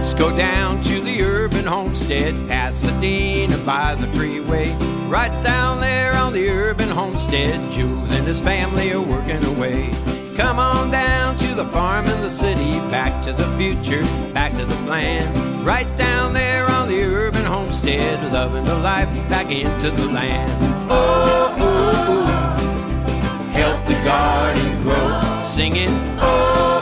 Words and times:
Let's 0.00 0.14
go 0.14 0.34
down 0.34 0.82
to 0.84 1.02
the 1.02 1.22
urban 1.22 1.66
homestead, 1.66 2.34
Pasadena 2.48 3.58
by 3.66 3.94
the 3.96 4.06
freeway. 4.16 4.72
Right 5.08 5.30
down 5.44 5.78
there 5.78 6.16
on 6.16 6.32
the 6.32 6.48
urban 6.48 6.88
homestead, 6.88 7.60
Jules 7.70 8.10
and 8.12 8.26
his 8.26 8.40
family 8.40 8.94
are 8.94 9.02
working 9.02 9.44
away. 9.44 9.90
Come 10.36 10.58
on 10.58 10.90
down 10.90 11.36
to 11.36 11.54
the 11.54 11.66
farm 11.66 12.06
in 12.06 12.22
the 12.22 12.30
city, 12.30 12.70
back 12.90 13.22
to 13.24 13.34
the 13.34 13.44
future, 13.58 14.02
back 14.32 14.54
to 14.54 14.64
the 14.64 14.74
plan. 14.86 15.22
Right 15.62 15.94
down 15.98 16.32
there 16.32 16.64
on 16.70 16.88
the 16.88 17.02
urban 17.02 17.44
homestead, 17.44 18.32
loving 18.32 18.64
the 18.64 18.78
life 18.78 19.06
back 19.28 19.50
into 19.50 19.90
the 19.90 20.06
land. 20.06 20.50
Oh, 20.90 21.54
oh, 21.58 21.92
oh, 22.08 23.50
help 23.52 23.84
the 23.84 24.02
garden 24.02 24.82
grow, 24.82 25.42
singing. 25.44 25.90
Oh, 26.22 26.79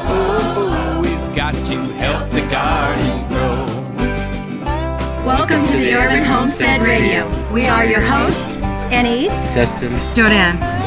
Welcome 5.49 5.73
to 5.73 5.79
the 5.79 5.95
Urban 5.95 6.25
Homestead 6.25 6.83
Radio. 6.83 7.27
We 7.51 7.67
are 7.69 7.83
your 7.83 8.03
hosts, 8.03 8.57
Anais, 8.93 9.29
Justin. 9.55 9.89
Jordanne. 10.15 10.78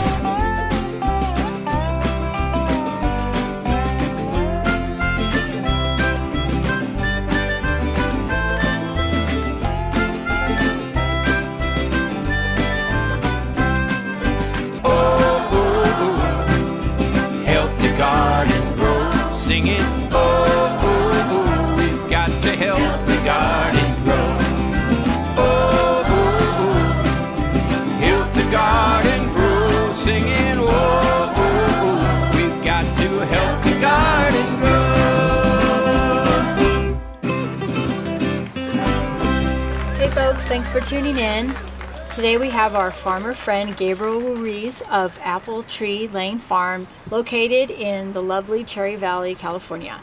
Today 42.21 42.37
we 42.37 42.51
have 42.51 42.75
our 42.75 42.91
farmer 42.91 43.33
friend 43.33 43.75
Gabriel 43.75 44.19
Ruiz 44.19 44.83
of 44.91 45.17
Apple 45.23 45.63
Tree 45.63 46.07
Lane 46.07 46.37
Farm, 46.37 46.85
located 47.09 47.71
in 47.71 48.13
the 48.13 48.21
lovely 48.21 48.63
Cherry 48.63 48.95
Valley, 48.95 49.33
California. 49.33 49.99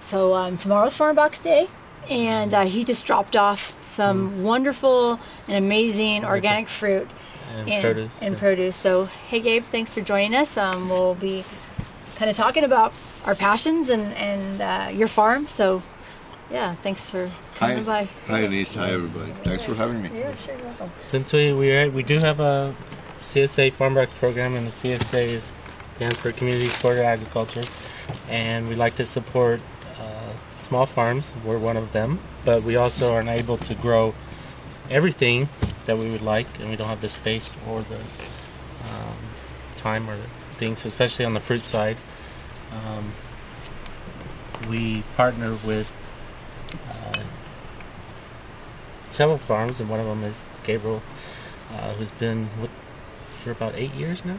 So 0.00 0.32
um, 0.32 0.56
tomorrow's 0.56 0.96
Farm 0.96 1.16
Box 1.16 1.38
Day, 1.38 1.68
and 2.08 2.54
uh, 2.54 2.64
he 2.64 2.82
just 2.82 3.04
dropped 3.04 3.36
off 3.36 3.74
some 3.94 4.42
wonderful 4.42 5.20
and 5.48 5.62
amazing 5.62 6.24
organic 6.24 6.66
fruit 6.66 7.06
And 7.50 7.84
produce, 7.84 8.22
and 8.22 8.32
yeah. 8.32 8.40
produce. 8.40 8.76
So 8.76 9.04
hey 9.04 9.40
Gabe, 9.40 9.64
thanks 9.64 9.92
for 9.92 10.00
joining 10.00 10.34
us. 10.34 10.56
Um, 10.56 10.88
we'll 10.88 11.14
be 11.14 11.44
kind 12.16 12.30
of 12.30 12.38
talking 12.38 12.64
about 12.64 12.94
our 13.26 13.34
passions 13.34 13.90
and 13.90 14.14
and 14.14 14.62
uh, 14.62 14.90
your 14.90 15.08
farm. 15.08 15.46
So 15.46 15.82
yeah, 16.50 16.74
thanks 16.76 17.08
for 17.08 17.28
Hi, 17.58 17.70
coming 17.70 17.84
by. 17.84 18.04
hi, 18.26 18.40
Elise. 18.40 18.74
Hi, 18.74 18.90
everybody. 18.90 19.32
Thanks 19.44 19.64
for 19.64 19.74
having 19.74 20.02
me. 20.02 20.10
Yeah, 20.14 20.34
sure, 20.36 20.56
welcome. 20.64 20.90
Since 21.08 21.32
we 21.32 21.52
we, 21.52 21.70
are, 21.76 21.90
we 21.90 22.02
do 22.02 22.18
have 22.18 22.40
a 22.40 22.74
CSA 23.22 23.72
Farm 23.72 23.94
Box 23.94 24.12
program, 24.14 24.54
and 24.54 24.66
the 24.66 24.70
CSA 24.70 25.26
is 25.26 25.52
stands 25.96 26.16
for 26.16 26.32
Community 26.32 26.68
Supported 26.68 27.04
Agriculture, 27.04 27.62
and 28.28 28.68
we 28.68 28.74
like 28.74 28.96
to 28.96 29.04
support 29.04 29.60
uh, 30.00 30.32
small 30.60 30.86
farms. 30.86 31.32
We're 31.44 31.58
one 31.58 31.76
of 31.76 31.92
them, 31.92 32.20
but 32.44 32.62
we 32.62 32.76
also 32.76 33.12
are 33.12 33.20
unable 33.20 33.58
to 33.58 33.74
grow 33.74 34.14
everything 34.90 35.48
that 35.84 35.98
we 35.98 36.10
would 36.10 36.22
like, 36.22 36.46
and 36.58 36.70
we 36.70 36.76
don't 36.76 36.88
have 36.88 37.00
the 37.02 37.10
space 37.10 37.56
or 37.68 37.82
the 37.82 37.96
um, 37.98 39.16
time 39.76 40.08
or 40.08 40.16
things, 40.56 40.84
especially 40.86 41.24
on 41.24 41.34
the 41.34 41.40
fruit 41.40 41.66
side. 41.66 41.96
Um, 42.72 43.12
we 44.68 45.02
partner 45.16 45.56
with 45.66 45.92
uh, 46.88 47.22
several 49.10 49.38
farms, 49.38 49.80
and 49.80 49.88
one 49.88 50.00
of 50.00 50.06
them 50.06 50.22
is 50.24 50.40
Gabriel, 50.64 51.02
uh, 51.74 51.92
who's 51.94 52.10
been 52.12 52.48
with 52.60 52.70
for 53.44 53.50
about 53.52 53.74
eight 53.74 53.94
years 53.94 54.24
now. 54.24 54.36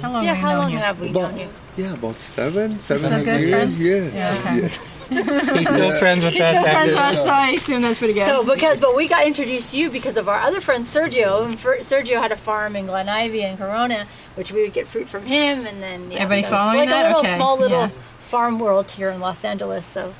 How 0.00 0.12
long 0.12 0.24
Yeah, 0.24 0.34
have 0.34 0.50
how 0.52 0.58
long 0.58 0.70
you? 0.70 0.78
have 0.78 1.00
we 1.00 1.10
About, 1.10 1.32
known 1.32 1.40
you? 1.40 1.48
yeah, 1.76 1.94
about 1.94 2.14
seven, 2.16 2.78
seven 2.80 3.10
Still 3.10 3.24
good 3.24 3.40
years. 3.40 3.50
friends? 3.76 3.80
Yeah. 3.82 3.94
Yeah, 4.14 4.38
okay. 4.38 4.60
Yes. 4.62 4.78
He's 5.58 5.66
still 5.68 5.90
friends 5.98 6.24
with 6.24 6.36
us 6.36 6.64
after. 6.64 7.16
so 7.16 7.28
I 7.28 7.50
assume 7.50 7.82
that's 7.82 7.98
pretty 7.98 8.14
good. 8.14 8.26
So 8.26 8.44
because 8.44 8.78
but 8.80 8.94
we 8.96 9.08
got 9.08 9.26
introduced 9.26 9.72
to 9.72 9.78
you 9.78 9.90
because 9.90 10.16
of 10.16 10.28
our 10.28 10.40
other 10.40 10.60
friend 10.60 10.84
Sergio, 10.84 11.44
and 11.44 11.58
Fer- 11.58 11.78
Sergio 11.80 12.22
had 12.22 12.30
a 12.30 12.36
farm 12.36 12.76
in 12.76 12.86
Glen 12.86 13.08
Ivy 13.08 13.42
and 13.42 13.58
Corona, 13.58 14.06
which 14.36 14.52
we 14.52 14.62
would 14.62 14.72
get 14.72 14.86
fruit 14.86 15.08
from 15.08 15.26
him, 15.26 15.66
and 15.66 15.82
then 15.82 16.12
yeah, 16.12 16.18
Everybody 16.20 16.42
so 16.42 16.50
following 16.50 16.84
it's 16.84 16.92
like 16.92 17.02
that? 17.02 17.04
a 17.06 17.08
little 17.16 17.20
Okay, 17.26 17.36
small 17.36 17.58
little 17.58 17.80
yeah. 17.80 17.88
farm 18.20 18.58
world 18.60 18.92
here 18.92 19.10
in 19.10 19.18
Los 19.20 19.44
Angeles. 19.44 19.84
So 19.84 20.14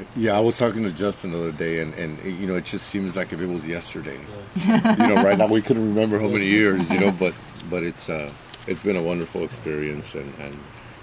Yeah, 0.16 0.36
I 0.36 0.40
was 0.40 0.58
talking 0.58 0.82
to 0.84 0.92
Justin 0.92 1.32
the 1.32 1.38
other 1.38 1.52
day, 1.52 1.80
and, 1.80 1.94
and 1.94 2.22
you 2.24 2.46
know, 2.46 2.56
it 2.56 2.64
just 2.64 2.86
seems 2.88 3.16
like 3.16 3.32
if 3.32 3.40
it 3.40 3.46
was 3.46 3.66
yesterday. 3.66 4.18
you 4.56 4.76
know, 4.96 5.22
right 5.22 5.38
now 5.38 5.46
we 5.46 5.62
couldn't 5.62 5.94
remember 5.94 6.18
how 6.18 6.28
many 6.28 6.46
years, 6.46 6.90
you 6.90 7.00
know, 7.00 7.10
but 7.18 7.34
but 7.70 7.82
it's 7.82 8.08
uh, 8.08 8.30
it's 8.66 8.82
been 8.82 8.96
a 8.96 9.02
wonderful 9.02 9.42
experience, 9.44 10.14
and, 10.14 10.32
and 10.38 10.58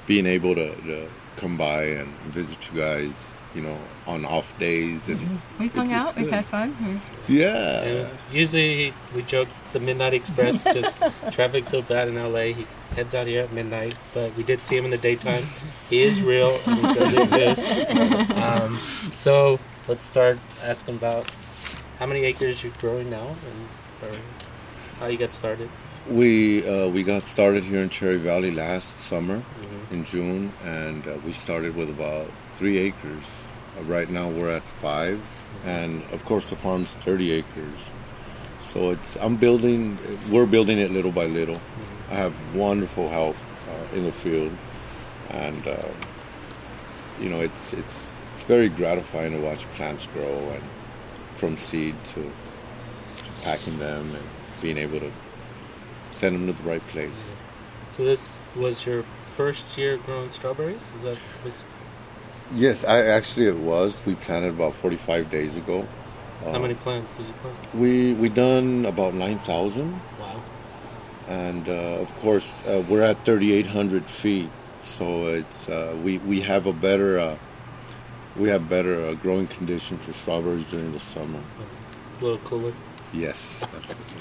being 0.08 0.26
able 0.26 0.56
to, 0.56 0.76
to 0.82 1.10
come 1.38 1.58
by 1.58 1.84
and 1.84 2.08
visit 2.32 2.70
you 2.72 2.80
guys, 2.80 3.14
you 3.56 3.62
know, 3.62 3.78
on 4.06 4.26
off 4.26 4.58
days, 4.60 5.08
and 5.08 5.40
We've 5.60 5.74
hung 5.74 5.90
it- 5.90 5.94
out. 5.94 6.10
it's 6.10 6.18
We've 6.18 6.26
good. 6.26 6.34
had 6.34 6.46
fun. 6.46 7.02
We- 7.28 7.36
yeah, 7.40 7.82
It 7.84 8.00
was, 8.02 8.22
usually 8.32 8.94
we 9.16 9.22
joke 9.24 9.48
it's 9.64 9.74
the 9.74 9.80
Midnight 9.80 10.14
Express 10.14 10.64
because 10.64 10.94
traffic's 11.32 11.72
so 11.72 11.82
bad 11.82 12.08
in 12.08 12.16
LA. 12.16 12.54
He 12.54 12.66
heads 12.96 13.14
out 13.16 13.28
here 13.28 13.44
at 13.44 13.52
midnight, 13.54 13.96
but 14.14 14.36
we 14.38 14.44
did 14.44 14.64
see 14.64 14.78
him 14.78 14.86
in 14.86 14.92
the 14.92 14.98
daytime. 14.98 15.46
He 15.90 16.02
is 16.04 16.22
real 16.22 16.60
and 16.68 16.76
he 16.78 16.94
does 16.94 17.14
exist. 17.26 17.66
Um, 18.38 18.80
so 19.18 19.60
let's 19.88 20.06
start 20.06 20.38
asking 20.64 20.96
about 20.96 21.30
how 22.00 22.06
many 22.06 22.24
acres 22.26 22.64
you're 22.64 22.74
growing 22.80 23.10
now 23.10 23.28
and 23.30 24.10
or 24.12 24.16
how 25.00 25.08
you 25.08 25.18
got 25.18 25.34
started. 25.34 25.70
We 26.10 26.68
uh, 26.68 26.88
we 26.90 27.04
got 27.04 27.28
started 27.28 27.64
here 27.64 27.82
in 27.82 27.90
Cherry 27.90 28.18
Valley 28.18 28.50
last 28.52 29.00
summer 29.02 29.38
Mhm. 29.62 29.92
in 29.92 30.04
June, 30.06 30.54
and 30.66 31.06
uh, 31.08 31.18
we 31.26 31.34
started 31.34 31.76
with 31.76 31.90
about 31.90 32.28
three 32.56 32.78
acres. 32.80 33.26
Uh, 33.80 33.84
right 33.84 34.10
now 34.10 34.30
we're 34.30 34.50
at 34.50 34.64
five, 34.64 35.22
and 35.66 36.04
of 36.12 36.24
course 36.26 36.46
the 36.46 36.56
farm's 36.56 36.90
thirty 37.06 37.32
acres. 37.32 37.80
So 38.62 38.92
it's 38.92 39.16
I'm 39.18 39.36
building. 39.36 39.98
We're 40.30 40.46
building 40.46 40.80
it 40.80 40.92
little 40.92 41.12
by 41.12 41.26
little. 41.26 41.60
I 42.10 42.16
have 42.16 42.34
wonderful 42.56 43.10
help 43.10 43.36
uh, 43.70 43.96
in 43.96 44.04
the 44.04 44.12
field, 44.12 44.52
and 45.30 45.68
uh, 45.68 45.88
you 47.20 47.30
know 47.30 47.42
it's 47.42 47.74
it's 47.74 48.12
it's 48.34 48.44
very 48.44 48.70
gratifying 48.70 49.34
to 49.34 49.40
watch 49.40 49.66
plants 49.76 50.08
grow 50.08 50.38
and 50.52 50.64
from 51.38 51.58
seed 51.58 51.96
to, 52.04 52.22
to 52.22 53.32
packing 53.44 53.78
them 53.80 54.14
and 54.14 54.24
being 54.62 54.78
able 54.78 55.00
to 55.00 55.12
send 56.12 56.36
them 56.36 56.48
to 56.48 56.54
the 56.62 56.70
right 56.70 56.86
place. 56.88 57.32
So 57.92 58.04
this 58.04 58.38
was 58.56 58.86
your 58.86 59.04
first 59.36 59.78
year 59.78 59.98
growing 59.98 60.30
strawberries? 60.30 60.82
Is 60.98 61.04
that 61.04 61.18
Yes, 62.56 62.84
I 62.84 63.02
actually 63.06 63.48
it 63.48 63.58
was. 63.58 64.00
We 64.06 64.16
planted 64.16 64.50
about 64.50 64.74
45 64.74 65.30
days 65.30 65.56
ago. 65.58 65.86
Uh, 66.46 66.52
how 66.52 66.60
many 66.60 66.74
plants 66.74 67.14
did 67.16 67.28
you 67.28 67.34
plant? 67.34 67.56
We 67.76 68.14
we 68.14 68.30
done 68.30 68.86
about 68.86 69.14
9,000, 69.14 69.92
Wow. 70.20 70.42
and 71.28 71.68
uh, 71.68 72.02
of 72.02 72.10
course 72.22 72.56
uh, 72.68 72.82
we're 72.90 73.04
at 73.04 73.24
3,800 73.26 74.06
feet, 74.06 74.50
so 74.82 75.28
it's 75.28 75.68
uh, 75.70 75.96
we 76.04 76.18
we 76.20 76.42
have 76.42 76.66
a 76.66 76.74
better 76.74 77.20
uh, 77.20 77.36
we 78.38 78.50
have 78.50 78.70
better 78.70 79.06
uh, 79.06 79.14
growing 79.16 79.48
condition 79.48 79.98
for 80.00 80.14
strawberries 80.14 80.66
during 80.68 80.92
the 80.94 81.00
summer. 81.00 81.40
A 82.20 82.24
little 82.24 82.38
cooler. 82.40 82.74
Yes, 83.14 83.62
absolutely. 83.62 84.06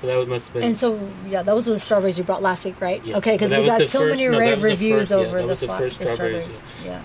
That 0.00 0.28
must 0.28 0.46
have 0.46 0.54
been 0.54 0.62
and 0.62 0.78
so 0.78 0.94
yeah, 1.28 1.42
those 1.42 1.66
were 1.66 1.74
the 1.74 1.80
strawberries 1.80 2.16
you 2.18 2.22
brought 2.24 2.40
last 2.40 2.64
week, 2.64 2.80
right? 2.80 3.04
Yeah. 3.04 3.16
Okay, 3.18 3.32
because 3.34 3.50
we 3.50 3.66
got 3.66 3.82
so 3.88 3.98
first- 4.00 4.20
many 4.22 4.28
no, 4.28 4.38
rave 4.38 4.62
reviews 4.62 5.08
first- 5.08 5.10
yeah, 5.10 5.16
over 5.16 5.36
that 5.38 5.42
the, 5.42 5.48
was 5.48 5.60
the 5.60 5.66
fla- 5.66 5.78
first 5.78 5.98
the 5.98 6.04
strawberries, 6.06 6.44
strawberries. 6.54 6.84
Yeah. 6.86 7.02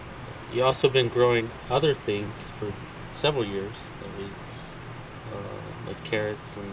You 0.53 0.63
also 0.63 0.87
been 0.89 1.07
growing 1.07 1.49
other 1.69 1.93
things 1.93 2.47
for 2.59 2.71
several 3.13 3.45
years, 3.45 3.71
that 4.01 4.17
we, 4.19 4.25
uh, 4.25 5.87
like 5.87 6.03
carrots 6.03 6.57
and 6.57 6.71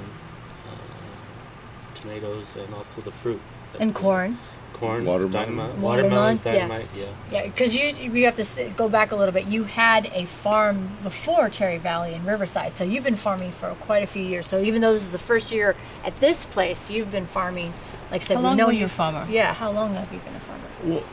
uh, 0.68 1.94
tomatoes, 2.00 2.56
and 2.56 2.74
also 2.74 3.00
the 3.00 3.10
fruit 3.12 3.40
And 3.78 3.94
corn. 3.94 4.38
corn, 4.74 5.04
Watermelon. 5.06 5.32
dynamite, 5.32 5.74
Watermelon, 5.78 5.82
watermelons, 5.82 6.40
yeah. 6.44 6.52
dynamite, 6.52 6.86
yeah. 6.96 7.04
Yeah, 7.32 7.44
because 7.46 7.74
you 7.74 7.86
you 7.86 8.24
have 8.26 8.36
to 8.36 8.70
go 8.76 8.88
back 8.88 9.12
a 9.12 9.16
little 9.16 9.32
bit. 9.32 9.46
You 9.46 9.64
had 9.64 10.06
a 10.14 10.26
farm 10.26 10.88
before 11.02 11.48
Cherry 11.48 11.78
Valley 11.78 12.12
in 12.14 12.24
Riverside, 12.24 12.76
so 12.76 12.84
you've 12.84 13.04
been 13.04 13.16
farming 13.16 13.52
for 13.52 13.70
quite 13.80 14.02
a 14.02 14.06
few 14.06 14.22
years. 14.22 14.46
So 14.46 14.60
even 14.60 14.82
though 14.82 14.92
this 14.92 15.04
is 15.04 15.12
the 15.12 15.18
first 15.18 15.52
year 15.52 15.74
at 16.04 16.18
this 16.20 16.44
place, 16.46 16.90
you've 16.90 17.10
been 17.10 17.26
farming. 17.26 17.72
Like 18.10 18.22
I 18.22 18.24
said, 18.26 18.36
How 18.38 18.50
we 18.50 18.56
know 18.56 18.66
were 18.66 18.72
you 18.72 18.86
a 18.86 18.88
farmer? 18.88 19.26
Yeah, 19.30 19.54
how 19.54 19.70
long 19.70 19.94
have 19.94 20.12
you 20.12 20.18
been 20.18 20.34
a 20.34 20.40
farmer? 20.40 20.68
Well, 20.84 21.04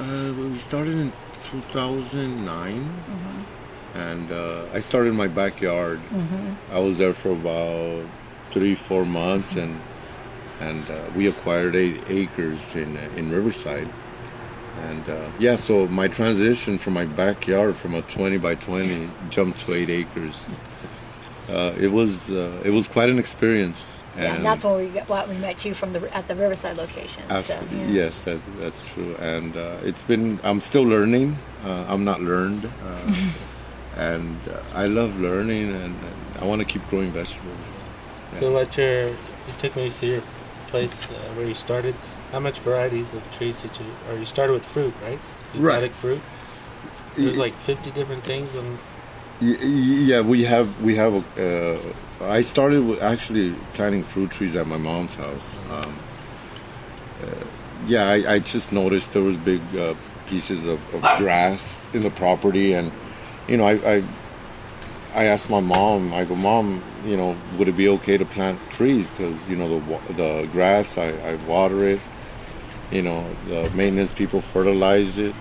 uh, 0.00 0.32
we 0.34 0.58
started 0.58 0.94
in 0.98 1.12
2009, 1.52 2.94
and 3.94 4.32
uh, 4.32 4.64
I 4.72 4.80
started 4.80 5.10
in 5.10 5.16
my 5.16 5.28
backyard. 5.28 6.00
I 6.72 6.78
was 6.80 6.96
there 6.96 7.12
for 7.12 7.32
about 7.32 8.06
three, 8.50 8.74
four 8.74 9.04
months, 9.04 9.52
and 9.54 9.78
and 10.60 10.88
uh, 10.90 10.98
we 11.14 11.26
acquired 11.28 11.74
eight 11.76 12.00
acres 12.08 12.74
in 12.74 12.96
uh, 12.96 13.00
in 13.16 13.30
Riverside. 13.30 13.88
And 14.88 15.08
uh, 15.10 15.28
yeah, 15.38 15.56
so 15.56 15.86
my 15.88 16.08
transition 16.08 16.78
from 16.78 16.94
my 16.94 17.04
backyard 17.04 17.76
from 17.76 17.94
a 17.94 18.00
20 18.02 18.38
by 18.38 18.54
20 18.54 19.10
jumped 19.28 19.58
to 19.66 19.74
eight 19.74 19.90
acres. 19.90 20.46
Uh, 21.50 21.74
it 21.78 21.92
was 21.92 22.30
uh, 22.30 22.62
it 22.64 22.70
was 22.70 22.88
quite 22.88 23.10
an 23.10 23.18
experience. 23.18 24.01
Yeah, 24.16 24.34
and 24.34 24.44
that's 24.44 24.62
when 24.64 24.76
we 24.76 24.88
got, 24.88 25.08
well, 25.08 25.26
we 25.26 25.36
met 25.38 25.64
you 25.64 25.72
from 25.74 25.92
the 25.92 26.14
at 26.14 26.28
the 26.28 26.34
Riverside 26.34 26.76
location. 26.76 27.22
Absolutely. 27.30 27.68
So, 27.78 27.84
yeah. 27.84 27.90
Yes, 28.04 28.20
that, 28.22 28.40
that's 28.60 28.86
true. 28.92 29.16
And 29.16 29.56
uh, 29.56 29.76
it's 29.82 30.02
been, 30.02 30.38
I'm 30.44 30.60
still 30.60 30.82
learning. 30.84 31.38
Uh, 31.64 31.86
I'm 31.88 32.04
not 32.04 32.20
learned. 32.20 32.64
Uh, 32.66 33.14
and 33.96 34.36
uh, 34.48 34.60
I 34.74 34.86
love 34.86 35.18
learning 35.20 35.68
and, 35.68 35.84
and 35.84 36.14
I 36.40 36.44
want 36.44 36.60
to 36.60 36.66
keep 36.66 36.86
growing 36.88 37.10
vegetables. 37.10 37.58
So 38.38 38.56
at 38.58 38.76
your, 38.76 39.08
you 39.08 39.52
took 39.58 39.76
me 39.76 39.90
to 39.90 40.06
your 40.06 40.22
place 40.68 41.04
uh, 41.10 41.14
where 41.34 41.46
you 41.46 41.54
started. 41.54 41.94
How 42.32 42.40
much 42.40 42.58
varieties 42.60 43.12
of 43.12 43.22
trees 43.36 43.60
did 43.60 43.70
you, 43.78 43.84
or 44.08 44.18
you 44.18 44.24
started 44.26 44.54
with 44.54 44.64
fruit, 44.64 44.94
right? 45.02 45.18
Right. 45.54 45.84
Exotic 45.84 45.92
fruit. 45.92 46.20
There's 47.16 47.36
like 47.36 47.52
50 47.54 47.90
different 47.90 48.24
things 48.24 48.54
and 48.54 48.66
Y- 48.66 48.78
y- 48.78 49.01
Yeah, 49.42 50.20
we 50.20 50.44
have, 50.44 50.80
we 50.82 50.94
have, 50.94 51.14
uh, 51.36 51.76
I 52.24 52.42
started 52.42 52.84
with 52.84 53.02
actually 53.02 53.54
planting 53.74 54.04
fruit 54.04 54.30
trees 54.30 54.54
at 54.54 54.68
my 54.68 54.76
mom's 54.76 55.16
house. 55.16 55.58
Um, 55.68 55.98
uh, 57.24 57.44
yeah, 57.86 58.06
I, 58.06 58.34
I 58.34 58.38
just 58.38 58.70
noticed 58.70 59.12
there 59.12 59.22
was 59.22 59.36
big 59.36 59.60
uh, 59.76 59.94
pieces 60.26 60.64
of, 60.64 60.78
of 60.94 61.02
grass 61.18 61.84
in 61.92 62.02
the 62.02 62.10
property, 62.10 62.72
and 62.74 62.92
you 63.48 63.56
know, 63.56 63.64
I, 63.64 63.96
I 63.96 64.02
I 65.14 65.24
asked 65.24 65.50
my 65.50 65.60
mom. 65.60 66.14
I 66.14 66.24
go, 66.24 66.36
Mom, 66.36 66.80
you 67.04 67.16
know, 67.16 67.36
would 67.58 67.68
it 67.68 67.76
be 67.76 67.88
okay 67.88 68.16
to 68.16 68.24
plant 68.24 68.58
trees? 68.70 69.10
Because 69.10 69.50
you 69.50 69.56
know 69.56 69.80
the 69.80 70.12
the 70.12 70.48
grass, 70.52 70.96
I, 70.96 71.08
I 71.08 71.34
water 71.46 71.88
it. 71.88 72.00
You 72.92 73.02
know, 73.02 73.26
the 73.46 73.68
maintenance 73.70 74.12
people 74.12 74.40
fertilize 74.40 75.18
it, 75.18 75.34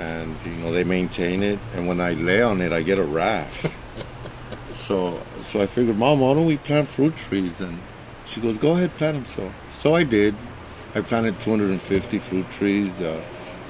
and 0.00 0.36
you 0.44 0.52
know 0.52 0.72
they 0.72 0.84
maintain 0.84 1.42
it. 1.42 1.58
And 1.74 1.86
when 1.86 2.00
I 2.00 2.12
lay 2.12 2.42
on 2.42 2.60
it, 2.60 2.72
I 2.72 2.82
get 2.82 2.98
a 2.98 3.04
rash. 3.04 3.64
so 4.74 5.20
so 5.42 5.60
I 5.60 5.66
figured, 5.66 5.96
Mom, 5.96 6.20
why 6.20 6.34
don't 6.34 6.46
we 6.46 6.56
plant 6.58 6.88
fruit 6.88 7.16
trees? 7.16 7.60
And 7.60 7.78
she 8.26 8.40
goes, 8.40 8.58
Go 8.58 8.72
ahead, 8.72 8.90
plant 8.96 9.16
them. 9.16 9.26
So 9.26 9.52
so 9.76 9.94
I 9.94 10.04
did. 10.04 10.34
I 10.94 11.00
planted 11.00 11.40
250 11.40 12.18
fruit 12.20 12.48
trees. 12.50 12.90
Uh, 13.00 13.20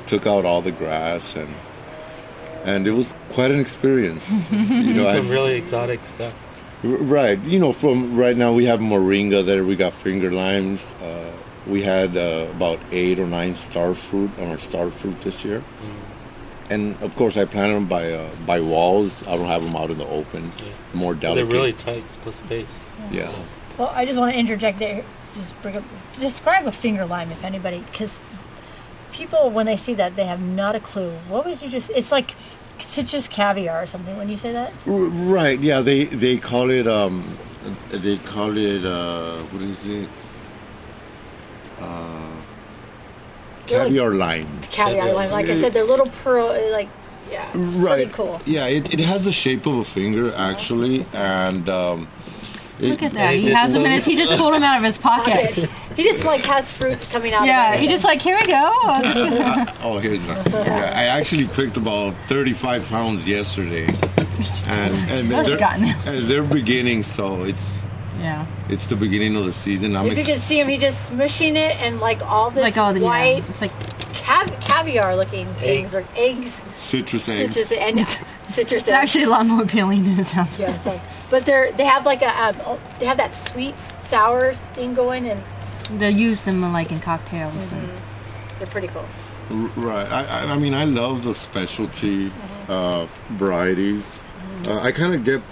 took 0.06 0.26
out 0.26 0.44
all 0.44 0.60
the 0.60 0.72
grass 0.72 1.34
and 1.34 1.52
and 2.64 2.86
it 2.86 2.92
was 2.92 3.12
quite 3.30 3.50
an 3.50 3.60
experience. 3.60 4.30
you 4.50 4.94
know, 4.94 5.06
I- 5.08 5.14
some 5.14 5.28
really 5.28 5.54
exotic 5.54 6.04
stuff. 6.04 6.34
Right. 6.82 7.38
You 7.40 7.58
know, 7.58 7.72
from 7.72 8.14
right 8.14 8.36
now 8.36 8.52
we 8.52 8.66
have 8.66 8.78
moringa 8.80 9.44
there. 9.44 9.64
We 9.64 9.74
got 9.74 9.94
finger 9.94 10.30
limes. 10.30 10.92
Uh, 11.00 11.30
we 11.66 11.82
had 11.82 12.14
uh, 12.14 12.46
about 12.54 12.78
eight 12.92 13.18
or 13.18 13.26
nine 13.26 13.54
star 13.54 13.94
fruit 13.94 14.30
on 14.38 14.48
our 14.48 14.58
star 14.58 14.90
fruit 14.90 15.18
this 15.22 15.44
year. 15.46 15.62
And 16.70 17.00
of 17.02 17.14
course, 17.16 17.36
I 17.36 17.44
planted 17.44 17.74
them 17.74 17.86
by 17.86 18.12
uh, 18.12 18.28
by 18.46 18.60
walls. 18.60 19.22
I 19.28 19.36
don't 19.36 19.46
have 19.48 19.62
them 19.62 19.76
out 19.76 19.90
in 19.90 19.98
the 19.98 20.06
open. 20.06 20.50
Yeah. 20.58 20.64
More 20.94 21.14
delicate. 21.14 21.48
They're 21.48 21.60
really 21.60 21.72
tight 21.74 22.04
with 22.24 22.34
space. 22.34 22.84
yeah. 23.10 23.30
Well, 23.76 23.88
I 23.94 24.04
just 24.06 24.18
want 24.18 24.32
to 24.32 24.38
interject 24.38 24.78
there. 24.78 25.04
Just 25.34 25.60
bring 25.62 25.76
up, 25.76 25.82
describe 26.14 26.66
a 26.66 26.72
finger 26.72 27.04
lime, 27.04 27.32
if 27.32 27.42
anybody, 27.44 27.80
because 27.80 28.18
people 29.12 29.50
when 29.50 29.66
they 29.66 29.76
see 29.76 29.94
that 29.94 30.14
they 30.16 30.24
have 30.26 30.40
not 30.40 30.74
a 30.76 30.80
clue. 30.80 31.10
What 31.28 31.44
would 31.44 31.60
you 31.60 31.68
just? 31.68 31.90
It's 31.90 32.10
like 32.12 32.34
citrus 32.78 33.28
caviar 33.28 33.82
or 33.82 33.86
something. 33.86 34.16
When 34.16 34.28
you 34.28 34.36
say 34.38 34.52
that, 34.52 34.72
R- 34.86 34.92
right. 34.94 35.58
Yeah. 35.60 35.80
They 35.82 36.04
they 36.04 36.38
call 36.38 36.70
it 36.70 36.86
um 36.86 37.36
they 37.90 38.16
call 38.18 38.56
it 38.56 38.84
uh 38.86 39.38
what 39.50 39.62
is 39.62 39.84
it 39.86 40.08
uh 41.80 42.30
caviar 43.66 44.10
lime. 44.14 44.46
caviar 44.70 45.12
lime. 45.12 45.30
Like 45.30 45.46
I 45.46 45.56
said, 45.60 45.72
they're 45.72 45.84
little 45.84 46.08
pearl. 46.22 46.48
Like 46.70 46.88
yeah, 47.30 47.48
it's 47.54 47.74
right. 47.76 47.94
pretty 47.94 48.12
cool. 48.12 48.40
Yeah. 48.46 48.66
It, 48.66 48.94
it 48.94 49.00
has 49.00 49.24
the 49.24 49.32
shape 49.32 49.66
of 49.66 49.78
a 49.78 49.84
finger 49.84 50.32
actually, 50.34 51.06
and 51.12 51.68
um, 51.68 52.08
it- 52.78 52.88
Look 52.90 53.02
at 53.02 53.12
that. 53.12 53.34
He 53.34 53.50
has 53.50 53.72
them 53.72 53.84
in 53.84 53.92
his. 53.92 54.04
He 54.04 54.16
just 54.16 54.36
pulled 54.36 54.52
them 54.54 54.62
out 54.62 54.76
of 54.78 54.82
his 54.84 54.98
pocket. 54.98 55.50
He 55.96 56.02
just 56.02 56.24
like 56.24 56.44
has 56.46 56.70
fruit 56.70 57.00
coming 57.10 57.32
out. 57.32 57.46
Yeah, 57.46 57.74
of 57.74 57.80
he 57.80 57.86
just 57.88 58.04
like 58.04 58.20
here 58.20 58.36
we 58.36 58.46
go. 58.46 58.70
Oh, 58.82 59.00
this- 59.02 59.76
Oh, 59.82 59.98
here's 59.98 60.20
one. 60.22 60.36
Yeah, 60.66 60.92
I 60.94 61.04
actually 61.04 61.46
picked 61.46 61.76
about 61.76 62.14
35 62.28 62.84
pounds 62.88 63.26
yesterday, 63.28 63.86
and 64.66 64.92
and 65.10 65.30
they're, 65.30 65.44
have 65.50 65.58
gotten 65.58 65.82
them. 65.84 65.98
and 66.06 66.26
they're 66.26 66.42
beginning, 66.42 67.02
so 67.04 67.44
it's 67.44 67.80
yeah, 68.24 68.46
it's 68.68 68.86
the 68.86 68.96
beginning 68.96 69.36
of 69.36 69.44
the 69.44 69.52
season. 69.52 69.94
I'm 69.96 70.06
If 70.10 70.18
you 70.18 70.24
can 70.24 70.38
see 70.38 70.58
him, 70.60 70.68
he 70.68 70.78
just 70.78 71.12
smushing 71.12 71.54
it 71.56 71.76
and 71.84 72.00
like 72.00 72.22
all 72.22 72.50
this 72.50 72.62
like 72.62 72.78
all 72.78 72.92
the 72.94 73.00
white 73.00 73.38
yeah, 73.42 73.48
it's 73.50 73.60
like 73.60 73.72
cav- 74.24 74.60
caviar 74.62 75.14
looking 75.16 75.46
things 75.54 75.94
or 75.94 76.04
eggs, 76.16 76.62
citrus 76.76 77.28
eggs. 77.28 77.54
citrus 77.54 77.72
and 77.72 77.98
citrus. 78.48 78.82
it's 78.82 78.90
actually 78.90 79.24
a 79.24 79.28
lot 79.28 79.46
more 79.46 79.62
appealing 79.62 80.04
than 80.04 80.18
it 80.18 80.26
sounds. 80.26 80.58
yeah, 80.58 80.80
so, 80.82 81.00
but 81.30 81.44
they're 81.46 81.70
they 81.72 81.84
have 81.84 82.06
like 82.06 82.22
a 82.22 82.32
um, 82.44 82.78
they 82.98 83.06
have 83.06 83.18
that 83.18 83.34
sweet 83.48 83.78
sour 83.78 84.54
thing 84.74 84.94
going 84.94 85.26
and 85.28 85.42
They'll 85.98 86.10
use 86.10 86.40
them 86.42 86.62
like 86.72 86.90
in 86.90 87.00
cocktails. 87.00 87.70
And, 87.72 87.88
they're 88.58 88.66
pretty 88.68 88.88
cool. 88.88 89.04
R- 89.50 89.70
Right. 89.76 90.10
I, 90.10 90.24
I, 90.24 90.52
I 90.54 90.56
mean, 90.58 90.72
I 90.72 90.84
love 90.84 91.24
the 91.24 91.34
specialty 91.34 92.32
uh, 92.68 93.06
varieties. 93.32 94.22
Uh, 94.66 94.80
I 94.80 94.92
kind 94.92 95.12
of 95.14 95.24
get 95.24 95.42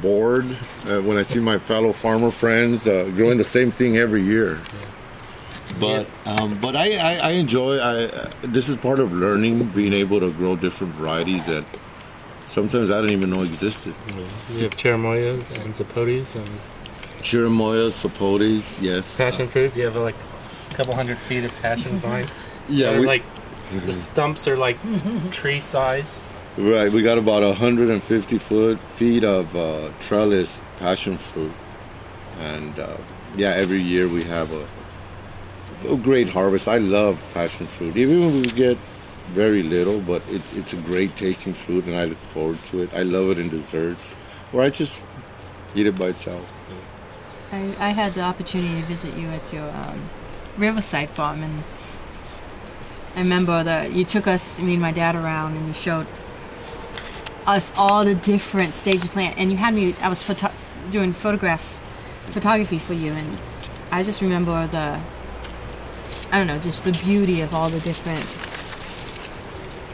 bored 0.00 0.46
uh, 0.86 1.00
when 1.02 1.16
I 1.18 1.22
see 1.22 1.38
my 1.40 1.58
fellow 1.58 1.92
farmer 1.92 2.30
friends 2.30 2.86
uh, 2.86 3.10
growing 3.16 3.38
the 3.38 3.44
same 3.44 3.70
thing 3.70 3.96
every 3.96 4.22
year. 4.22 4.60
But 5.80 6.06
um, 6.26 6.58
but 6.60 6.76
I, 6.76 6.96
I, 6.96 7.16
I 7.16 7.30
enjoy. 7.32 7.78
I 7.78 8.04
uh, 8.04 8.30
this 8.42 8.68
is 8.68 8.76
part 8.76 8.98
of 9.00 9.12
learning, 9.12 9.68
being 9.68 9.92
able 9.94 10.20
to 10.20 10.30
grow 10.32 10.54
different 10.54 10.94
varieties 10.94 11.44
that 11.46 11.64
sometimes 12.48 12.90
I 12.90 12.96
didn't 13.00 13.12
even 13.12 13.30
know 13.30 13.42
existed. 13.42 13.94
You 14.50 14.64
have 14.64 14.72
cherimoyas 14.76 15.50
and 15.64 15.74
zapotes 15.74 16.34
and 16.34 16.46
Chirimoyas, 17.22 17.92
sapotes, 18.02 18.82
yes. 18.82 19.16
passion 19.16 19.46
fruit. 19.48 19.74
You 19.76 19.84
have 19.84 19.96
like 19.96 20.16
a 20.70 20.74
couple 20.74 20.94
hundred 20.94 21.18
feet 21.18 21.44
of 21.44 21.54
passion 21.62 21.98
vine. 21.98 22.28
Yeah, 22.68 22.98
we- 23.00 23.06
like 23.06 23.24
the 23.86 23.92
stumps 23.92 24.46
are 24.46 24.56
like 24.56 24.78
tree 25.32 25.58
size. 25.60 26.16
Right, 26.58 26.92
we 26.92 27.00
got 27.00 27.16
about 27.16 27.42
150 27.42 28.36
foot 28.36 28.78
feet 28.96 29.24
of 29.24 29.56
uh, 29.56 29.90
trellis 30.00 30.60
passion 30.78 31.16
fruit, 31.16 31.50
and 32.40 32.78
uh, 32.78 32.98
yeah, 33.38 33.52
every 33.52 33.80
year 33.80 34.06
we 34.06 34.22
have 34.24 34.52
a, 34.52 34.68
a 35.88 35.96
great 35.96 36.28
harvest. 36.28 36.68
I 36.68 36.76
love 36.76 37.24
passion 37.32 37.66
fruit, 37.66 37.96
even 37.96 38.20
when 38.20 38.42
we 38.42 38.48
get 38.48 38.76
very 39.32 39.62
little, 39.62 39.98
but 40.00 40.22
it's 40.28 40.52
it's 40.52 40.74
a 40.74 40.76
great 40.76 41.16
tasting 41.16 41.54
fruit, 41.54 41.86
and 41.86 41.96
I 41.96 42.04
look 42.04 42.18
forward 42.18 42.62
to 42.66 42.82
it. 42.82 42.92
I 42.92 43.02
love 43.02 43.30
it 43.30 43.38
in 43.38 43.48
desserts, 43.48 44.14
or 44.52 44.60
I 44.60 44.68
just 44.68 45.00
eat 45.74 45.86
it 45.86 45.98
by 45.98 46.08
itself. 46.08 46.52
I, 47.50 47.60
I 47.78 47.90
had 47.92 48.12
the 48.12 48.20
opportunity 48.20 48.78
to 48.78 48.86
visit 48.88 49.16
you 49.16 49.28
at 49.28 49.52
your 49.54 49.70
um, 49.70 50.02
Riverside 50.58 51.08
farm, 51.08 51.42
and 51.42 51.64
I 53.16 53.20
remember 53.20 53.64
that 53.64 53.94
you 53.94 54.04
took 54.04 54.26
us, 54.26 54.58
me 54.58 54.74
and 54.74 54.82
my 54.82 54.92
dad, 54.92 55.16
around, 55.16 55.56
and 55.56 55.66
you 55.66 55.72
showed 55.72 56.06
us 57.46 57.72
all 57.76 58.04
the 58.04 58.14
different 58.14 58.74
stages 58.74 59.04
of 59.04 59.10
plant. 59.10 59.38
And 59.38 59.50
you 59.50 59.56
had 59.56 59.74
me, 59.74 59.94
I 60.00 60.08
was 60.08 60.22
photo- 60.22 60.52
doing 60.90 61.12
photograph 61.12 61.62
photography 62.26 62.78
for 62.78 62.94
you, 62.94 63.12
and 63.12 63.38
I 63.90 64.02
just 64.02 64.20
remember 64.20 64.66
the, 64.68 65.00
I 66.30 66.38
don't 66.38 66.46
know, 66.46 66.58
just 66.58 66.84
the 66.84 66.92
beauty 66.92 67.40
of 67.40 67.54
all 67.54 67.68
the 67.68 67.80
different 67.80 68.24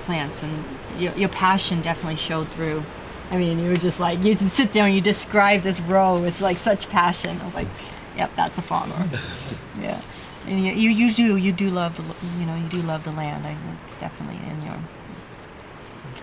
plants, 0.05 0.43
and 0.43 0.64
your, 0.99 1.12
your 1.14 1.28
passion 1.28 1.81
definitely 1.83 2.17
showed 2.17 2.49
through. 2.49 2.83
I 3.31 3.37
mean, 3.37 3.59
you 3.59 3.71
were 3.71 3.76
just 3.76 4.00
like 4.00 4.23
you 4.23 4.35
sit 4.35 4.73
there 4.73 4.87
and 4.87 4.95
you 4.95 5.00
describe 5.00 5.62
this 5.62 5.81
row 5.81 6.21
with 6.21 6.40
like 6.40 6.59
such 6.59 6.88
passion. 6.88 7.38
I 7.40 7.45
was 7.45 7.55
like, 7.55 7.69
"Yep, 8.17 8.31
that's 8.37 8.57
a 8.57 8.62
farmer." 8.62 9.09
yeah, 9.81 10.00
and 10.47 10.64
you, 10.64 10.73
you 10.73 10.90
you 10.90 11.12
do 11.12 11.37
you 11.37 11.52
do 11.52 11.69
love 11.69 11.97
the 11.97 12.02
you 12.40 12.47
know 12.47 12.57
you 12.57 12.69
do 12.69 12.81
love 12.83 13.05
the 13.05 13.12
land. 13.12 13.47
I, 13.47 13.55
it's 13.85 13.97
definitely 14.00 14.37
in 14.49 14.62
your 14.62 14.75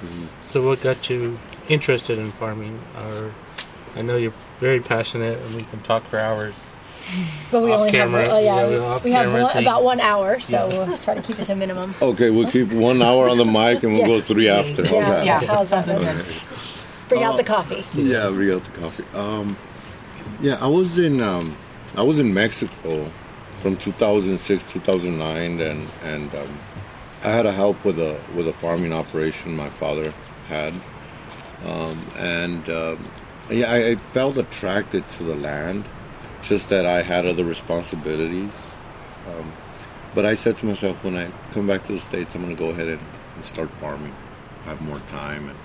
mm-hmm. 0.01 0.44
So 0.55 0.62
what 0.62 0.81
got 0.81 1.09
you 1.09 1.38
interested 1.67 2.17
in 2.17 2.31
farming? 2.31 2.79
Or 2.95 3.33
I 3.93 4.01
know 4.01 4.15
you're 4.15 4.31
very 4.59 4.79
passionate, 4.79 5.38
and 5.41 5.53
we 5.53 5.63
can 5.63 5.81
talk 5.81 6.03
for 6.03 6.17
hours. 6.17 6.74
But 7.51 7.62
we 7.62 7.74
Off 7.74 7.79
only 7.81 7.91
camera, 7.91 8.21
have 8.21 8.31
uh, 8.31 8.38
yeah, 8.38 8.69
yeah, 8.69 8.95
we, 9.00 9.01
we 9.03 9.12
have 9.12 9.33
one, 9.33 9.57
about 9.57 9.83
one 9.83 10.00
hour, 10.00 10.39
so 10.39 10.69
Yeah. 10.69 10.85
we'll 10.88 10.97
try 11.00 11.15
to 11.15 11.21
keep 11.21 11.39
it 11.39 11.43
to 11.47 11.51
a 11.51 11.55
minimum. 11.57 11.93
Okay, 12.01 12.29
we'll 12.29 12.50
keep 12.50 12.71
one 12.71 13.01
hour 13.01 13.27
on 13.27 13.38
the 13.38 13.43
mic, 13.43 13.83
and 13.83 13.91
we'll 13.95 14.03
Yeah. 14.03 14.07
go 14.07 14.21
three 14.21 14.47
after. 14.47 14.83
Yeah, 14.83 15.09
that? 15.09 15.25
yeah. 15.25 15.39
How's 15.41 15.71
that? 15.71 16.25
Bring 17.09 17.24
out 17.24 17.35
the 17.35 17.43
coffee. 17.43 17.83
Yeah, 17.93 18.29
bring 18.29 18.51
out 18.51 18.63
the 18.63 18.79
coffee. 18.79 19.03
Um, 19.13 19.57
yeah, 20.39 20.55
I 20.62 20.67
was 20.67 20.97
in 20.97 21.19
um, 21.19 21.57
I 21.97 22.01
was 22.01 22.17
in 22.21 22.33
Mexico 22.33 23.12
from 23.59 23.75
2006 23.75 24.63
2009, 24.71 25.59
and 25.59 25.89
and 26.05 26.33
um, 26.33 26.57
I 27.25 27.29
had 27.31 27.41
to 27.41 27.51
help 27.51 27.83
with 27.83 28.00
a 28.00 28.17
with 28.33 28.47
a 28.47 28.53
farming 28.53 28.93
operation 28.93 29.53
my 29.53 29.69
father 29.69 30.13
had, 30.47 30.73
um, 31.65 32.05
and 32.17 32.69
um, 32.69 33.05
yeah, 33.49 33.71
I, 33.71 33.89
I 33.89 33.95
felt 33.95 34.37
attracted 34.37 35.07
to 35.11 35.23
the 35.23 35.35
land. 35.35 35.85
Just 36.41 36.69
that 36.69 36.85
I 36.85 37.01
had 37.01 37.25
other 37.25 37.43
responsibilities. 37.43 38.51
Um, 39.27 39.51
but 40.13 40.25
I 40.25 40.35
said 40.35 40.57
to 40.57 40.65
myself, 40.67 41.03
when 41.03 41.17
I 41.17 41.31
come 41.51 41.65
back 41.67 41.83
to 41.85 41.93
the 41.93 41.99
states, 41.99 42.35
I'm 42.35 42.43
going 42.43 42.55
to 42.55 42.63
go 42.63 42.69
ahead 42.69 42.87
and, 42.87 43.01
and 43.33 43.43
start 43.43 43.71
farming. 43.71 44.13
Have 44.65 44.81
more 44.81 44.99
time, 45.07 45.49
and 45.49 45.57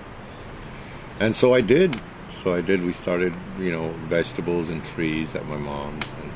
and 1.19 1.35
so 1.35 1.53
I 1.53 1.61
did. 1.61 1.99
So 2.29 2.53
I 2.53 2.61
did. 2.61 2.83
We 2.83 2.93
started, 2.93 3.33
you 3.59 3.71
know, 3.71 3.89
vegetables 4.09 4.69
and 4.69 4.83
trees 4.85 5.35
at 5.35 5.47
my 5.47 5.57
mom's, 5.57 6.11
and 6.21 6.31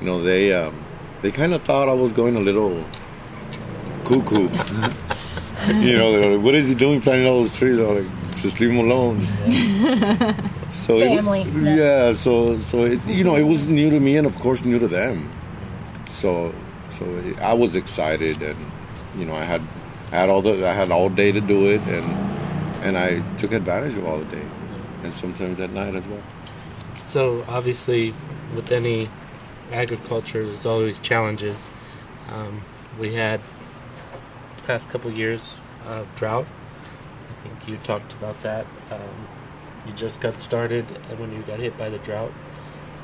you 0.00 0.06
know 0.06 0.22
they 0.22 0.52
um, 0.52 0.74
they 1.22 1.30
kind 1.30 1.54
of 1.54 1.62
thought 1.62 1.88
I 1.88 1.92
was 1.92 2.12
going 2.12 2.36
a 2.36 2.40
little 2.40 2.84
cuckoo. 4.04 4.48
you 5.68 5.96
know, 5.96 6.12
they're 6.12 6.36
like, 6.36 6.44
what 6.44 6.54
is 6.54 6.68
he 6.68 6.74
doing 6.74 7.00
planting 7.00 7.26
all 7.26 7.40
those 7.40 7.54
trees? 7.56 7.78
I'm 7.78 7.96
like, 8.06 8.36
just 8.36 8.60
leave 8.60 8.70
him 8.70 8.78
alone. 8.78 9.22
so 10.72 10.96
it- 10.98 11.16
Family. 11.16 11.42
yeah. 11.76 12.12
So 12.12 12.58
so 12.58 12.84
it, 12.84 13.04
you 13.06 13.24
know, 13.24 13.34
it 13.36 13.42
was 13.42 13.66
new 13.66 13.90
to 13.90 13.98
me, 14.00 14.16
and 14.16 14.26
of 14.26 14.34
course 14.38 14.64
new 14.64 14.78
to 14.78 14.88
them. 14.88 15.28
So 16.08 16.54
so 16.98 17.34
I 17.40 17.54
was 17.54 17.74
excited, 17.74 18.40
and 18.42 18.56
you 19.16 19.24
know, 19.26 19.34
I 19.34 19.44
had 19.44 19.62
I 20.12 20.16
had 20.16 20.28
all 20.28 20.42
the 20.42 20.66
I 20.68 20.72
had 20.74 20.90
all 20.90 21.08
day 21.08 21.32
to 21.32 21.40
do 21.40 21.68
it, 21.70 21.80
and 21.82 22.04
and 22.84 22.96
I 22.98 23.20
took 23.36 23.52
advantage 23.52 23.96
of 23.96 24.06
all 24.06 24.18
the 24.18 24.24
day, 24.26 24.44
and 25.02 25.12
sometimes 25.12 25.58
at 25.60 25.70
night 25.70 25.94
as 25.94 26.06
well. 26.06 26.22
So 27.06 27.44
obviously, 27.48 28.12
with 28.54 28.70
any 28.70 29.08
agriculture, 29.72 30.44
there's 30.46 30.66
always 30.66 30.98
challenges. 30.98 31.56
Um, 32.30 32.62
we 33.00 33.14
had 33.14 33.40
past 34.66 34.90
couple 34.90 35.10
years 35.10 35.58
of 35.86 36.06
drought. 36.16 36.46
I 37.30 37.42
think 37.42 37.68
you 37.68 37.76
talked 37.78 38.12
about 38.14 38.40
that. 38.42 38.66
Um, 38.90 39.28
you 39.86 39.92
just 39.92 40.20
got 40.20 40.40
started 40.40 40.84
when 41.18 41.32
you 41.32 41.42
got 41.42 41.60
hit 41.60 41.78
by 41.78 41.88
the 41.88 41.98
drought. 41.98 42.32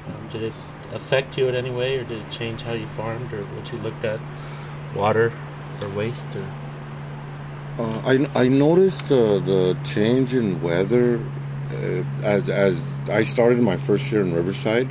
Um, 0.07 0.29
did 0.33 0.43
it 0.43 0.53
affect 0.93 1.39
you 1.39 1.49
in 1.49 1.55
any 1.55 1.71
way, 1.71 1.99
or 1.99 2.05
did 2.05 2.19
it 2.21 2.31
change 2.31 2.63
how 2.63 2.73
you 2.73 2.87
farmed, 2.87 3.33
or 3.33 3.45
what 3.45 3.73
you 3.73 3.79
looked 3.79 4.05
at, 4.05 4.21
water 4.95 5.33
or 5.81 5.89
waste, 5.91 6.27
or 6.35 6.45
Uh, 7.79 8.03
I, 8.05 8.43
I 8.45 8.49
noticed 8.49 9.09
the, 9.09 9.41
the 9.41 9.79
change 9.83 10.35
in 10.35 10.61
weather 10.61 11.19
uh, 11.71 12.05
as, 12.23 12.51
as 12.51 13.01
I 13.09 13.23
started 13.23 13.61
my 13.61 13.79
first 13.79 14.13
year 14.13 14.21
in 14.21 14.35
Riverside. 14.35 14.91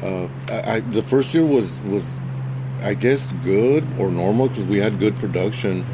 Uh, 0.00 0.28
I, 0.48 0.74
I, 0.74 0.80
the 0.80 1.02
first 1.02 1.34
year 1.34 1.44
was, 1.44 1.80
was, 1.80 2.04
I 2.84 2.94
guess, 2.94 3.32
good 3.42 3.84
or 3.98 4.10
normal 4.10 4.48
because 4.48 4.66
we 4.66 4.78
had 4.78 4.98
good 4.98 5.16
production. 5.16 5.84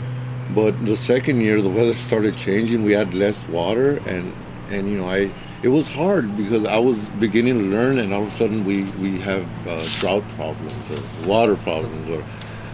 But 0.54 0.84
the 0.84 0.96
second 0.96 1.40
year, 1.40 1.62
the 1.62 1.70
weather 1.70 1.94
started 1.94 2.36
changing. 2.36 2.82
We 2.82 2.92
had 2.92 3.14
less 3.14 3.46
water, 3.48 3.98
and, 4.06 4.34
and 4.70 4.90
you 4.90 4.98
know, 4.98 5.08
I 5.08 5.30
it 5.62 5.68
was 5.68 5.88
hard 5.88 6.36
because 6.36 6.64
I 6.64 6.78
was 6.78 6.98
beginning 7.20 7.58
to 7.58 7.64
learn, 7.64 7.98
and 7.98 8.12
all 8.12 8.22
of 8.22 8.28
a 8.28 8.30
sudden 8.30 8.64
we 8.64 8.84
we 9.04 9.20
have 9.20 9.46
uh, 9.68 9.86
drought 10.00 10.24
problems 10.30 10.74
or 10.90 11.28
water 11.28 11.54
problems, 11.56 12.08
or 12.08 12.24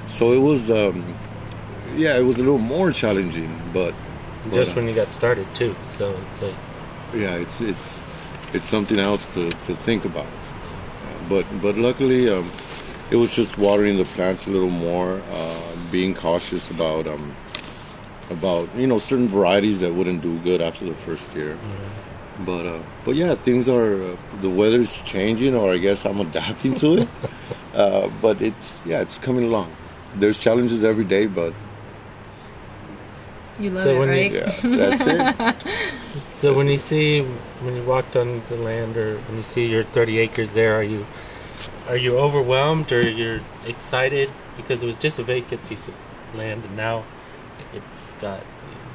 so 0.08 0.32
it 0.32 0.38
was. 0.38 0.70
Um, 0.70 1.14
yeah, 1.94 2.16
it 2.18 2.22
was 2.22 2.36
a 2.36 2.40
little 2.40 2.58
more 2.58 2.92
challenging, 2.92 3.58
but, 3.72 3.94
but, 4.44 4.54
just 4.54 4.72
uh, 4.72 4.74
when 4.76 4.88
you 4.88 4.94
got 4.94 5.10
started 5.10 5.46
too? 5.54 5.74
So 5.88 6.18
it's 6.30 6.42
like 6.42 6.54
yeah, 7.14 7.34
it's 7.36 7.60
it's 7.60 8.00
it's 8.52 8.66
something 8.66 8.98
else 8.98 9.26
to, 9.34 9.50
to 9.50 9.74
think 9.74 10.04
about. 10.04 10.26
Uh, 10.26 11.28
but 11.28 11.46
but 11.60 11.76
luckily, 11.76 12.28
um, 12.28 12.50
it 13.10 13.16
was 13.16 13.34
just 13.34 13.56
watering 13.58 13.96
the 13.96 14.04
plants 14.04 14.46
a 14.46 14.50
little 14.50 14.70
more, 14.70 15.20
uh, 15.32 15.60
being 15.92 16.14
cautious 16.14 16.70
about 16.70 17.06
um, 17.06 17.34
about 18.30 18.68
you 18.76 18.86
know 18.86 18.98
certain 18.98 19.28
varieties 19.28 19.80
that 19.80 19.94
wouldn't 19.94 20.22
do 20.22 20.38
good 20.40 20.60
after 20.60 20.84
the 20.84 20.94
first 20.94 21.32
year. 21.34 21.56
But 22.44 22.66
uh, 22.66 22.82
but 23.04 23.14
yeah, 23.16 23.34
things 23.34 23.68
are 23.68 24.02
uh, 24.12 24.16
the 24.42 24.50
weather's 24.50 25.00
changing, 25.02 25.54
or 25.54 25.72
I 25.72 25.78
guess 25.78 26.04
I'm 26.04 26.20
adapting 26.20 26.74
to 26.80 26.98
it. 26.98 27.08
uh, 27.74 28.10
but 28.20 28.42
it's 28.42 28.82
yeah, 28.84 29.00
it's 29.00 29.18
coming 29.18 29.44
along. 29.44 29.74
There's 30.16 30.38
challenges 30.40 30.82
every 30.84 31.04
day, 31.04 31.26
but 31.26 31.52
You 33.58 33.70
love 33.70 33.84
So 33.84 33.94
it, 33.94 33.98
when 33.98 34.08
you- 34.08 34.14
right? 34.14 34.32
yeah, 34.32 34.76
that's 34.76 35.02
it. 35.06 35.56
So 36.36 36.52
when 36.54 36.68
you 36.68 36.76
see 36.78 37.22
when 37.60 37.76
you 37.76 37.82
walked 37.82 38.16
on 38.16 38.42
the 38.48 38.56
land 38.56 38.96
or 38.96 39.16
when 39.18 39.36
you 39.38 39.42
see 39.42 39.66
your 39.66 39.84
30 39.84 40.18
acres 40.18 40.52
there, 40.52 40.74
are 40.78 40.82
you 40.82 41.06
are 41.88 41.96
you 41.96 42.18
overwhelmed 42.18 42.90
or 42.92 43.02
you're 43.08 43.40
excited 43.66 44.30
because 44.56 44.82
it 44.82 44.86
was 44.86 44.96
just 44.96 45.18
a 45.18 45.22
vacant 45.22 45.66
piece 45.68 45.86
of 45.88 45.94
land 46.34 46.64
and 46.64 46.76
now 46.76 47.04
it's 47.74 48.14
got 48.14 48.40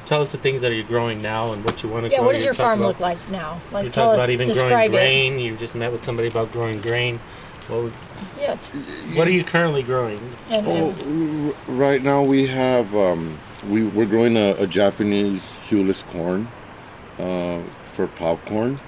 tell 0.06 0.22
us 0.22 0.32
the 0.32 0.38
things 0.38 0.62
that 0.62 0.74
you're 0.74 0.84
growing 0.86 1.22
now 1.22 1.54
and 1.54 1.64
what 1.64 1.82
you 1.84 1.88
want 1.90 2.04
to 2.06 2.12
Yeah, 2.12 2.18
grow. 2.18 2.24
Yeah, 2.24 2.26
what 2.28 2.32
does 2.34 2.42
You 2.42 2.46
your 2.46 2.54
farm 2.54 2.80
about- 2.80 2.88
look 2.90 3.00
like 3.00 3.18
now? 3.30 3.62
Like, 3.72 3.86
You 3.86 3.90
tell 3.92 4.08
talking 4.08 4.12
us, 4.12 4.18
about 4.18 4.30
even 4.32 4.48
growing 4.48 4.60
describe 4.70 4.90
it. 4.92 4.94
grain. 4.94 5.40
You 5.40 5.56
just 5.56 5.76
met 5.76 5.92
with 5.92 6.04
somebody 6.04 6.28
about 6.28 6.52
growing 6.52 6.82
grain. 6.82 7.20
What, 7.68 7.84
would- 7.84 7.94
Yeah, 8.40 8.56
what 9.16 9.28
are 9.28 9.32
you 9.32 9.44
currently 9.46 9.84
growing? 9.84 10.20
and, 10.50 10.68
Oh, 10.68 10.90
and 10.90 11.48
r- 11.50 11.76
right 11.76 12.04
now 12.04 12.24
we 12.24 12.48
have 12.48 12.94
um, 12.96 13.38
we 13.70 13.84
we're 13.86 14.06
growing 14.08 14.36
a, 14.36 14.56
a 14.58 14.68
Japanese 14.68 15.42
hulless 15.70 16.04
corn 16.04 16.48
uh, 17.20 17.60
for 17.94 18.08
popcorn. 18.08 18.80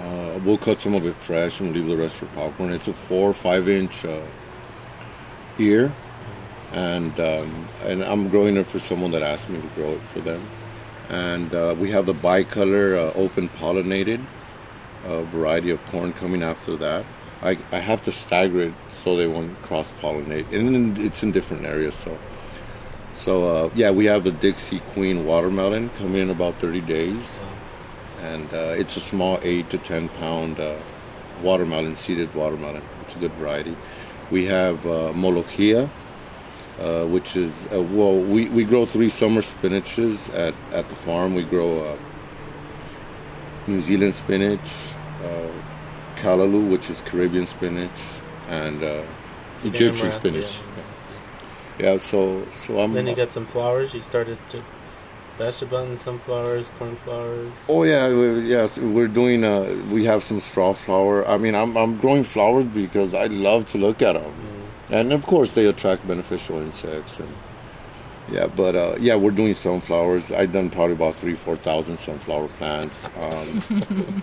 Uh, 0.00 0.40
we'll 0.44 0.58
cut 0.58 0.78
some 0.78 0.94
of 0.94 1.04
it 1.06 1.14
fresh 1.14 1.60
and 1.60 1.74
leave 1.74 1.86
the 1.86 1.96
rest 1.96 2.16
for 2.16 2.26
popcorn. 2.26 2.72
It's 2.72 2.88
a 2.88 2.92
four 2.92 3.30
or 3.30 3.34
five 3.34 3.68
inch 3.68 4.04
uh, 4.04 4.20
ear, 5.58 5.92
and 6.72 7.18
um, 7.20 7.68
and 7.84 8.02
I'm 8.02 8.28
growing 8.28 8.56
it 8.56 8.66
for 8.66 8.78
someone 8.78 9.10
that 9.12 9.22
asked 9.22 9.48
me 9.48 9.60
to 9.60 9.66
grow 9.68 9.90
it 9.92 10.02
for 10.02 10.20
them. 10.20 10.42
And 11.10 11.52
uh, 11.54 11.74
we 11.78 11.90
have 11.90 12.06
the 12.06 12.14
bicolor 12.14 12.96
uh, 12.96 13.12
open 13.18 13.48
pollinated 13.48 14.24
uh, 15.04 15.22
variety 15.24 15.70
of 15.70 15.84
corn 15.86 16.12
coming 16.12 16.42
after 16.42 16.76
that. 16.76 17.04
I, 17.42 17.58
I 17.72 17.78
have 17.78 18.04
to 18.04 18.12
stagger 18.12 18.60
it 18.60 18.74
so 18.88 19.16
they 19.16 19.26
won't 19.26 19.56
cross 19.62 19.90
pollinate, 19.92 20.52
and 20.52 20.98
it's 20.98 21.22
in 21.22 21.32
different 21.32 21.64
areas. 21.64 21.94
So, 21.94 22.18
so 23.14 23.48
uh, 23.48 23.70
yeah, 23.74 23.90
we 23.90 24.04
have 24.06 24.24
the 24.24 24.32
Dixie 24.32 24.80
Queen 24.92 25.24
watermelon 25.24 25.88
coming 25.90 26.22
in 26.22 26.30
about 26.30 26.54
30 26.56 26.82
days, 26.82 27.30
and 28.22 28.52
uh, 28.52 28.74
it's 28.78 28.96
a 28.96 29.00
small 29.00 29.38
eight 29.42 29.70
to 29.70 29.78
10 29.78 30.08
pound 30.10 30.60
uh, 30.60 30.76
watermelon, 31.42 31.96
seeded 31.96 32.34
watermelon. 32.34 32.82
It's 33.02 33.14
a 33.16 33.18
good 33.18 33.32
variety. 33.32 33.76
We 34.30 34.44
have 34.46 34.86
uh, 34.86 35.12
Molochia, 35.14 35.88
uh, 36.78 37.06
which 37.06 37.36
is 37.36 37.66
uh, 37.66 37.80
well, 37.82 38.18
we, 38.18 38.48
we 38.50 38.64
grow 38.64 38.84
three 38.84 39.08
summer 39.08 39.40
spinaches 39.40 40.18
at, 40.34 40.54
at 40.72 40.88
the 40.88 40.94
farm. 40.94 41.34
We 41.34 41.44
grow 41.44 41.84
uh, 41.84 41.96
New 43.66 43.80
Zealand 43.80 44.14
spinach, 44.14 44.70
uh, 45.24 45.48
callaloo, 46.16 46.70
which 46.70 46.90
is 46.90 47.02
Caribbean 47.02 47.46
spinach, 47.46 47.90
and 48.48 48.82
uh, 48.82 49.02
Egyptian 49.64 50.06
Amaranth, 50.06 50.14
spinach. 50.14 50.60
yeah. 51.78 51.92
Yeah, 51.92 51.96
so 51.96 52.46
so 52.52 52.80
I'm. 52.80 52.92
Then 52.92 53.06
you 53.06 53.16
got 53.16 53.32
some 53.32 53.46
flowers. 53.46 53.94
You 53.94 54.00
started 54.02 54.38
to 54.50 54.62
bachelor 55.40 55.68
buttons, 55.68 56.02
sunflowers, 56.02 56.68
cornflowers. 56.78 57.50
Oh 57.68 57.82
yeah, 57.84 58.08
we, 58.08 58.40
yes, 58.40 58.78
we're 58.78 59.08
doing. 59.08 59.42
Uh, 59.42 59.74
we 59.90 60.04
have 60.04 60.22
some 60.22 60.38
straw 60.38 60.74
flower. 60.74 61.26
I 61.26 61.38
mean, 61.38 61.54
I'm 61.54 61.76
I'm 61.76 61.96
growing 61.96 62.24
flowers 62.24 62.66
because 62.66 63.14
I 63.14 63.26
love 63.26 63.68
to 63.72 63.78
look 63.78 64.02
at 64.02 64.12
them, 64.12 64.32
and 64.90 65.12
of 65.12 65.24
course 65.24 65.52
they 65.54 65.66
attract 65.66 66.06
beneficial 66.06 66.60
insects. 66.60 67.18
And 67.18 67.34
yeah, 68.30 68.46
but 68.46 68.74
uh, 68.76 68.94
yeah, 69.00 69.16
we're 69.16 69.30
doing 69.32 69.54
sunflowers. 69.54 70.30
I've 70.30 70.52
done 70.52 70.70
probably 70.70 70.94
about 70.94 71.14
three, 71.16 71.34
four 71.34 71.56
thousand 71.56 71.96
sunflower 71.98 72.48
plants, 72.48 73.06
um, 73.18 73.62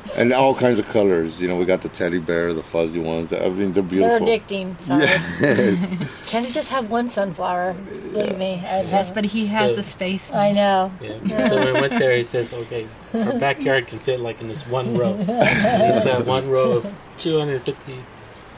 and 0.16 0.32
all 0.34 0.56
kinds 0.56 0.80
of 0.80 0.88
colors. 0.88 1.42
You 1.42 1.48
know, 1.50 1.58
we 1.58 1.66
got 1.66 1.82
the 1.82 1.90
teddy 1.90 2.20
bear, 2.20 2.54
the 2.54 2.64
fuzzy 2.64 3.00
ones. 3.00 3.34
I 3.34 3.50
mean, 3.50 3.74
they're 3.74 3.84
they're 3.84 3.84
beautiful. 3.84 4.28
addicting. 4.28 4.80
Sorry. 4.80 5.04
Yes. 5.06 6.10
Can 6.28 6.46
it 6.46 6.52
just 6.54 6.70
have 6.70 6.90
one 6.90 7.10
sunflower? 7.10 7.74
Believe 8.14 8.38
me. 8.38 8.64
I, 8.66 8.82
Yes, 8.84 9.12
but 9.12 9.26
he 9.26 9.46
has 9.48 9.72
So- 9.72 9.76
the 9.78 9.84
space. 9.84 10.32
I 10.32 10.52
know. 10.54 10.92
Yeah. 11.02 11.50
So 11.50 11.56
when 11.56 11.74
we 11.74 11.82
went 11.82 12.00
there, 12.00 12.16
he 12.16 12.24
said, 12.24 12.48
"Okay, 12.54 12.88
our 13.14 13.38
backyard 13.40 13.88
can 13.88 14.00
fit 14.00 14.20
like 14.22 14.40
in 14.42 14.48
this 14.48 14.66
one 14.68 14.98
row. 14.98 15.16
It's 15.28 16.06
that 16.06 16.26
one 16.26 16.50
row 16.50 16.74
of 16.78 16.94
250 17.18 18.00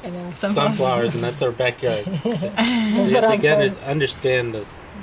I 0.04 0.10
know. 0.10 0.32
sunflowers, 0.32 1.16
and 1.16 1.24
that's 1.24 1.42
our 1.42 1.52
backyard. 1.52 2.06
So 2.06 2.30
you 2.30 2.36
have 2.36 3.24
to 3.24 3.28
I'm 3.28 3.42
get 3.42 3.62
it, 3.62 3.78
understand 3.84 4.54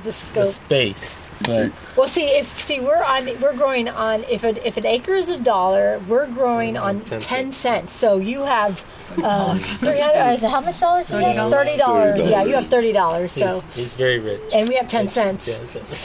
the, 0.03 0.11
The 0.11 0.41
the 0.41 0.47
space. 0.47 1.17
But 1.45 1.71
Well, 1.99 2.09
see, 2.09 2.25
if 2.25 2.63
see, 2.63 2.81
we're 2.81 3.03
on, 3.03 3.27
we're 3.43 3.55
growing 3.55 3.91
on. 3.91 4.25
If 4.25 4.43
an 4.43 4.57
if 4.65 4.79
an 4.79 4.87
acre 4.87 5.13
is 5.13 5.29
a 5.29 5.39
dollar, 5.39 6.01
we're 6.09 6.27
growing 6.29 6.79
on 6.79 7.01
10 7.01 7.21
ten 7.21 7.53
cents. 7.53 7.57
cents. 7.59 7.93
So 7.93 8.17
you 8.17 8.43
have 8.45 8.83
uh, 9.23 9.59
three 9.85 10.01
hundred. 10.01 10.33
Is 10.33 10.43
it 10.43 10.51
how 10.51 10.63
much 10.63 10.81
dollars? 10.81 11.11
you 11.11 11.17
have? 11.19 11.37
$30. 11.37 11.51
Thirty 11.51 11.77
dollars. 11.77 12.23
$30. 12.23 12.31
Yeah, 12.31 12.43
you 12.45 12.55
have 12.55 12.67
thirty 12.69 12.93
dollars. 12.93 13.33
So 13.33 13.61
he's 13.75 13.93
very 13.93 14.19
rich. 14.19 14.41
and 14.55 14.67
we 14.67 14.77
have 14.77 14.89
ten 14.89 15.11
cents. 15.11 15.47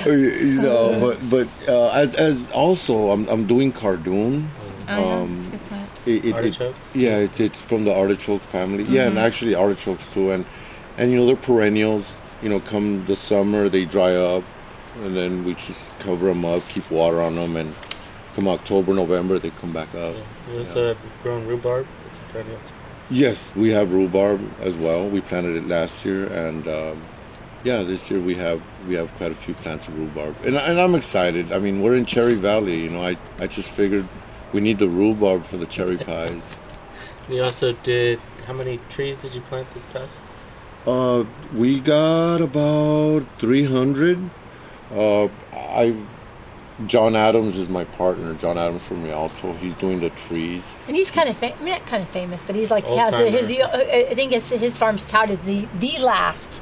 Yeah, 0.06 0.12
you 0.14 0.62
know, 0.62 1.00
but 1.30 1.30
but 1.30 1.48
uh, 1.70 1.92
as, 1.92 2.14
as 2.16 2.52
also 2.52 3.12
I'm 3.12 3.26
I'm 3.30 3.48
doing 3.48 3.72
cardoon. 3.72 4.50
Oh, 4.90 4.98
yeah, 4.98 4.98
Um, 5.00 5.36
that's 5.38 5.48
a 5.48 5.52
good 5.52 5.66
plant. 5.68 5.90
It, 6.06 6.12
it, 6.12 6.26
it, 6.26 6.34
Artichokes? 6.36 6.78
yeah, 6.94 7.18
it's, 7.20 7.40
it's 7.40 7.62
from 7.62 7.86
the 7.86 7.96
artichoke 7.96 8.42
family. 8.42 8.84
Yeah, 8.84 9.08
and 9.08 9.18
actually 9.18 9.56
artichokes 9.56 10.06
too. 10.14 10.32
And 10.32 10.44
and 10.98 11.10
you 11.10 11.18
know 11.18 11.26
they're 11.26 11.38
perennials. 11.38 12.18
You 12.42 12.50
know, 12.50 12.60
come 12.60 13.06
the 13.06 13.16
summer 13.16 13.70
they 13.70 13.86
dry 13.86 14.16
up, 14.16 14.44
and 14.96 15.16
then 15.16 15.44
we 15.44 15.54
just 15.56 15.98
cover 16.00 16.28
them 16.28 16.46
up, 16.46 16.68
keep 16.70 16.90
water 16.90 17.22
on 17.22 17.36
them, 17.36 17.56
and 17.56 17.76
come 18.36 18.48
October, 18.48 18.94
November, 18.94 19.40
they 19.40 19.52
come 19.52 19.72
back 19.72 19.90
up. 19.90 20.16
Yeah. 20.16 20.54
You 20.54 20.60
also 20.60 20.88
have 20.90 21.24
grown 21.24 21.46
rhubarb. 21.46 21.88
It's 22.08 22.18
a 22.18 22.34
perennial. 22.34 22.60
Yes, 23.10 23.54
we 23.56 23.72
have 23.72 23.94
rhubarb 23.94 24.42
as 24.62 24.76
well. 24.78 25.08
We 25.08 25.22
planted 25.22 25.56
it 25.56 25.68
last 25.68 26.06
year, 26.06 26.28
and 26.28 26.68
um, 26.68 27.02
yeah, 27.64 27.84
this 27.84 28.10
year 28.10 28.20
we 28.20 28.36
have 28.36 28.62
we 28.88 28.96
have 28.96 29.14
quite 29.16 29.32
a 29.32 29.36
few 29.36 29.54
plants 29.54 29.88
of 29.88 30.00
rhubarb, 30.00 30.36
and, 30.46 30.56
and 30.56 30.80
I'm 30.80 30.96
excited. 30.96 31.52
I 31.52 31.60
mean, 31.60 31.82
we're 31.82 31.96
in 31.96 32.06
Cherry 32.06 32.36
Valley. 32.36 32.80
You 32.84 32.90
know, 32.90 33.04
I 33.04 33.18
I 33.38 33.48
just 33.48 33.70
figured 33.70 34.08
we 34.54 34.62
need 34.62 34.80
the 34.80 34.88
rhubarb 34.88 35.46
for 35.46 35.58
the 35.58 35.66
cherry 35.68 35.98
pies. 35.98 36.42
You 37.30 37.44
also 37.44 37.72
did. 37.72 38.20
How 38.46 38.52
many 38.52 38.80
trees 38.90 39.18
did 39.18 39.34
you 39.34 39.42
plant 39.42 39.72
this 39.74 39.86
past? 39.86 40.12
Uh, 40.86 41.26
we 41.56 41.80
got 41.80 42.42
about 42.42 43.20
300. 43.38 44.18
Uh, 44.94 45.26
I, 45.54 45.96
John 46.88 47.16
Adams 47.16 47.58
is 47.58 47.70
my 47.70 47.84
partner. 47.84 48.34
John 48.34 48.58
Adams 48.58 48.84
from 48.84 49.04
Rialto. 49.04 49.54
He's 49.54 49.76
doing 49.76 50.00
the 50.00 50.10
trees. 50.12 50.70
And 50.88 50.96
he's 50.96 51.12
kind 51.12 51.30
of 51.30 51.38
fa- 51.38 51.54
I 51.56 51.64
mean, 51.64 51.74
not 51.74 51.86
kind 51.86 52.02
of 52.02 52.10
famous, 52.10 52.44
but 52.44 52.56
he's 52.56 52.72
like 52.72 52.86
he 52.88 52.98
has 52.98 53.14
a, 53.14 53.30
his. 53.30 53.48
I 53.52 54.14
think 54.16 54.32
his, 54.32 54.50
his 54.50 54.76
farm's 54.76 55.04
touted 55.04 55.44
the 55.46 55.68
the 55.80 56.00
last 56.00 56.60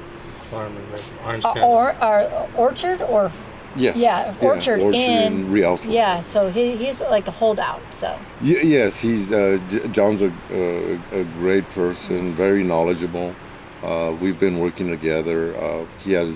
Farm 0.51 0.75
in 0.75 0.91
like 0.91 1.01
Orange 1.25 1.45
uh, 1.45 1.65
or, 1.65 2.03
or 2.03 2.49
orchard 2.57 3.01
or 3.03 3.31
Yes. 3.75 3.97
yeah 3.97 4.33
orchard, 4.41 4.79
in, 4.79 5.51
Rialto. 5.51 5.89
yeah. 5.89 6.23
So 6.23 6.49
he, 6.49 6.75
he's 6.75 6.99
like 7.01 7.27
a 7.27 7.31
holdout. 7.31 7.81
So 7.93 8.17
Y- 8.41 8.59
yes, 8.63 8.99
he's 8.99 9.31
uh, 9.31 9.59
J- 9.69 9.87
John's 9.89 10.23
a, 10.23 10.33
a, 10.51 10.99
a 11.21 11.23
great 11.39 11.63
person, 11.71 12.33
very 12.33 12.63
knowledgeable. 12.63 13.33
Uh, 13.83 14.15
we've 14.21 14.39
been 14.39 14.59
working 14.59 14.89
together. 14.89 15.55
Uh, 15.55 15.85
he 16.03 16.11
has 16.13 16.33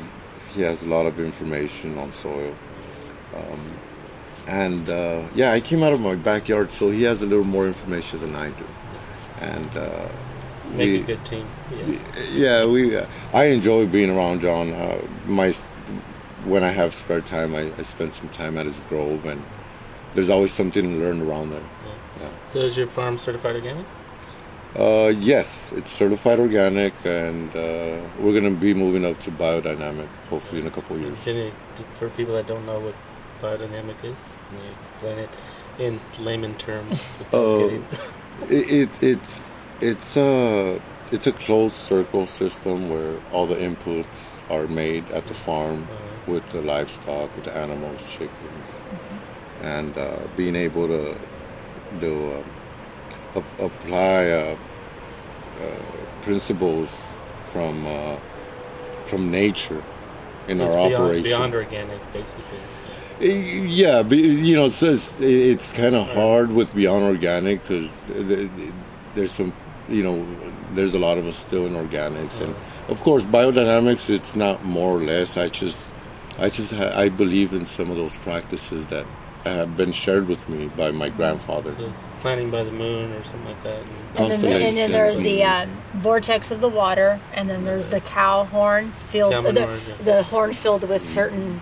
he 0.55 0.62
has 0.62 0.83
a 0.83 0.88
lot 0.88 1.05
of 1.05 1.19
information 1.19 1.97
on 1.97 2.12
soil, 2.12 2.53
um, 3.35 3.59
and 4.47 4.88
uh, 4.89 5.23
yeah, 5.35 5.51
I 5.51 5.59
came 5.59 5.83
out 5.83 5.93
of 5.93 6.00
my 6.00 6.15
backyard, 6.15 6.71
so 6.71 6.91
he 6.91 7.03
has 7.03 7.21
a 7.21 7.25
little 7.25 7.43
more 7.45 7.67
information 7.67 8.19
than 8.21 8.35
I 8.35 8.50
do. 8.50 8.65
And 9.41 9.77
uh, 9.77 10.07
Make 10.71 10.77
we- 10.77 11.00
a 11.01 11.03
good 11.03 11.25
team. 11.25 11.45
Yeah. 11.75 12.00
yeah, 12.31 12.65
we. 12.65 12.95
Uh, 12.95 13.05
I 13.33 13.45
enjoy 13.45 13.88
being 13.88 14.09
around 14.09 14.41
John. 14.41 14.71
Uh, 14.73 15.01
my 15.25 15.51
when 16.45 16.63
I 16.63 16.69
have 16.71 16.93
spare 16.93 17.21
time, 17.21 17.55
I, 17.55 17.71
I 17.77 17.83
spend 17.83 18.13
some 18.13 18.29
time 18.29 18.57
at 18.57 18.65
his 18.65 18.79
grove, 18.89 19.25
and 19.25 19.41
there's 20.13 20.29
always 20.29 20.51
something 20.53 20.83
to 20.83 20.89
learn 21.03 21.21
around 21.21 21.50
there. 21.51 21.63
So 22.50 22.59
is 22.59 22.77
your 22.77 22.88
farm 22.88 23.17
certified 23.17 23.55
organic? 23.55 23.85
Uh, 24.75 25.13
yes, 25.19 25.71
it's 25.75 25.91
certified 25.91 26.39
organic, 26.39 26.93
and 27.05 27.49
uh, 27.55 27.99
we're 28.19 28.33
gonna 28.33 28.49
be 28.49 28.73
moving 28.73 29.05
up 29.05 29.19
to 29.19 29.29
biodynamic 29.31 30.07
hopefully 30.29 30.61
in 30.61 30.67
a 30.67 30.71
couple 30.71 30.97
years. 30.97 31.23
Can 31.23 31.35
you, 31.35 31.51
for 31.99 32.09
people 32.09 32.33
that 32.33 32.47
don't 32.47 32.65
know 32.65 32.79
what 32.79 32.95
biodynamic 33.39 34.03
is, 34.03 34.17
can 34.49 34.57
you 34.63 34.71
explain 34.81 35.17
it 35.19 35.29
in 35.77 35.99
layman 36.25 36.55
terms? 36.55 36.89
without 37.19 37.33
Oh. 37.33 37.69
getting- 37.69 37.85
It, 38.49 38.69
it, 38.81 39.03
it's 39.03 39.51
it's 39.79 40.17
a 40.17 40.81
it's 41.11 41.27
a 41.27 41.31
closed 41.33 41.75
circle 41.75 42.25
system 42.25 42.89
where 42.89 43.15
all 43.31 43.45
the 43.45 43.55
inputs 43.55 44.25
are 44.49 44.65
made 44.67 45.05
at 45.11 45.27
the 45.27 45.35
farm 45.35 45.83
Uh, 45.83 46.31
with 46.31 46.45
the 46.51 46.61
livestock, 46.61 47.29
with 47.35 47.43
the 47.45 47.55
animals, 47.55 48.01
chickens, 48.09 48.67
and 49.61 49.95
uh, 49.97 50.17
being 50.35 50.55
able 50.55 50.87
to 50.87 51.15
do 51.99 52.13
um, 52.33 52.43
ap- 53.35 53.59
apply 53.59 54.29
uh, 54.29 54.57
uh, 55.61 55.65
principles 56.21 56.89
from 57.51 57.85
uh, 57.85 58.15
from 59.05 59.29
nature 59.31 59.83
in 60.47 60.60
it's 60.60 60.73
our 60.75 60.89
beyond, 60.89 60.93
operation. 60.95 61.23
Beyond 61.23 61.53
organic, 61.55 62.13
basically. 62.13 62.60
Yeah, 63.69 64.03
but, 64.03 64.17
you 64.17 64.55
know, 64.55 64.65
it 64.65 64.73
says 64.73 65.13
it's 65.19 65.71
kind 65.71 65.95
of 65.95 66.08
hard 66.10 66.51
with 66.51 66.73
beyond 66.73 67.03
organic 67.03 67.62
because 67.62 67.89
there's 69.15 69.31
some, 69.31 69.53
you 69.88 70.03
know, 70.03 70.25
there's 70.71 70.93
a 70.95 70.99
lot 70.99 71.17
of 71.17 71.27
us 71.27 71.38
still 71.38 71.65
in 71.67 71.73
organics, 71.73 72.41
and 72.41 72.55
of 72.89 72.99
course, 73.01 73.23
biodynamics. 73.23 74.10
It's 74.10 74.36
not 74.36 74.65
more 74.65 74.97
or 74.97 75.01
less. 75.03 75.38
I 75.38 75.47
just, 75.47 75.91
I 76.39 76.49
just, 76.49 76.73
ha- 76.73 76.91
I 76.99 77.10
believe 77.10 77.53
in 77.53 77.65
some 77.65 77.91
of 77.91 77.97
those 77.97 78.15
practices 78.17 78.88
that 78.88 79.05
have 79.43 79.75
been 79.75 79.91
shared 79.91 80.27
with 80.27 80.47
me 80.47 80.67
by 80.77 80.91
my 80.91 81.10
grandfather. 81.10 81.73
So 81.75 81.86
it's 81.86 81.93
planting 82.21 82.49
by 82.49 82.63
the 82.63 82.71
moon 82.71 83.12
or 83.12 83.23
something 83.25 83.45
like 83.45 83.63
that. 83.63 83.82
And 84.15 84.32
and 84.34 84.43
then, 84.43 84.62
and 84.62 84.77
then 84.77 84.91
there's 84.91 85.17
the 85.17 85.43
uh, 85.43 85.65
vortex 85.95 86.51
of 86.51 86.62
the 86.62 86.69
water, 86.69 87.19
and 87.34 87.49
then 87.49 87.63
there's 87.65 87.88
the 87.88 87.99
cow 87.99 88.45
horn 88.45 88.91
filled 89.10 89.34
Cow 89.34 89.41
the, 89.41 89.53
yeah. 89.62 89.95
the 90.03 90.23
horn 90.23 90.53
filled 90.53 90.88
with 90.88 91.03
certain 91.08 91.60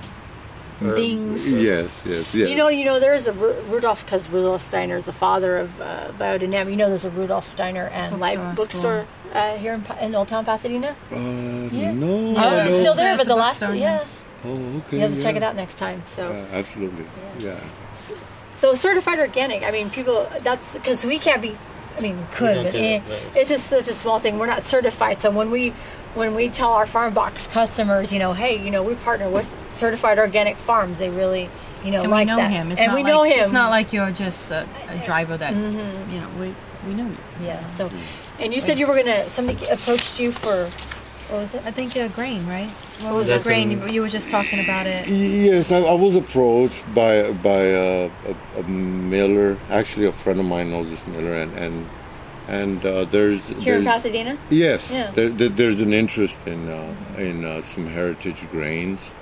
Herbs. 0.84 0.96
things. 0.96 1.52
Yes, 1.52 2.02
yes, 2.06 2.34
yes. 2.36 2.50
You 2.50 2.56
know, 2.56 2.68
you 2.68 2.86
know, 2.86 3.00
there 3.00 3.16
is 3.16 3.26
a 3.28 3.32
Ru- 3.34 3.60
Rudolph 3.70 4.04
because 4.06 4.30
Rudolf 4.30 4.62
Steiner 4.62 4.98
is 4.98 5.06
the 5.06 5.14
father 5.14 5.58
of 5.58 5.82
uh, 5.82 6.12
biodynamic. 6.20 6.70
You 6.72 6.76
know, 6.76 6.90
there's 6.90 7.06
a 7.06 7.10
Rudolf 7.10 7.46
Steiner 7.48 7.86
and 7.88 8.12
Bookstore, 8.20 8.38
Life 8.46 8.56
bookstore 8.56 9.06
uh, 9.34 9.58
here 9.58 9.74
in, 9.74 9.82
Pa- 9.82 9.98
in 10.02 10.14
Old 10.14 10.28
Town 10.28 10.44
Pasadena. 10.46 10.96
uh, 11.12 11.16
Yeah. 11.16 11.94
no, 11.94 12.08
Oh, 12.08 12.32
no. 12.34 12.66
it's 12.66 12.80
still 12.80 12.94
there, 12.96 13.14
It's 13.14 13.18
but 13.20 13.28
the 13.28 13.36
last 13.36 13.60
bookstore, 13.60 13.76
yeah, 13.76 14.00
yeah. 14.02 14.06
Oh, 14.44 14.50
okay. 14.52 14.98
you 14.98 15.00
have 15.02 15.14
to 15.14 15.22
check 15.22 15.36
it 15.36 15.44
out 15.44 15.56
next 15.56 15.76
time. 15.78 16.02
So, 16.16 16.28
Uh, 16.28 16.56
absolutely. 16.56 17.06
Yeah. 17.40 17.60
so 18.54 18.76
certified 18.76 19.20
organic. 19.20 19.64
I 19.64 19.72
mean, 19.72 19.90
people. 19.90 20.28
That's 20.42 20.74
because 20.74 21.06
we 21.06 21.20
can't 21.20 21.42
be. 21.42 21.56
I 21.98 22.02
mean, 22.02 22.18
we 22.18 22.26
could, 22.32 22.64
but 22.64 22.72
do 22.72 22.78
eh, 22.78 22.96
it, 22.98 23.04
but- 23.08 23.38
it's 23.38 23.50
just 23.50 23.68
such 23.68 23.88
a 23.88 23.94
small 23.94 24.20
thing. 24.20 24.40
We're 24.40 24.46
not 24.48 24.64
certified, 24.64 25.22
so 25.22 25.30
when 25.30 25.52
we 25.52 25.74
when 26.16 26.36
we 26.36 26.50
tell 26.50 26.72
our 26.72 26.86
farm 26.86 27.14
box 27.14 27.48
customers, 27.48 28.12
you 28.12 28.20
know, 28.20 28.34
hey, 28.34 28.58
you 28.64 28.72
know, 28.72 28.84
we 28.84 28.96
partner 28.96 29.30
with 29.30 29.46
certified 29.74 30.18
organic 30.20 30.58
farms, 30.58 30.98
they 31.00 31.10
really, 31.10 31.50
you 31.86 31.92
know, 31.92 32.02
and 32.02 32.12
like 32.12 32.26
we 32.28 32.32
know 32.32 32.38
that. 32.38 32.52
him. 32.52 32.72
It's 32.72 32.80
and 32.82 32.88
not 32.90 32.96
we 32.96 33.04
like, 33.04 33.14
know 33.14 33.24
him. 33.24 33.40
It's 33.44 33.52
not 33.52 33.70
like 33.70 33.94
you're 33.94 34.12
just 34.12 34.52
a, 34.52 34.68
a 34.90 34.98
driver 35.06 35.38
that 35.38 35.54
Mm-hmm. 35.54 36.12
you 36.14 36.20
know. 36.22 36.30
We 36.40 36.56
we 36.88 36.94
know 36.96 37.08
you. 37.08 37.18
Yeah. 37.46 37.66
So, 37.76 37.90
and 38.40 38.54
you 38.54 38.60
said 38.62 38.80
you 38.80 38.88
were 38.88 38.96
gonna. 38.96 39.30
Somebody 39.30 39.66
approached 39.68 40.20
you 40.20 40.32
for. 40.32 40.70
What 41.32 41.40
was 41.40 41.54
it? 41.54 41.62
I 41.66 41.72
think 41.72 41.96
uh, 41.96 42.10
grain, 42.10 42.46
right? 42.46 42.70
What 43.00 43.14
was 43.14 43.30
was 43.30 43.44
the 43.44 43.50
grain? 43.50 43.70
Some- 43.80 43.88
You, 43.88 43.94
you 43.96 44.02
were 44.02 44.10
just 44.10 44.30
talking 44.30 44.60
about 44.60 44.86
it. 44.86 45.08
Yes, 45.08 45.72
I, 45.72 45.78
I 45.80 45.94
was 45.94 46.16
approached 46.18 46.84
by 46.94 47.32
by 47.32 47.74
uh, 47.74 48.10
a, 48.56 48.60
a 48.60 48.64
miller. 48.64 49.58
Actually, 49.70 50.08
a 50.08 50.12
friend 50.12 50.40
of 50.42 50.46
mine 50.46 50.72
knows 50.72 50.90
this 50.90 51.08
miller, 51.08 51.34
and 51.34 51.54
and 51.58 51.88
and 52.50 52.86
uh, 52.86 53.06
there's 53.06 53.48
Here 53.48 53.78
in 53.78 53.84
there's- 53.84 53.86
Pasadena. 53.86 54.38
Yes, 54.50 54.92
Yeah. 54.92 55.12
there, 55.12 55.30
there, 55.30 55.48
there's 55.50 55.80
an 55.80 55.94
interest 55.94 56.46
in 56.46 56.68
uh, 56.70 56.94
in 57.18 57.46
uh, 57.46 57.62
some 57.62 57.88
heritage 57.88 58.44
grains, 58.52 59.14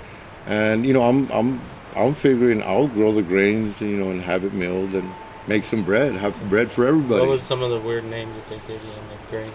and 0.48 0.86
you 0.88 0.94
know 0.94 1.04
I'm 1.04 1.30
I'm 1.32 1.62
I'm 1.96 2.16
figuring 2.16 2.64
I'll 2.64 2.88
grow 2.88 3.12
the 3.12 3.22
grains, 3.22 3.82
you 3.82 3.98
know, 3.98 4.10
and 4.10 4.22
have 4.24 4.44
it 4.44 4.54
milled 4.54 4.96
and 4.96 5.08
make 5.48 5.64
some 5.64 5.84
bread, 5.84 6.16
have 6.16 6.34
bread 6.50 6.72
for 6.72 6.88
everybody. 6.88 7.22
What 7.22 7.30
was 7.30 7.44
some 7.44 7.62
of 7.62 7.70
the 7.70 7.80
weird 7.80 8.06
names 8.06 8.34
that 8.36 8.48
they 8.50 8.58
gave 8.74 8.82
you 8.84 8.92
on 8.98 9.06
the 9.14 9.30
grain? 9.30 9.52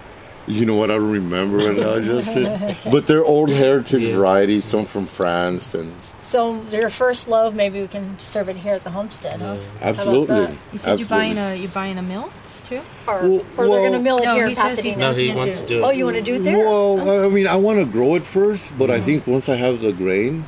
You 0.46 0.66
know 0.66 0.74
what? 0.74 0.90
I 0.90 0.96
remember 0.96 1.58
right 1.58 1.76
now, 1.76 1.98
Justin. 2.12 2.76
But 2.90 3.06
they're 3.06 3.24
old 3.24 3.50
heritage 3.50 4.02
Yeah. 4.02 4.16
varieties, 4.16 4.64
some 4.64 4.84
from 4.84 5.06
France, 5.06 5.74
and 5.74 5.92
So 6.20 6.60
your 6.70 6.90
first 6.90 7.28
loaf, 7.28 7.54
maybe 7.54 7.80
we 7.80 7.88
can 7.88 8.18
serve 8.18 8.48
it 8.48 8.56
here 8.56 8.74
at 8.74 8.84
the 8.84 8.90
homestead, 8.90 9.40
huh? 9.40 9.56
absolutely. 9.80 10.58
You 10.72 10.78
said 10.78 10.98
you're 10.98 11.08
buying 11.08 11.38
a 11.38 11.54
you're 11.54 11.70
buying 11.70 11.96
a 11.98 12.02
mill 12.02 12.30
too. 12.68 12.80
Or, 13.06 13.20
Well- 13.28 13.44
or 13.56 13.68
they're 13.68 13.90
gonna 13.90 14.02
mill 14.02 14.18
it 14.18 14.24
No, 14.24 14.34
here 14.34 14.46
in 14.46 14.54
Pasadena. 14.56 14.96
No, 14.98 15.12
he 15.14 15.32
wants 15.34 15.58
to 15.58 15.66
do 15.66 15.78
it. 15.78 15.82
Oh, 15.82 15.90
you 15.90 16.04
want 16.04 16.16
to 16.16 16.22
do 16.22 16.34
it 16.34 16.44
there? 16.44 16.58
Well, 16.66 17.24
I 17.26 17.28
mean, 17.28 17.46
I 17.46 17.56
want 17.56 17.78
to 17.78 17.84
grow 17.86 18.14
it 18.16 18.24
first, 18.26 18.76
but 18.78 18.90
I 18.90 18.96
Mm-hmm. 18.96 19.04
think 19.06 19.26
once 19.26 19.48
I 19.48 19.56
have 19.56 19.80
the 19.80 19.92
grain, 19.92 20.44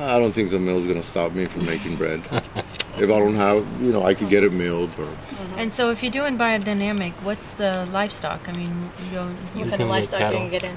I 0.00 0.18
don't 0.18 0.32
think 0.32 0.50
the 0.50 0.58
mill's 0.58 0.84
going 0.84 1.00
to 1.00 1.06
stop 1.06 1.32
me 1.32 1.44
from 1.46 1.64
making 1.66 1.96
bread. 1.96 2.22
if 2.98 3.04
I 3.04 3.18
don't 3.18 3.34
have, 3.34 3.66
you 3.80 3.92
know, 3.92 4.04
I 4.04 4.14
could 4.14 4.28
get 4.28 4.44
it 4.44 4.52
milled 4.52 4.90
or. 4.98 5.08
And 5.56 5.72
so, 5.72 5.90
if 5.90 6.02
you're 6.02 6.12
doing 6.12 6.36
biodynamic, 6.38 7.12
what's 7.22 7.54
the 7.54 7.86
livestock? 7.92 8.48
I 8.48 8.52
mean, 8.52 8.90
you 9.04 9.10
go. 9.12 9.26
What 9.26 9.56
You 9.56 9.60
kind 9.64 9.72
can 9.72 9.82
of 9.82 9.88
livestock 9.88 10.20
cattle. 10.20 10.44
you 10.44 10.50
get 10.50 10.64
in? 10.64 10.76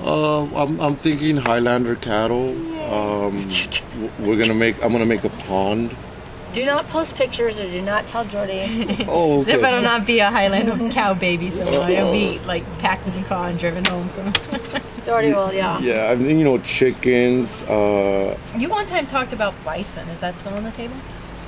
Uh, 0.00 0.44
I'm, 0.56 0.80
I'm 0.80 0.96
thinking 0.96 1.36
Highlander 1.36 1.94
cattle. 1.96 2.50
Um, 2.92 3.46
we're 4.18 4.36
gonna 4.36 4.54
make. 4.54 4.82
I'm 4.82 4.92
gonna 4.92 5.06
make 5.06 5.24
a 5.24 5.28
pond. 5.30 5.96
Do 6.52 6.66
not 6.66 6.86
post 6.88 7.14
pictures 7.14 7.58
or 7.58 7.64
do 7.64 7.80
not 7.80 8.06
tell 8.06 8.24
Jordy. 8.26 9.04
Oh, 9.08 9.40
okay. 9.40 9.52
There 9.52 9.60
better 9.60 9.80
not 9.80 10.06
be 10.06 10.18
a 10.18 10.30
Highlander 10.30 10.90
cow 10.90 11.14
baby 11.14 11.50
somewhere. 11.50 11.88
It'll 11.90 12.12
be 12.12 12.38
like 12.40 12.62
packed 12.80 13.06
in 13.06 13.14
the 13.16 13.26
car 13.26 13.48
and 13.48 13.58
driven 13.58 13.84
home. 13.86 14.08
So, 14.10 14.22
Jordy 15.04 15.32
will, 15.32 15.52
yeah. 15.54 15.78
Yeah, 15.80 16.10
I 16.10 16.14
mean, 16.14 16.38
you 16.38 16.44
know, 16.44 16.58
chickens. 16.58 17.62
Uh, 17.62 18.36
you 18.56 18.68
one 18.68 18.86
time 18.86 19.06
talked 19.06 19.32
about 19.32 19.54
bison. 19.64 20.06
Is 20.10 20.20
that 20.20 20.36
still 20.36 20.52
on 20.54 20.64
the 20.64 20.70
table? 20.72 20.94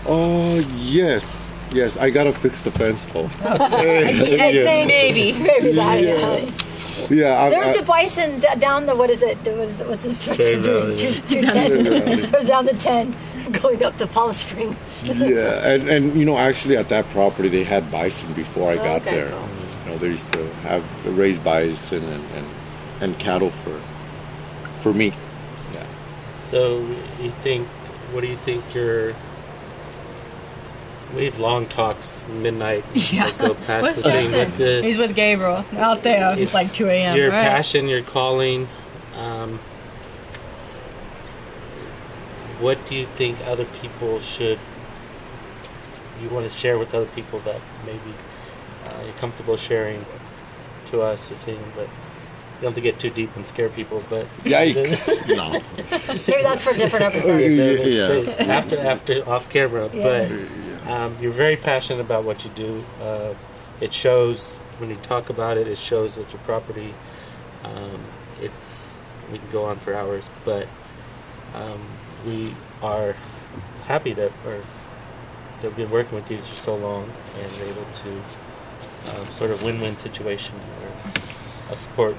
Oh 0.06 0.58
yes, 0.76 1.24
yes. 1.72 1.96
I 1.96 2.10
gotta 2.10 2.32
fix 2.32 2.62
the 2.62 2.70
fence 2.70 3.04
though. 3.06 3.30
I 3.44 4.10
yeah, 4.10 4.84
Maybe. 4.86 5.32
maybe 5.38 5.72
that. 5.72 6.00
Yeah. 6.02 6.36
Yeah. 6.36 7.08
yeah. 7.10 7.42
I, 7.42 7.50
There's 7.50 7.68
I, 7.70 7.80
the 7.80 7.82
bison 7.86 8.40
down 8.58 8.86
the 8.86 8.94
what 8.96 9.10
is 9.10 9.22
it? 9.22 9.38
What 9.38 9.46
is 9.48 9.80
it? 9.80 9.88
What's 9.88 10.04
it? 10.04 10.08
What's 10.28 10.66
Valley, 10.66 10.96
two, 10.96 11.12
yeah. 11.12 11.20
two 11.28 11.42
ten. 11.42 12.34
or 12.36 12.44
down 12.44 12.66
the 12.66 12.74
ten, 12.74 13.14
going 13.52 13.82
up 13.82 13.96
to 13.98 14.06
Palm 14.06 14.32
Springs. 14.32 14.76
Yeah, 15.04 15.68
and, 15.68 15.88
and 15.88 16.16
you 16.16 16.24
know, 16.24 16.38
actually, 16.38 16.76
at 16.76 16.88
that 16.88 17.04
property, 17.10 17.48
they 17.48 17.64
had 17.64 17.90
bison 17.90 18.32
before 18.34 18.72
I 18.72 18.76
got 18.76 19.02
Okay, 19.02 19.10
there. 19.16 19.30
cool. 19.30 19.48
You 19.84 19.90
know, 19.90 19.98
they 19.98 20.08
used 20.08 20.32
to 20.32 20.46
have 20.66 21.18
raise 21.18 21.38
bison 21.38 22.02
and, 22.02 22.24
and, 22.36 22.46
and 23.00 23.18
cattle 23.18 23.50
for 23.50 23.78
for 24.82 24.92
meat. 24.94 25.14
Yeah. 25.72 25.86
So 26.50 26.78
you 27.20 27.30
think? 27.42 27.66
What 28.12 28.20
do 28.20 28.28
you 28.28 28.36
think 28.36 28.62
your 28.74 29.12
We 31.16 31.26
have 31.26 31.38
long 31.38 31.66
talks 31.66 32.24
midnight. 32.28 32.84
Yeah. 33.12 33.30
That 33.30 33.38
go 33.38 33.54
past 33.54 33.82
What's 33.82 34.02
the 34.02 34.10
thing. 34.10 34.30
Justin? 34.30 34.50
But 34.50 34.58
the, 34.58 34.82
He's 34.82 34.98
with 34.98 35.14
Gabriel 35.14 35.64
out 35.76 36.02
there. 36.02 36.32
It's, 36.32 36.40
It's 36.42 36.54
like 36.54 36.72
2 36.72 36.88
a.m. 36.88 37.16
your 37.16 37.30
right? 37.30 37.46
passion, 37.46 37.88
your 37.88 38.02
calling. 38.02 38.68
Um, 39.16 39.58
what 42.60 42.78
do 42.88 42.94
you 42.94 43.06
think 43.06 43.38
other 43.46 43.64
people 43.80 44.20
should? 44.20 44.58
You 46.22 46.28
want 46.30 46.50
to 46.50 46.56
share 46.56 46.78
with 46.78 46.94
other 46.94 47.06
people 47.06 47.40
that 47.40 47.60
maybe 47.84 47.98
uh, 48.86 49.02
you're 49.04 49.12
comfortable 49.14 49.56
sharing 49.56 50.04
to 50.90 51.02
us 51.02 51.30
or 51.30 51.34
to 51.36 51.46
them, 51.46 51.70
but 51.74 51.86
you 51.88 52.62
don't 52.62 52.64
have 52.70 52.74
to 52.76 52.80
get 52.80 52.98
too 52.98 53.10
deep 53.10 53.34
and 53.36 53.46
scare 53.46 53.68
people. 53.68 54.02
But 54.08 54.26
Yikes! 54.44 55.28
no. 55.36 55.60
Maybe 56.28 56.42
that's 56.42 56.62
for 56.64 56.70
a 56.70 56.76
different 56.76 57.04
episode. 57.04 57.38
Yeah. 57.40 58.44
after 58.52 58.78
after 58.80 59.28
off 59.28 59.48
camera, 59.50 59.90
Yeah. 59.92 60.02
but 60.28 60.63
um, 60.86 61.16
you're 61.20 61.32
very 61.32 61.56
passionate 61.56 62.00
about 62.00 62.24
what 62.24 62.44
you 62.44 62.50
do. 62.50 62.84
Uh, 63.00 63.34
it 63.80 63.92
shows 63.92 64.56
when 64.78 64.90
you 64.90 64.96
talk 64.96 65.30
about 65.30 65.56
it. 65.56 65.66
It 65.66 65.78
shows 65.78 66.16
that 66.16 66.30
your 66.32 66.42
property. 66.42 66.94
Um, 67.64 68.00
it's 68.40 68.96
we 69.30 69.38
can 69.38 69.50
go 69.50 69.64
on 69.64 69.76
for 69.76 69.94
hours, 69.94 70.24
but 70.44 70.68
um, 71.54 71.80
we 72.26 72.54
are 72.82 73.12
happy 73.86 74.12
that 74.12 74.30
or 74.46 74.60
that 75.60 75.68
we've 75.68 75.76
been 75.76 75.90
working 75.90 76.14
with 76.14 76.30
you 76.30 76.38
for 76.38 76.56
so 76.56 76.76
long 76.76 77.10
and 77.38 77.52
able 77.62 77.86
to 78.02 79.16
um, 79.16 79.26
sort 79.32 79.50
of 79.50 79.62
win-win 79.62 79.96
situation 79.96 80.54
where 80.54 81.12
I 81.70 81.74
support 81.76 82.16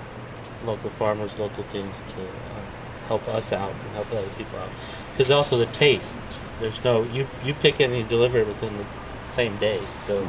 local 0.65 0.89
farmers, 0.89 1.38
local 1.38 1.63
things 1.63 2.01
to 2.13 2.23
uh, 2.23 2.65
help 3.08 3.28
us 3.28 3.51
out 3.51 3.71
and 3.71 3.91
help 3.91 4.12
other 4.12 4.28
people 4.38 4.58
out. 4.60 4.69
Because 5.12 5.30
also 5.30 5.58
the 5.58 5.67
taste, 5.67 6.15
there's 6.59 6.83
no 6.83 7.03
you 7.03 7.27
you 7.43 7.53
pick 7.53 7.79
it 7.79 7.85
and 7.85 7.95
you 7.95 8.03
deliver 8.03 8.37
it 8.39 8.47
within 8.47 8.75
the 8.77 8.85
same 9.25 9.55
day, 9.57 9.79
so 10.07 10.27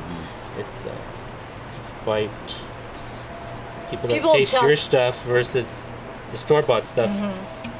it's 0.58 0.84
uh, 0.84 0.96
it's 1.82 1.92
quite 2.02 2.30
people 3.90 4.08
that 4.08 4.14
People 4.14 4.32
taste 4.32 4.52
tell- 4.52 4.66
your 4.66 4.76
stuff 4.76 5.22
versus 5.24 5.82
the 6.30 6.36
store 6.36 6.62
bought 6.62 6.86
stuff. 6.86 7.10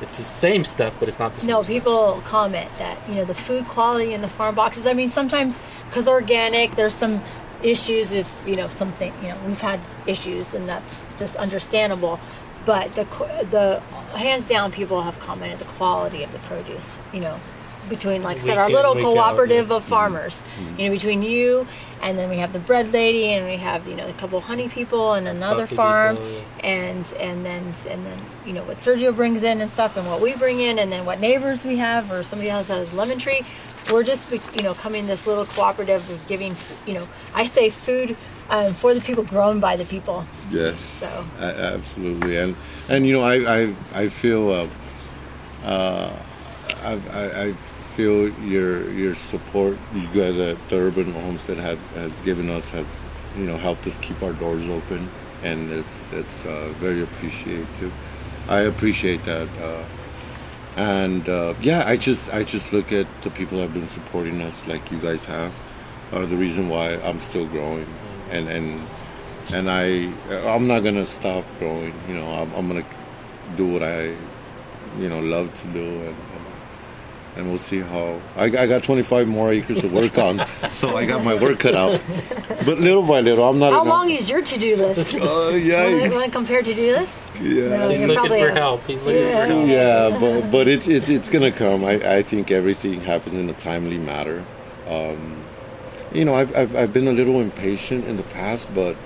It's 0.02 0.18
the 0.18 0.24
same 0.24 0.64
stuff, 0.64 0.94
but 1.00 1.09
it's 1.09 1.18
not 1.18 1.32
the 1.35 1.40
same. 1.40 1.48
No, 1.48 1.62
stuff. 1.62 1.72
people 1.72 2.22
comment 2.26 2.70
that 2.78 2.98
you 3.09 3.14
know 3.16 3.24
the 3.24 3.35
food 3.35 3.64
quality 3.64 4.12
in 4.12 4.20
the 4.20 4.28
farm 4.28 4.54
boxes. 4.54 4.87
I 4.87 4.92
mean, 4.92 5.09
sometimes 5.09 5.61
because 5.88 6.06
organic, 6.06 6.76
there's 6.76 6.94
some 6.94 7.22
issues 7.62 8.12
if 8.12 8.30
you 8.46 8.56
know 8.56 8.68
something. 8.68 9.12
You 9.22 9.28
know, 9.30 9.38
we've 9.46 9.61
had 9.61 9.80
issues, 10.06 10.54
and 10.54 10.68
that's 10.68 11.06
just 11.18 11.37
understandable. 11.37 12.20
But 12.66 12.94
the 12.94 13.04
the 13.50 13.80
hands 14.16 14.48
down, 14.48 14.70
people 14.70 15.02
have 15.02 15.18
commented 15.18 15.59
the 15.59 15.64
quality 15.64 16.22
of 16.22 16.32
the 16.32 16.38
produce. 16.40 16.96
You 17.12 17.20
know, 17.20 17.40
between 17.88 18.22
like 18.22 18.38
I 18.38 18.40
said, 18.40 18.59
our 18.59 18.70
little 18.70 18.94
week 18.94 19.05
out, 19.05 19.14
cooperative 19.14 19.68
yeah. 19.68 19.77
of 19.77 19.85
farmers. 19.85 20.40
You 20.79 20.87
know, 20.87 20.90
between 20.90 21.22
you 21.22 21.66
and 22.03 22.18
then 22.18 22.29
we 22.29 22.37
have 22.37 22.53
the 22.53 22.59
bread 22.59 22.92
lady, 22.92 23.33
and 23.33 23.46
we 23.46 23.57
have 23.57 23.87
you 23.88 23.96
know 23.96 24.07
a 24.07 24.12
couple 24.14 24.40
honey 24.40 24.68
people 24.68 25.14
and 25.14 25.27
another 25.27 25.62
Coffee 25.62 25.77
farm, 25.77 26.16
people, 26.16 26.31
yeah. 26.31 26.66
and 26.66 27.12
and 27.14 27.44
then 27.44 27.75
and 27.88 28.05
then 28.05 28.18
you 28.44 28.53
know 28.53 28.62
what 28.64 28.79
Sergio 28.79 29.14
brings 29.14 29.42
in 29.42 29.61
and 29.61 29.70
stuff, 29.70 29.96
and 29.96 30.07
what 30.07 30.20
we 30.20 30.35
bring 30.35 30.61
in, 30.61 30.79
and 30.79 30.92
then 30.92 31.05
what 31.05 31.20
neighbors 31.20 31.64
we 31.64 31.77
have, 31.77 32.11
or 32.12 32.22
somebody 32.22 32.51
else 32.51 32.68
has 32.68 32.92
lemon 32.92 33.18
tree. 33.18 33.42
We're 33.90 34.03
just 34.03 34.31
you 34.31 34.62
know 34.62 34.75
coming 34.75 35.07
this 35.07 35.27
little 35.27 35.46
cooperative 35.46 36.09
of 36.11 36.27
giving 36.29 36.57
you 36.87 36.94
know 36.94 37.09
I 37.35 37.46
say 37.46 37.70
food 37.70 38.16
um, 38.51 38.75
for 38.75 38.94
the 38.94 39.01
people, 39.01 39.25
grown 39.25 39.59
by 39.59 39.77
the 39.77 39.85
people. 39.85 40.25
Yes. 40.51 40.81
So. 40.81 41.27
A- 41.40 41.75
absolutely, 41.75 42.37
and 42.37 42.55
and 42.88 43.07
you 43.07 43.14
know, 43.14 43.22
I 43.22 43.62
I, 43.62 43.75
I 43.94 44.09
feel 44.09 44.51
uh, 44.53 44.68
uh, 45.64 46.12
I, 46.83 46.92
I, 46.92 47.42
I 47.46 47.53
feel 47.96 48.28
your 48.44 48.90
your 48.90 49.14
support. 49.14 49.78
You 49.94 50.06
guys 50.09 50.37
at 50.38 50.68
the 50.68 50.76
Urban 50.76 51.12
Homestead 51.12 51.56
have 51.56 51.80
has 51.94 52.20
given 52.20 52.50
us 52.50 52.68
has 52.70 52.87
you 53.37 53.46
know 53.46 53.56
helped 53.56 53.87
us 53.87 53.96
keep 54.02 54.22
our 54.22 54.35
doors 54.35 54.68
open, 54.68 55.09
and 55.42 55.72
it's 55.72 56.12
it's 56.12 56.44
uh, 56.44 56.68
very 56.76 57.02
appreciative. 57.02 57.92
I 58.48 58.61
appreciate 58.61 59.24
that. 59.24 59.48
Uh, 59.59 59.85
and 60.76 61.26
uh, 61.26 61.54
yeah, 61.62 61.85
I 61.87 61.96
just 61.96 62.32
I 62.32 62.44
just 62.44 62.72
look 62.72 62.92
at 62.92 63.06
the 63.22 63.30
people 63.30 63.59
that 63.59 63.64
have 63.64 63.74
been 63.74 63.88
supporting 63.88 64.42
us, 64.42 64.66
like 64.68 64.92
you 64.92 65.00
guys 65.00 65.24
have, 65.24 65.52
are 66.12 66.26
the 66.26 66.37
reason 66.37 66.68
why 66.68 66.96
I'm 66.96 67.20
still 67.20 67.46
growing, 67.46 67.87
and 68.30 68.46
and 68.48 68.87
and 69.54 69.70
I 69.70 70.12
I'm 70.54 70.66
not 70.68 70.80
gonna 70.80 71.06
stop 71.06 71.44
growing. 71.59 71.94
You 72.09 72.16
know, 72.16 72.28
I'm, 72.30 72.52
I'm 72.52 72.68
gonna 72.68 72.85
do 73.56 73.72
what 73.72 73.82
I 73.82 74.14
you 74.98 75.09
know 75.09 75.20
love 75.20 75.54
to 75.62 75.66
do, 75.68 75.85
and 75.85 76.16
and, 77.37 77.38
and 77.38 77.49
we'll 77.49 77.59
see 77.59 77.81
how. 77.81 78.20
I, 78.37 78.44
I 78.44 78.66
got 78.66 78.83
25 78.83 79.29
more 79.29 79.53
acres 79.53 79.79
to 79.81 79.88
work 79.88 80.16
on, 80.18 80.40
so 80.70 80.96
I 80.96 81.07
got 81.07 81.25
my 81.25 81.35
work 81.40 81.59
cut 81.61 81.75
out. 81.75 82.01
But 82.64 82.79
little 82.81 83.03
by 83.03 83.20
little, 83.20 83.49
I'm 83.49 83.59
not. 83.59 83.72
How 83.72 83.79
gonna- 83.81 83.90
long 83.90 84.11
is 84.11 84.29
your 84.29 84.42
to 84.42 84.59
do 84.59 84.77
list? 84.77 85.16
Oh 85.20 85.51
Want 85.53 85.64
yeah, 85.64 86.09
to 86.25 86.31
compare 86.31 86.62
to 86.62 86.75
do 86.75 86.92
list? 86.96 87.18
yeah. 87.40 87.68
No, 87.68 87.88
He's 87.90 88.01
you're 88.01 88.09
looking 88.09 88.31
for 88.31 88.49
a- 88.49 88.55
help. 88.55 88.85
He's 88.87 89.03
looking 89.03 89.22
Yeah. 89.22 89.46
for 89.46 89.53
help. 89.53 89.68
yeah, 89.68 90.18
but 90.20 90.51
but 90.51 90.68
it's 90.68 90.87
it's 90.88 91.09
it's 91.09 91.29
gonna 91.29 91.53
come. 91.53 91.85
I, 91.85 92.16
I 92.18 92.22
think 92.22 92.51
everything 92.51 93.01
happens 93.01 93.35
in 93.35 93.49
a 93.49 93.55
timely 93.55 93.99
manner. 93.99 94.42
Um, 94.88 95.42
you 96.12 96.25
know, 96.25 96.35
I've, 96.35 96.55
I've 96.57 96.75
I've 96.77 96.92
been 96.92 97.09
a 97.09 97.12
little 97.12 97.40
impatient 97.40 98.07
in 98.07 98.16
the 98.16 98.22
past, 98.25 98.68
but 98.75 98.96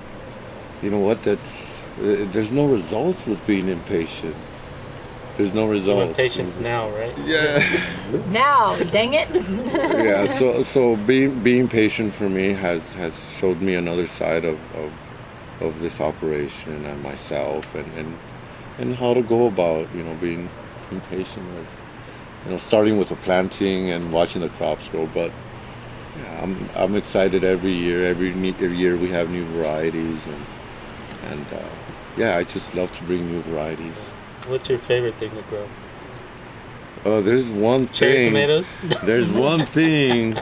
you 0.83 0.91
know 0.91 1.01
what? 1.01 1.23
That's 1.23 1.83
uh, 1.99 2.27
there's 2.33 2.53
no 2.53 2.67
results 2.67 3.27
with 3.27 3.45
being 3.47 3.69
impatient. 3.69 4.37
There's 5.41 5.55
no 5.55 5.65
You 5.65 5.73
results. 5.73 6.05
want 6.05 6.17
patience 6.19 6.59
now, 6.59 6.91
right? 6.91 7.17
Yeah, 7.25 7.63
Now, 8.29 8.77
dang 8.91 9.15
it! 9.15 9.27
yeah. 9.35 10.27
So 10.27 10.61
so 10.63 10.97
being 11.07 11.41
being 11.43 11.67
patient 11.67 12.13
for 12.13 12.29
me 12.29 12.53
has 12.53 12.93
has 12.93 13.15
showed 13.39 13.63
me 13.63 13.75
another 13.75 14.07
side 14.07 14.45
of 14.45 14.59
of, 14.77 14.93
of 15.63 15.81
this 15.81 15.99
operation 15.99 16.85
and 16.85 17.03
myself 17.03 17.75
and, 17.75 17.91
and 17.95 18.15
and 18.79 18.95
how 18.95 19.15
to 19.15 19.23
go 19.23 19.47
about 19.47 19.89
you 19.95 20.03
know 20.03 20.15
being 20.21 20.47
being 20.91 21.01
patient 21.09 21.47
with 21.55 21.71
you 22.45 22.51
know 22.51 22.59
starting 22.59 22.99
with 22.99 23.09
the 23.09 23.17
planting 23.17 23.91
and 23.93 24.13
watching 24.13 24.43
the 24.43 24.51
crops 24.51 24.89
grow. 24.89 25.07
But 25.07 25.33
yeah, 26.19 26.43
I'm 26.43 26.69
I'm 26.77 26.95
excited 26.97 27.45
every 27.45 27.73
year. 27.73 28.07
Every 28.07 28.29
every 28.51 28.77
year 28.77 28.99
we 28.99 29.09
have 29.09 29.31
new 29.31 29.47
varieties 29.57 30.21
and 30.35 31.33
and 31.33 31.47
uh, 31.55 31.69
yeah, 32.19 32.37
I 32.37 32.45
just 32.45 32.75
love 32.75 32.93
to 32.99 33.05
bring 33.05 33.27
new 33.33 33.41
varieties. 33.41 34.13
What's 34.51 34.69
your 34.69 34.79
favorite 34.79 35.15
thing 35.15 35.31
to 35.31 35.43
grow? 35.43 35.69
Oh, 37.05 37.23
there's 37.23 37.47
one 37.49 37.89
Cherry 37.89 38.13
thing. 38.13 38.27
tomatoes. 38.33 38.67
There's 39.05 39.29
one 39.31 39.65
thing. 39.65 40.37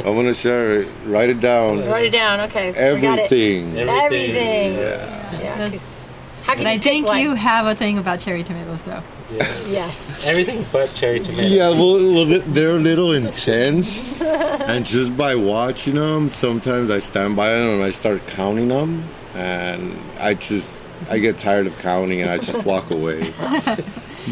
I'm 0.00 0.02
gonna 0.16 0.34
share 0.34 0.80
it. 0.80 0.88
Write 1.06 1.30
it 1.30 1.40
down. 1.40 1.86
Write 1.88 2.04
it 2.06 2.10
down. 2.10 2.40
Okay, 2.40 2.66
we 2.66 2.72
got 3.00 3.18
it. 3.18 3.22
Everything. 3.22 3.78
Everything. 3.78 3.88
Everything. 4.04 4.72
Yeah. 4.74 5.40
Yeah. 5.40 5.56
That's- 5.56 6.04
How 6.42 6.54
can 6.54 6.64
But 6.64 6.68
I 6.68 6.72
you 6.74 6.78
pick 6.80 6.92
think 6.92 7.06
one? 7.06 7.20
you 7.20 7.34
have 7.34 7.66
a 7.66 7.74
thing 7.74 7.96
about 7.96 8.20
cherry 8.20 8.42
tomatoes, 8.44 8.82
though. 8.82 9.00
Yeah. 9.32 9.48
Yes. 9.66 10.20
Everything 10.26 10.66
but 10.72 10.92
cherry 10.94 11.20
tomatoes. 11.20 11.50
Yeah, 11.52 11.70
well, 11.70 11.94
well, 12.12 12.26
they're 12.48 12.76
a 12.76 12.78
little 12.78 13.12
intense, 13.12 14.20
and 14.20 14.84
just 14.84 15.16
by 15.16 15.36
watching 15.36 15.94
them, 15.94 16.28
sometimes 16.28 16.90
I 16.90 16.98
stand 16.98 17.34
by 17.36 17.48
them 17.48 17.70
and 17.70 17.82
I 17.82 17.90
start 17.92 18.26
counting 18.26 18.68
them, 18.68 19.04
and 19.34 19.96
I 20.20 20.34
just 20.34 20.81
I 21.08 21.18
get 21.18 21.38
tired 21.38 21.66
of 21.66 21.76
counting 21.78 22.20
and 22.22 22.30
I 22.30 22.38
just 22.38 22.64
walk 22.64 22.90
away. 22.90 23.32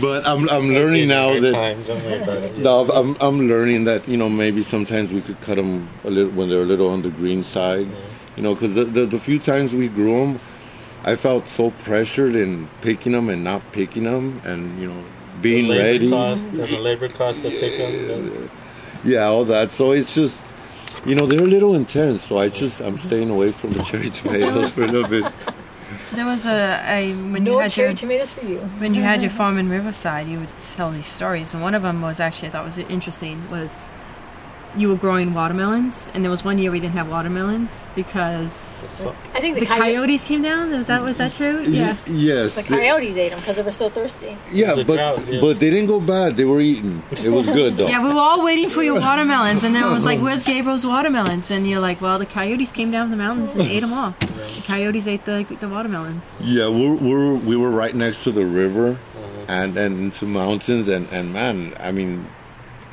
But 0.00 0.24
I'm 0.24 0.48
I'm 0.48 0.68
learning 0.68 1.09
now 1.09 1.38
that 1.40 1.52
time, 1.52 1.83
don't 1.83 2.02
worry 2.04 2.22
about 2.22 2.37
it. 2.44 2.59
no, 2.59 2.88
I'm 2.90 3.16
I'm 3.20 3.48
learning 3.48 3.85
that 3.85 4.06
you 4.06 4.16
know 4.16 4.28
maybe 4.28 4.62
sometimes 4.62 5.12
we 5.12 5.20
could 5.20 5.40
cut 5.40 5.56
them 5.56 5.88
a 6.04 6.11
little 6.11 6.30
when 6.33 6.48
they're 6.48 6.62
a 6.62 6.64
little 6.64 6.88
on 6.88 7.02
the 7.02 7.11
green 7.11 7.42
side, 7.42 7.88
you 8.37 8.42
know, 8.42 8.54
because 8.54 8.74
the, 8.74 8.85
the 8.85 9.06
the 9.06 9.18
few 9.18 9.38
times 9.40 9.72
we 9.72 9.88
grew 9.88 10.18
them, 10.20 10.40
I 11.02 11.16
felt 11.16 11.48
so 11.48 11.70
pressured 11.83 12.37
in 12.37 12.68
picking 12.83 13.12
them 13.12 13.28
and 13.28 13.42
not 13.42 13.62
picking 13.72 14.04
them, 14.04 14.40
and 14.44 14.80
you 14.80 14.87
know 14.88 15.02
being 15.42 15.64
the 15.66 15.74
labor 15.74 15.83
ready. 15.83 16.11
cost 16.11 16.46
and 16.46 16.59
the 16.61 16.78
labor 16.78 17.09
cost 17.09 17.42
to 17.42 17.50
pick 17.50 17.78
them. 17.78 18.50
Yeah, 19.04 19.24
all 19.24 19.44
that. 19.46 19.72
So 19.72 19.92
it's 19.92 20.14
just, 20.14 20.44
you 21.06 21.14
know, 21.14 21.26
they're 21.26 21.40
a 21.40 21.46
little 21.46 21.74
intense. 21.74 22.22
So 22.22 22.38
I 22.38 22.48
just, 22.48 22.80
I'm 22.80 22.98
staying 22.98 23.30
away 23.30 23.52
from 23.52 23.72
the 23.72 23.83
cherry 23.85 24.11
tomatoes 24.11 24.72
for 24.72 24.85
a 24.85 24.87
little 24.87 25.09
bit. 25.09 25.24
There 26.12 26.27
was 26.27 26.44
a, 26.44 26.83
a 26.87 27.14
when 27.14 27.46
you 27.46 27.53
No 27.53 27.59
had 27.61 27.70
cherry 27.70 27.90
your 27.90 27.96
tomatoes 27.96 28.33
for 28.33 28.44
you. 28.44 28.59
when 28.79 28.94
you 28.94 29.03
had 29.03 29.23
your 29.23 29.31
farm 29.31 29.59
in 29.59 29.68
Riverside, 29.68 30.27
you 30.27 30.40
would 30.40 30.49
tell 30.75 30.90
these 30.90 31.07
stories, 31.07 31.55
and 31.55 31.62
one 31.62 31.75
of 31.75 31.83
them 31.83 32.03
was 32.03 32.18
actually 32.18 32.49
I 32.49 32.51
thought 32.51 32.64
was 32.64 32.79
interesting 32.79 33.49
was 33.51 33.87
you 34.76 34.88
were 34.88 34.96
growing 34.96 35.35
watermelons, 35.35 36.11
and 36.14 36.22
there 36.24 36.30
was 36.30 36.44
one 36.44 36.59
year 36.59 36.70
we 36.70 36.80
didn't 36.80 36.94
have 36.94 37.09
watermelons 37.09 37.87
because 37.94 38.83
I 39.35 39.40
think 39.40 39.54
the, 39.54 39.61
the 39.61 39.66
coyote, 39.66 39.83
coyotes 39.94 40.24
came 40.24 40.42
down. 40.42 40.70
Was 40.70 40.87
that 40.87 41.02
was 41.02 41.16
that 41.18 41.33
true? 41.35 41.61
Yeah. 41.62 41.96
Y- 42.06 42.12
yes. 42.14 42.54
the 42.56 42.62
they- 42.62 42.68
coyotes 42.68 43.16
ate 43.16 43.30
them 43.30 43.38
because 43.40 43.56
they 43.56 43.62
were 43.62 43.72
so 43.72 43.88
thirsty. 43.90 44.37
yeah, 44.52 44.74
but 44.76 44.87
drought, 44.87 45.26
yeah. 45.26 45.40
but 45.40 45.59
they 45.61 45.70
didn't 45.70 45.87
go 45.87 46.00
bad. 46.00 46.37
They 46.37 46.44
were 46.44 46.61
eaten. 46.61 47.02
It 47.11 47.28
was 47.30 47.46
good 47.46 47.76
though. 47.76 47.88
Yeah, 47.90 48.02
we 48.02 48.12
were 48.14 48.20
all 48.20 48.42
waiting 48.44 48.68
for 48.70 48.83
your 48.83 49.00
watermelons, 49.09 49.64
and 49.64 49.74
then 49.74 49.83
it 49.85 49.90
was 49.90 50.04
like, 50.06 50.20
"Where's 50.20 50.42
Gabriel's 50.42 50.87
watermelons?" 50.87 51.50
And 51.50 51.66
you're 51.68 51.80
like, 51.80 52.00
"Well, 52.00 52.18
the 52.18 52.26
coyotes 52.26 52.70
came 52.70 52.90
down 52.90 53.09
from 53.09 53.18
the 53.18 53.22
mountains 53.24 53.52
and 53.54 53.62
ate 53.62 53.80
them 53.80 53.92
all. 53.92 54.12
The 54.20 54.62
coyotes 54.66 55.06
ate 55.09 55.24
the 55.24 55.44
the 55.61 55.68
watermelons." 55.68 56.37
Yeah, 56.40 56.68
we're, 56.68 56.94
we're 56.94 57.35
we 57.35 57.56
were 57.56 57.70
right 57.70 57.94
next 57.94 58.22
to 58.24 58.30
the 58.33 58.46
river, 58.46 58.98
and 59.48 59.76
and 59.76 59.98
into 59.98 60.26
mountains, 60.26 60.87
and 60.88 61.09
and 61.11 61.33
man, 61.33 61.74
I 61.80 61.90
mean, 61.92 62.26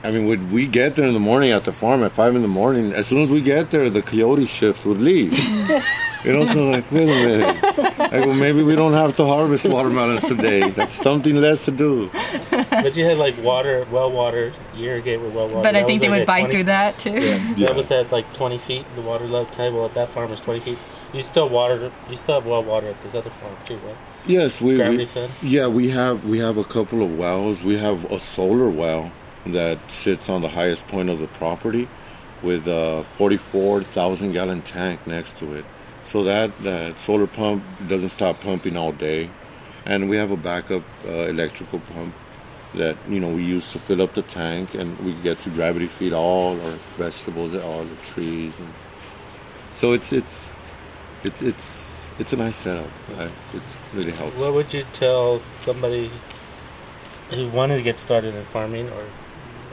I 0.03 0.11
mean, 0.11 0.27
would 0.27 0.51
we 0.51 0.67
get 0.67 0.95
there 0.95 1.07
in 1.07 1.13
the 1.13 1.19
morning 1.19 1.51
at 1.51 1.63
the 1.63 1.73
farm 1.73 2.03
at 2.03 2.11
five 2.11 2.35
in 2.35 2.41
the 2.41 2.47
morning? 2.47 2.93
As 2.93 3.07
soon 3.07 3.23
as 3.23 3.29
we 3.29 3.41
get 3.41 3.71
there, 3.71 3.89
the 3.89 4.01
coyote 4.01 4.45
shift 4.45 4.85
would 4.85 4.99
leave. 4.99 5.33
you 6.23 6.33
know, 6.33 6.45
so 6.45 6.69
like, 6.69 6.89
wait 6.91 7.03
a 7.03 7.27
minute. 7.27 7.99
I 7.99 8.23
go, 8.23 8.33
maybe 8.33 8.61
we 8.61 8.75
don't 8.75 8.93
have 8.93 9.15
to 9.15 9.25
harvest 9.25 9.65
watermelons 9.65 10.23
today. 10.23 10.69
That's 10.69 10.93
something 10.93 11.35
less 11.35 11.65
to 11.65 11.71
do. 11.71 12.11
But 12.51 12.95
you 12.95 13.05
had 13.05 13.17
like 13.17 13.35
water, 13.41 13.87
well 13.91 14.11
water, 14.11 14.53
you 14.75 14.89
irrigate 14.89 15.19
with 15.19 15.33
well 15.33 15.49
water. 15.49 15.63
But 15.63 15.75
I 15.75 15.83
think 15.83 15.99
they 15.99 16.09
like, 16.09 16.19
would 16.19 16.21
at 16.21 16.27
bite 16.27 16.39
20 16.41 16.53
through 16.53 16.63
that 16.65 16.99
too. 16.99 17.11
Yeah, 17.11 17.67
That 17.67 17.75
was 17.75 17.89
at 17.91 18.11
like 18.11 18.31
20 18.33 18.59
feet. 18.59 18.85
The 18.95 19.01
water 19.01 19.25
level 19.25 19.51
table 19.53 19.83
at 19.83 19.93
that 19.95 20.09
farm 20.09 20.31
is 20.31 20.39
20 20.39 20.59
feet. 20.59 20.77
You 21.11 21.23
still 21.23 21.49
water. 21.49 21.91
You 22.09 22.17
still 22.17 22.35
have 22.35 22.45
well 22.45 22.63
water 22.63 22.87
at 22.87 23.01
this 23.01 23.15
other 23.15 23.29
farm 23.29 23.57
too, 23.65 23.77
right? 23.77 23.95
Yes, 24.25 24.61
we, 24.61 24.77
we 24.77 25.07
yeah 25.41 25.67
we 25.67 25.89
have 25.89 26.25
we 26.25 26.37
have 26.39 26.57
a 26.57 26.65
couple 26.65 27.01
of 27.01 27.17
wells. 27.17 27.63
We 27.63 27.77
have 27.77 28.05
a 28.11 28.19
solar 28.19 28.69
well 28.69 29.11
that 29.53 29.91
sits 29.91 30.29
on 30.29 30.41
the 30.41 30.49
highest 30.49 30.87
point 30.87 31.09
of 31.09 31.19
the 31.19 31.27
property 31.27 31.87
with 32.43 32.67
a 32.67 33.03
44,000 33.17 34.31
gallon 34.31 34.61
tank 34.61 35.05
next 35.07 35.37
to 35.39 35.53
it. 35.55 35.65
So 36.05 36.23
that 36.23 36.57
that 36.59 36.97
solar 36.99 37.27
pump 37.27 37.63
doesn't 37.87 38.11
stop 38.11 38.39
pumping 38.39 38.77
all 38.77 38.93
day, 38.93 39.29
and 39.85 40.09
we 40.09 40.15
have 40.15 40.31
a 40.31 40.37
backup 40.37 40.83
uh, 41.05 41.27
electrical 41.27 41.79
pump 41.93 42.15
that 42.75 42.95
you 43.09 43.19
know 43.19 43.29
we 43.29 43.43
use 43.43 43.73
to 43.73 43.79
fill 43.79 44.01
up 44.01 44.13
the 44.13 44.21
tank, 44.21 44.73
and 44.73 44.97
we 44.99 45.13
get 45.21 45.39
to 45.39 45.49
gravity 45.49 45.87
feed 45.87 46.13
all 46.13 46.59
our 46.61 46.77
vegetables, 46.95 47.53
and 47.53 47.61
all 47.63 47.83
the 47.83 47.95
trees, 47.97 48.57
and 48.57 48.69
so 49.73 49.91
it's 49.91 50.13
it's 50.13 50.47
it's 51.25 51.41
it's 51.41 52.07
it's 52.19 52.31
a 52.31 52.37
nice 52.37 52.55
setup. 52.55 52.89
It 53.53 53.61
really 53.93 54.11
helps. 54.11 54.35
What 54.37 54.53
would 54.53 54.73
you 54.73 54.83
tell 54.93 55.41
somebody 55.53 56.09
who 57.31 57.49
wanted 57.49 57.77
to 57.77 57.83
get 57.83 57.97
started 57.97 58.33
in 58.33 58.45
farming 58.45 58.87
or 58.89 59.05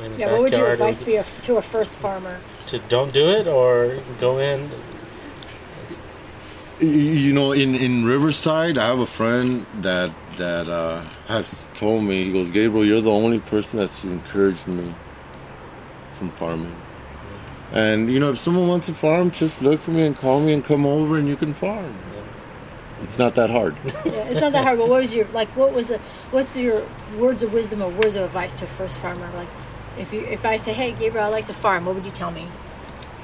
in 0.03 0.13
the 0.13 0.19
Yeah, 0.19 0.33
what 0.33 0.43
would 0.43 0.53
your 0.53 0.73
advice 0.73 1.03
be 1.03 1.17
a, 1.17 1.25
to 1.43 1.57
a 1.57 1.63
first 1.63 1.99
farmer? 1.99 2.39
to 2.67 2.79
don't 2.89 3.13
do 3.13 3.29
it 3.31 3.47
or 3.47 3.99
go 4.21 4.39
in? 4.39 4.71
You 6.81 7.33
know, 7.33 7.53
in, 7.53 7.75
in 7.75 8.05
Riverside, 8.05 8.79
I 8.79 8.87
have 8.89 8.99
a 8.99 9.07
friend 9.07 9.67
that 9.81 10.11
that 10.39 10.69
uh, 10.69 11.03
has 11.29 11.65
told 11.75 12.03
me. 12.03 12.25
He 12.25 12.33
goes, 12.33 12.51
Gabriel, 12.51 12.85
you're 12.85 13.01
the 13.01 13.11
only 13.11 13.39
person 13.39 13.79
that's 13.79 14.03
encouraged 14.03 14.67
me 14.67 14.93
from 16.19 16.31
farming. 16.33 16.75
And 17.73 18.11
you 18.13 18.19
know, 18.19 18.31
if 18.31 18.39
someone 18.39 18.67
wants 18.69 18.87
to 18.87 18.95
farm, 18.95 19.31
just 19.31 19.63
look 19.63 19.81
for 19.81 19.93
me 19.93 20.05
and 20.07 20.17
call 20.17 20.41
me 20.41 20.53
and 20.53 20.65
come 20.65 20.85
over, 20.85 21.17
and 21.17 21.29
you 21.29 21.37
can 21.37 21.55
farm. 21.55 21.95
It's 23.03 23.19
not 23.19 23.35
that 23.37 23.51
hard. 23.51 23.77
Yeah, 24.05 24.29
it's 24.29 24.41
not 24.41 24.53
that 24.53 24.65
hard. 24.65 24.79
But 24.79 24.89
what 24.89 25.01
was 25.03 25.15
your 25.15 25.27
like? 25.29 25.49
What 25.57 25.73
was 25.73 25.87
the? 25.87 25.99
What's 26.31 26.57
your 26.57 26.85
words 27.19 27.43
of 27.43 27.53
wisdom 27.53 27.83
or 27.83 27.91
words 27.91 28.17
of 28.17 28.23
advice 28.25 28.53
to 28.55 28.65
a 28.65 28.69
first 28.69 28.99
farmer? 28.99 29.29
Like, 29.35 29.49
if 29.99 30.13
you 30.13 30.21
if 30.21 30.45
I 30.45 30.57
say, 30.57 30.73
hey, 30.73 30.93
Gabriel, 30.93 31.27
I 31.27 31.29
like 31.29 31.47
to 31.47 31.55
farm, 31.55 31.85
what 31.87 31.95
would 31.95 32.05
you 32.05 32.13
tell 32.13 32.31
me? 32.31 32.47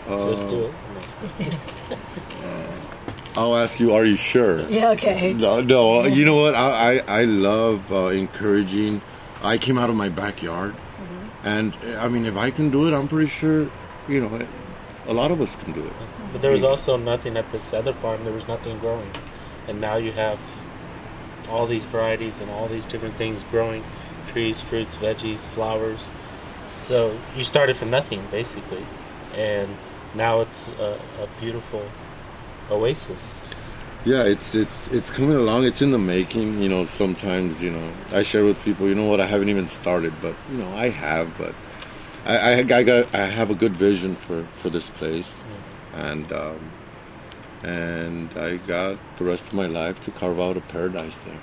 Just 0.06 0.48
do 0.48 0.64
it. 0.64 0.74
Just 1.22 1.38
do 1.38 1.44
it. 1.44 1.58
I'll 3.36 3.56
ask 3.56 3.78
you, 3.78 3.94
are 3.94 4.04
you 4.04 4.16
sure? 4.16 4.60
Yeah. 4.68 4.90
Okay. 4.90 5.32
No, 5.34 5.60
no. 5.60 6.04
You 6.04 6.24
know 6.24 6.36
what? 6.36 6.54
I 6.54 6.98
I, 6.98 7.20
I 7.20 7.24
love 7.24 7.92
uh, 7.92 8.06
encouraging. 8.06 9.00
I 9.42 9.56
came 9.56 9.78
out 9.78 9.88
of 9.88 9.96
my 9.96 10.08
backyard, 10.08 10.74
and 11.44 11.74
uh, 11.84 11.98
I 12.00 12.08
mean, 12.08 12.26
if 12.26 12.36
I 12.36 12.50
can 12.50 12.70
do 12.70 12.88
it, 12.88 12.94
I'm 12.94 13.08
pretty 13.08 13.28
sure. 13.28 13.70
You 14.08 14.22
know, 14.22 14.46
a 15.06 15.12
lot 15.14 15.30
of 15.30 15.40
us 15.40 15.54
can 15.54 15.72
do 15.72 15.86
it. 15.86 15.92
But 16.32 16.42
there 16.42 16.50
was 16.50 16.64
also 16.64 16.96
nothing 16.96 17.36
at 17.36 17.50
this 17.52 17.72
other 17.72 17.92
farm. 17.92 18.24
There 18.24 18.34
was 18.34 18.48
nothing 18.48 18.76
growing, 18.78 19.10
and 19.68 19.80
now 19.80 19.96
you 19.96 20.10
have 20.12 20.40
all 21.48 21.66
these 21.66 21.84
varieties 21.84 22.40
and 22.40 22.50
all 22.50 22.66
these 22.66 22.84
different 22.86 23.14
things 23.14 23.44
growing: 23.44 23.84
trees, 24.26 24.60
fruits, 24.60 24.94
veggies, 24.96 25.38
flowers. 25.54 25.98
So 26.80 27.16
you 27.36 27.44
started 27.44 27.76
from 27.76 27.90
nothing 27.90 28.22
basically, 28.30 28.84
and 29.36 29.68
now 30.14 30.40
it's 30.40 30.66
a, 30.80 30.98
a 31.22 31.28
beautiful 31.40 31.84
oasis. 32.70 33.40
Yeah, 34.04 34.24
it's 34.24 34.54
it's 34.54 34.88
it's 34.88 35.10
coming 35.10 35.36
along. 35.36 35.64
It's 35.64 35.82
in 35.82 35.90
the 35.90 35.98
making. 35.98 36.58
You 36.58 36.68
know, 36.68 36.84
sometimes 36.84 37.62
you 37.62 37.70
know 37.70 37.92
I 38.12 38.22
share 38.22 38.44
with 38.44 38.62
people. 38.64 38.88
You 38.88 38.94
know 38.94 39.06
what? 39.06 39.20
I 39.20 39.26
haven't 39.26 39.50
even 39.50 39.68
started, 39.68 40.14
but 40.22 40.34
you 40.50 40.58
know 40.58 40.72
I 40.74 40.88
have. 40.88 41.36
But 41.36 41.54
I 42.24 42.36
I, 42.38 42.78
I 42.78 42.82
got 42.82 43.14
I 43.14 43.26
have 43.26 43.50
a 43.50 43.54
good 43.54 43.72
vision 43.72 44.16
for 44.16 44.42
for 44.42 44.70
this 44.70 44.88
place, 44.88 45.40
and 45.94 46.32
um, 46.32 46.58
and 47.62 48.30
I 48.38 48.56
got 48.56 48.96
the 49.18 49.24
rest 49.24 49.48
of 49.48 49.54
my 49.54 49.66
life 49.66 50.02
to 50.06 50.10
carve 50.12 50.40
out 50.40 50.56
a 50.56 50.60
paradise 50.60 51.18
there. 51.24 51.40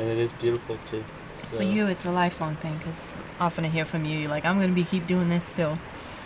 and 0.00 0.08
it 0.08 0.18
is 0.18 0.32
beautiful 0.32 0.76
too. 0.90 1.04
So 1.50 1.56
For 1.58 1.62
you, 1.64 1.86
it's 1.86 2.06
a 2.06 2.10
lifelong 2.12 2.56
thing 2.56 2.76
because 2.78 3.06
often 3.40 3.64
I 3.64 3.68
hear 3.68 3.84
from 3.84 4.04
you, 4.04 4.18
you're 4.18 4.30
like, 4.30 4.44
I'm 4.44 4.56
going 4.58 4.68
to 4.68 4.74
be 4.74 4.84
keep 4.84 5.06
doing 5.06 5.28
this 5.28 5.44
still. 5.44 5.78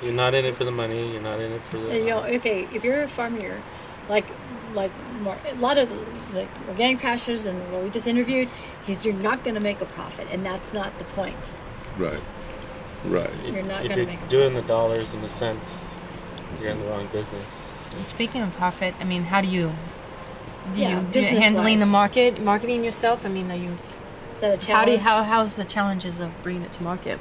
you're 0.02 0.12
not 0.12 0.34
in 0.34 0.44
it 0.44 0.56
for 0.56 0.64
the 0.64 0.70
money. 0.70 1.12
You're 1.12 1.22
not 1.22 1.40
in 1.40 1.52
it 1.52 1.62
for 1.62 1.78
the. 1.78 1.90
And, 1.90 2.04
you 2.04 2.10
know, 2.10 2.24
okay, 2.24 2.68
if 2.72 2.84
you're 2.84 3.02
a 3.02 3.08
farmer, 3.08 3.64
like 4.08 4.26
like 4.74 4.92
more, 5.20 5.38
a 5.46 5.54
lot 5.56 5.78
of 5.78 5.90
like 6.34 6.50
organic 6.68 7.00
pastures 7.00 7.46
and 7.46 7.70
what 7.72 7.82
we 7.82 7.90
just 7.90 8.06
interviewed, 8.06 8.50
he's 8.87 9.04
you're 9.04 9.14
not 9.14 9.44
going 9.44 9.54
to 9.54 9.60
make 9.62 9.80
a 9.80 9.87
profit, 9.87 10.28
and 10.30 10.44
that's 10.44 10.72
not 10.72 10.98
the 10.98 11.04
point. 11.04 11.38
Right, 11.96 12.24
right. 13.04 13.30
if, 13.44 13.54
you're 13.54 13.62
not 13.62 13.84
if 13.84 13.88
gonna 13.88 14.02
you're 14.02 14.06
make 14.06 14.22
a 14.22 14.26
doing 14.26 14.54
the 14.54 14.62
dollars 14.62 15.14
and 15.14 15.22
the 15.22 15.28
cents, 15.28 15.96
you're 16.60 16.70
in 16.70 16.78
the 16.78 16.87
wrong 16.87 17.08
business. 17.08 17.62
Speaking 18.02 18.42
of 18.42 18.52
profit, 18.54 18.94
I 19.00 19.04
mean, 19.04 19.24
how 19.24 19.40
do 19.40 19.48
you 19.48 19.78
do 20.72 20.80
Yeah, 20.80 20.88
you 20.88 21.02
do 21.10 21.20
you 21.20 21.30
business-wise. 21.30 21.42
handling 21.42 21.78
the 21.80 21.87
market, 21.87 22.40
marketing 22.40 22.84
yourself? 22.84 23.24
I 23.24 23.28
mean, 23.28 23.50
are 23.50 23.56
you 23.56 23.80
Is 24.35 24.40
that 24.42 24.68
a 24.68 24.73
how 24.73 24.85
do 24.85 24.92
you, 24.92 24.99
how 24.99 25.23
how's 25.25 25.57
the 25.57 25.64
challenges 25.64 26.20
of 26.20 26.42
bringing 26.42 26.62
it 26.64 26.75
to 26.75 26.83
market? 26.83 27.20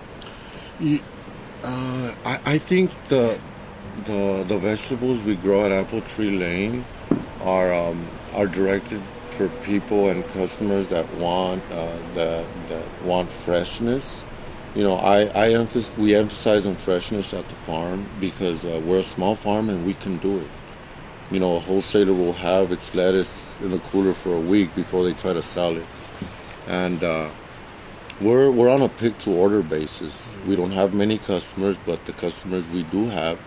You- 0.79 1.01
Uh, 1.63 2.15
I, 2.25 2.39
I 2.55 2.57
think 2.59 2.91
the 3.09 3.39
the 4.05 4.43
the 4.47 4.57
vegetables 4.59 5.21
we 5.23 5.35
grow 5.35 5.65
at 5.65 5.71
Apple 5.71 6.01
Tree 6.01 6.31
Lane 6.37 6.85
are 7.41 7.73
um, 7.73 8.11
are 8.33 8.47
directed 8.47 9.07
for 9.37 9.49
people 9.49 10.09
and 10.09 10.25
customers 10.33 10.87
that 10.89 11.07
want 11.15 11.63
uh, 11.71 11.97
that 12.15 12.45
that 12.69 12.87
want 13.01 13.31
freshness. 13.31 14.25
You 14.75 14.83
know, 14.83 14.95
I 14.97 15.25
I 15.45 15.49
emphasize 15.53 15.97
we 15.97 16.15
emphasize 16.15 16.65
on 16.65 16.75
freshness 16.77 17.33
at 17.33 17.47
the 17.49 17.55
farm 17.55 18.09
because 18.19 18.65
uh, 18.65 18.81
we're 18.83 18.99
a 18.99 19.03
small 19.03 19.35
farm 19.35 19.69
and 19.69 19.85
we 19.85 19.95
can 19.95 20.17
do 20.19 20.39
it. 20.39 20.51
You 21.31 21.39
know, 21.39 21.55
a 21.57 21.59
wholesaler 21.61 22.13
will 22.13 22.33
have 22.33 22.71
its 22.71 22.93
lettuce 22.95 23.59
in 23.61 23.71
the 23.71 23.79
cooler 23.79 24.13
for 24.15 24.35
a 24.35 24.39
week 24.41 24.75
before 24.75 25.03
they 25.05 25.13
try 25.13 25.33
to 25.33 25.43
sell 25.43 25.77
it, 25.77 25.89
and. 26.67 27.03
Uh, 27.03 27.29
we're 28.21 28.51
we're 28.51 28.69
on 28.69 28.83
a 28.83 28.89
pick 28.89 29.17
to 29.19 29.31
order 29.31 29.63
basis. 29.63 30.13
We 30.47 30.55
don't 30.55 30.71
have 30.71 30.93
many 30.93 31.17
customers, 31.17 31.75
but 31.83 32.05
the 32.05 32.13
customers 32.13 32.63
we 32.71 32.83
do 32.83 33.05
have, 33.05 33.39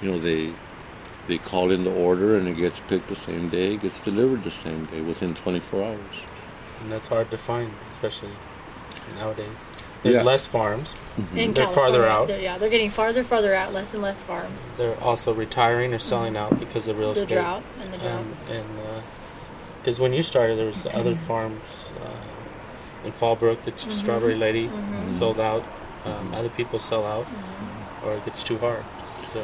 you 0.00 0.10
know, 0.10 0.18
they 0.18 0.52
they 1.28 1.36
call 1.36 1.70
in 1.70 1.84
the 1.84 1.92
order 1.94 2.36
and 2.36 2.48
it 2.48 2.54
gets 2.56 2.80
picked 2.80 3.08
the 3.08 3.14
same 3.14 3.50
day, 3.50 3.74
it 3.74 3.82
gets 3.82 4.00
delivered 4.00 4.42
the 4.42 4.50
same 4.50 4.86
day 4.86 5.02
within 5.02 5.34
24 5.34 5.82
hours. 5.84 6.00
And 6.82 6.90
that's 6.90 7.06
hard 7.06 7.30
to 7.30 7.36
find, 7.36 7.70
especially 7.90 8.30
nowadays. 9.16 9.50
There's 10.02 10.16
Yeah. 10.16 10.22
less 10.22 10.46
farms. 10.46 10.94
In 11.36 11.52
They're 11.52 11.66
farther 11.66 12.02
California, 12.02 12.08
out. 12.08 12.28
they're- 12.28 12.40
yeah, 12.40 12.58
they're 12.58 12.70
getting 12.70 12.90
farther, 12.90 13.22
farther 13.22 13.54
out, 13.54 13.74
less 13.74 13.92
and 13.92 14.02
less 14.02 14.16
farms. 14.16 14.60
They're 14.78 14.98
also 15.04 15.34
retiring 15.34 15.92
or 15.92 15.98
selling 15.98 16.36
out 16.38 16.58
because 16.58 16.88
of 16.88 16.98
real 16.98 17.12
The 17.12 17.20
estate. 17.22 17.34
drought 17.34 17.62
and 17.82 17.92
the 17.92 17.98
drought. 17.98 18.24
And 18.50 18.64
because 19.78 20.00
when 20.00 20.14
you 20.14 20.22
started, 20.22 20.58
there 20.58 20.66
was 20.66 20.86
other 20.94 21.14
farms 21.28 21.60
uh, 22.04 22.08
in 23.06 23.12
Fallbrook. 23.12 23.62
The 23.64 23.72
Mm-hmm. 23.72 23.90
strawberry 23.90 24.34
lady 24.36 24.68
sold 25.18 25.40
out. 25.40 25.64
Um, 26.04 26.34
other 26.34 26.50
people 26.50 26.78
sell 26.78 27.04
out, 27.06 27.24
Mm-hmm. 27.26 28.06
or 28.06 28.14
it 28.16 28.24
gets 28.24 28.42
too 28.44 28.58
hard. 28.58 28.84
So 29.32 29.40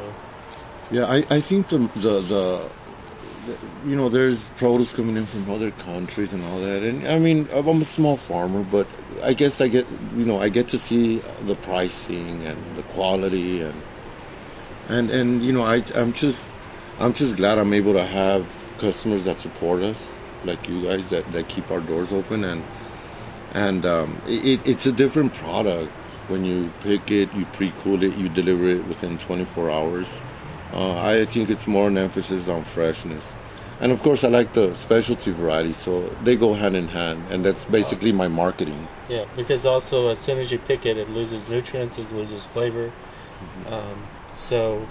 Yeah, 0.90 1.06
I, 1.06 1.24
I 1.30 1.40
think 1.40 1.68
the, 1.68 1.78
the 1.96 2.20
the 2.20 2.70
the 3.46 3.88
you 3.88 3.96
know 3.96 4.08
there's 4.08 4.48
produce 4.50 4.92
coming 4.92 5.16
in 5.16 5.26
from 5.26 5.50
other 5.50 5.70
countries 5.72 6.32
and 6.32 6.44
all 6.44 6.58
that, 6.60 6.82
and 6.82 7.06
I 7.08 7.18
mean 7.18 7.48
I'm 7.54 7.80
a 7.80 7.84
small 7.84 8.16
farmer, 8.16 8.62
but 8.70 8.86
I 9.22 9.32
guess 9.34 9.60
I 9.60 9.68
get 9.68 9.86
you 10.14 10.24
know 10.24 10.38
I 10.38 10.48
get 10.48 10.68
to 10.68 10.78
see 10.78 11.18
the 11.50 11.56
pricing 11.56 12.46
and 12.46 12.58
the 12.76 12.82
quality 12.94 13.62
and 13.62 13.74
and 14.88 15.10
and 15.10 15.42
you 15.42 15.52
know 15.52 15.62
I 15.62 15.82
I'm 15.96 16.12
just 16.12 16.46
I'm 17.00 17.12
just 17.14 17.36
glad 17.36 17.58
I'm 17.58 17.72
able 17.72 17.94
to 17.94 18.04
have 18.04 18.46
customers 18.78 19.24
that 19.24 19.40
support 19.40 19.82
us 19.82 19.98
like 20.44 20.68
you 20.68 20.82
guys 20.86 21.08
that 21.08 21.24
that 21.32 21.48
keep 21.48 21.70
our 21.70 21.80
doors 21.80 22.12
open 22.12 22.44
and 22.44 22.62
and 23.54 23.84
um, 23.86 24.20
it, 24.26 24.60
it's 24.66 24.86
a 24.86 24.92
different 24.92 25.32
product 25.34 25.90
when 26.28 26.44
you 26.44 26.70
pick 26.82 27.10
it, 27.10 27.32
you 27.34 27.44
pre-cool 27.46 28.02
it, 28.02 28.16
you 28.16 28.28
deliver 28.28 28.68
it 28.68 28.84
within 28.86 29.18
24 29.18 29.70
hours. 29.70 30.18
Uh, 30.72 30.98
I 31.02 31.24
think 31.26 31.50
it's 31.50 31.66
more 31.66 31.88
an 31.88 31.98
emphasis 31.98 32.48
on 32.48 32.62
freshness. 32.62 33.32
And 33.80 33.90
of 33.90 34.00
course, 34.02 34.22
I 34.22 34.28
like 34.28 34.52
the 34.52 34.74
specialty 34.74 35.32
variety, 35.32 35.72
so 35.72 36.02
they 36.22 36.36
go 36.36 36.54
hand 36.54 36.76
in 36.76 36.86
hand, 36.86 37.20
and 37.30 37.44
that's 37.44 37.64
basically 37.64 38.12
my 38.12 38.28
marketing. 38.28 38.86
yeah, 39.08 39.24
because 39.36 39.66
also 39.66 40.08
as 40.08 40.20
soon 40.20 40.38
as 40.38 40.52
you 40.52 40.58
pick 40.58 40.86
it, 40.86 40.96
it 40.96 41.10
loses 41.10 41.46
nutrients, 41.48 41.98
it 41.98 42.10
loses 42.12 42.46
flavor. 42.46 42.86
Mm-hmm. 42.86 43.74
Um, 43.74 43.98
so, 44.36 44.86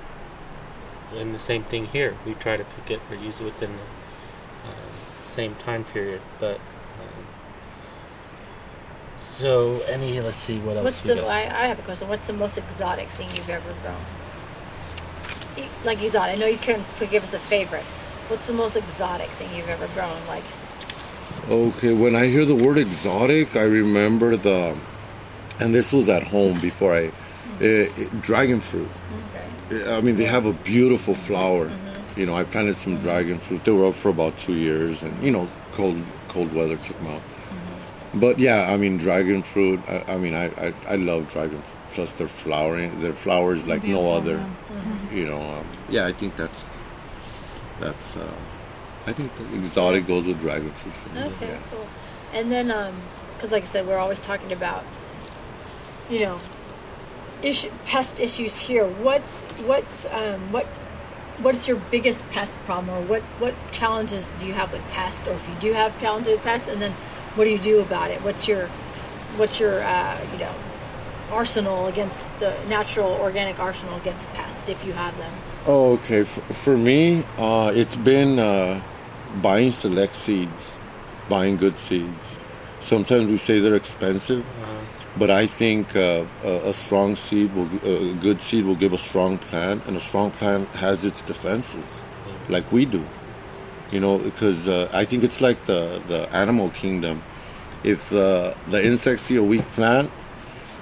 and 1.16 1.34
the 1.34 1.40
same 1.40 1.64
thing 1.64 1.86
here. 1.86 2.14
We 2.26 2.34
try 2.36 2.58
to 2.58 2.66
pick 2.66 2.92
it 2.92 3.02
or 3.10 3.16
use 3.16 3.40
it 3.40 3.46
within 3.46 3.72
the 3.72 3.78
uh, 3.78 5.26
same 5.26 5.56
time 5.56 5.86
period, 5.86 6.22
but 6.40 6.60
So 9.42 9.80
any, 9.90 10.22
let's 10.22 10.38
see 10.38 10.60
what 10.60 10.78
else 10.78 10.86
What's 10.86 11.04
we 11.04 11.16
the? 11.16 11.22
got. 11.22 11.30
I, 11.30 11.40
I 11.42 11.66
have 11.68 11.80
a 11.80 11.82
question. 11.82 12.08
What's 12.08 12.28
the 12.28 12.34
most 12.34 12.58
exotic 12.60 13.08
thing 13.10 13.28
you've 13.36 13.50
ever 13.50 13.74
grown? 13.82 13.96
Like 15.84 16.02
exotic. 16.04 16.36
I 16.36 16.38
know 16.40 16.46
you 16.46 16.58
can't 16.60 16.84
give 17.10 17.24
us 17.24 17.34
a 17.34 17.40
favorite. 17.40 17.84
What's 18.30 18.46
the 18.46 18.54
most 18.54 18.76
exotic 18.76 19.30
thing 19.32 19.50
you've 19.56 19.68
ever 19.70 19.88
grown? 19.96 20.16
Like 20.28 20.44
Okay, 21.50 21.94
when 21.94 22.16
I 22.16 22.28
hear 22.28 22.46
the 22.46 22.56
word 22.56 22.78
exotic, 22.78 23.56
I 23.56 23.64
remember 23.64 24.38
the, 24.38 24.78
and 25.60 25.74
this 25.74 25.92
was 25.92 26.08
at 26.08 26.24
home 26.24 26.60
before 26.60 26.94
I, 26.96 27.08
uh, 27.08 27.86
dragon 28.22 28.60
fruit. 28.62 28.88
okay. 29.72 29.92
I 29.92 30.02
mean, 30.02 30.18
they 30.18 30.26
have 30.26 30.46
a 30.46 30.54
beautiful 30.54 31.16
flower. 31.16 31.68
Mhm. 31.70 32.18
You 32.18 32.26
know, 32.28 32.36
I 32.36 32.44
planted 32.44 32.76
some 32.76 32.98
dragon 33.00 33.40
fruit. 33.40 33.64
They 33.64 33.72
were 33.72 33.88
up 33.88 33.96
for 33.96 34.10
about 34.10 34.38
two 34.38 34.54
years, 34.56 35.02
and 35.02 35.12
you 35.24 35.32
know, 35.32 35.48
cold 35.74 35.98
cold 36.28 36.54
weather 36.54 36.78
took 36.78 36.98
them 37.00 37.08
out. 37.16 37.22
But 38.14 38.40
yeah, 38.40 38.72
I 38.72 38.78
mean, 38.78 38.98
dragon 38.98 39.42
fruit. 39.42 39.80
I, 39.88 40.04
I 40.14 40.18
mean, 40.18 40.34
I, 40.36 40.46
I 40.68 40.74
I 40.90 40.96
love 40.96 41.32
dragon 41.32 41.62
fruit. 41.62 41.78
Plus, 41.94 42.16
their 42.16 42.28
flowering, 42.28 43.02
their 43.02 43.12
flowers 43.14 43.68
like 43.68 43.84
no 43.84 44.14
other. 44.14 44.38
yeah. 44.38 45.12
You 45.12 45.26
know, 45.28 45.42
um, 45.42 45.66
yeah, 45.90 46.06
I 46.08 46.14
think 46.14 46.36
that's 46.38 46.66
that's. 47.80 48.16
Uh, 48.16 48.40
I 49.08 49.14
think 49.14 49.36
the 49.36 49.56
exotic 49.58 50.08
goes 50.08 50.26
with 50.26 50.40
dragon 50.40 50.70
fruit. 50.72 50.94
For 50.94 51.10
me, 51.16 51.22
Okay, 51.34 51.48
yeah. 51.50 51.60
cool. 51.70 51.88
And 52.34 52.52
then, 52.52 52.72
um, 52.72 52.96
because 53.36 53.52
like 53.52 53.64
I 53.64 53.66
said, 53.66 53.88
we're 53.88 53.98
always 53.98 54.22
talking 54.22 54.54
about, 54.54 54.86
you 56.10 56.20
know, 56.20 56.40
issue, 57.42 57.70
pest 57.86 58.20
issues 58.20 58.56
here. 58.58 58.88
What's 58.88 59.44
what's 59.66 60.06
um, 60.14 60.40
what 60.54 60.66
what's 61.44 61.68
your 61.68 61.78
biggest 61.92 62.24
pest 62.30 62.58
problem, 62.60 62.96
or 62.96 63.02
what 63.08 63.22
what 63.42 63.54
challenges 63.74 64.26
do 64.40 64.46
you 64.46 64.54
have 64.54 64.72
with 64.72 64.84
pests, 64.92 65.28
or 65.28 65.34
if 65.34 65.50
you 65.50 65.56
do 65.60 65.74
have 65.74 66.00
challenges 66.00 66.34
with 66.34 66.44
pests, 66.44 66.70
and 66.70 66.82
then 66.82 66.94
what 67.36 67.46
do 67.46 67.50
you 67.50 67.60
do 67.60 67.82
about 67.82 68.12
it? 68.12 68.22
What's 68.24 68.48
your 68.48 68.68
what's 69.38 69.60
your 69.60 69.82
uh, 69.82 70.18
you 70.34 70.40
know 70.40 70.54
arsenal 71.32 71.88
against 71.88 72.20
the 72.40 72.54
natural 72.68 73.14
organic 73.22 73.58
arsenal 73.60 73.96
against 73.98 74.28
pests 74.34 74.68
if 74.70 74.84
you 74.86 74.94
have 74.94 75.18
them? 75.18 75.32
Oh, 75.66 75.94
okay. 75.94 76.24
For, 76.24 76.42
for 76.54 76.78
me, 76.78 77.24
uh, 77.38 77.72
it's 77.74 77.96
been 77.96 78.38
uh, 78.40 78.82
buying 79.42 79.72
select 79.72 80.16
seeds, 80.16 80.78
buying 81.30 81.56
good 81.58 81.78
seeds. 81.78 82.36
Sometimes 82.82 83.30
we 83.32 83.38
say 83.38 83.60
they're 83.60 83.76
expensive, 83.76 84.44
Uh, 84.44 85.20
but 85.20 85.30
I 85.30 85.46
think 85.48 85.96
uh, 85.96 86.26
a, 86.44 86.70
a 86.70 86.74
strong 86.74 87.16
seed 87.16 87.54
will, 87.56 87.70
a 87.84 88.14
good 88.16 88.42
seed 88.42 88.66
will 88.66 88.76
give 88.76 88.94
a 88.94 88.98
strong 88.98 89.38
plant, 89.38 89.86
and 89.88 89.96
a 89.96 90.02
strong 90.02 90.32
plant 90.32 90.68
has 90.70 91.06
its 91.06 91.22
defenses, 91.22 91.86
like 92.50 92.72
we 92.72 92.86
do. 92.86 93.04
You 93.92 94.00
know, 94.00 94.18
because 94.18 94.68
uh, 94.68 94.90
I 94.94 95.06
think 95.06 95.24
it's 95.24 95.42
like 95.42 95.66
the 95.66 96.02
the 96.08 96.30
animal 96.34 96.70
kingdom. 96.70 97.22
If 97.84 98.10
the 98.10 98.56
the 98.70 98.84
insects 98.86 99.24
see 99.24 99.36
a 99.38 99.44
weak 99.44 99.66
plant, 99.74 100.10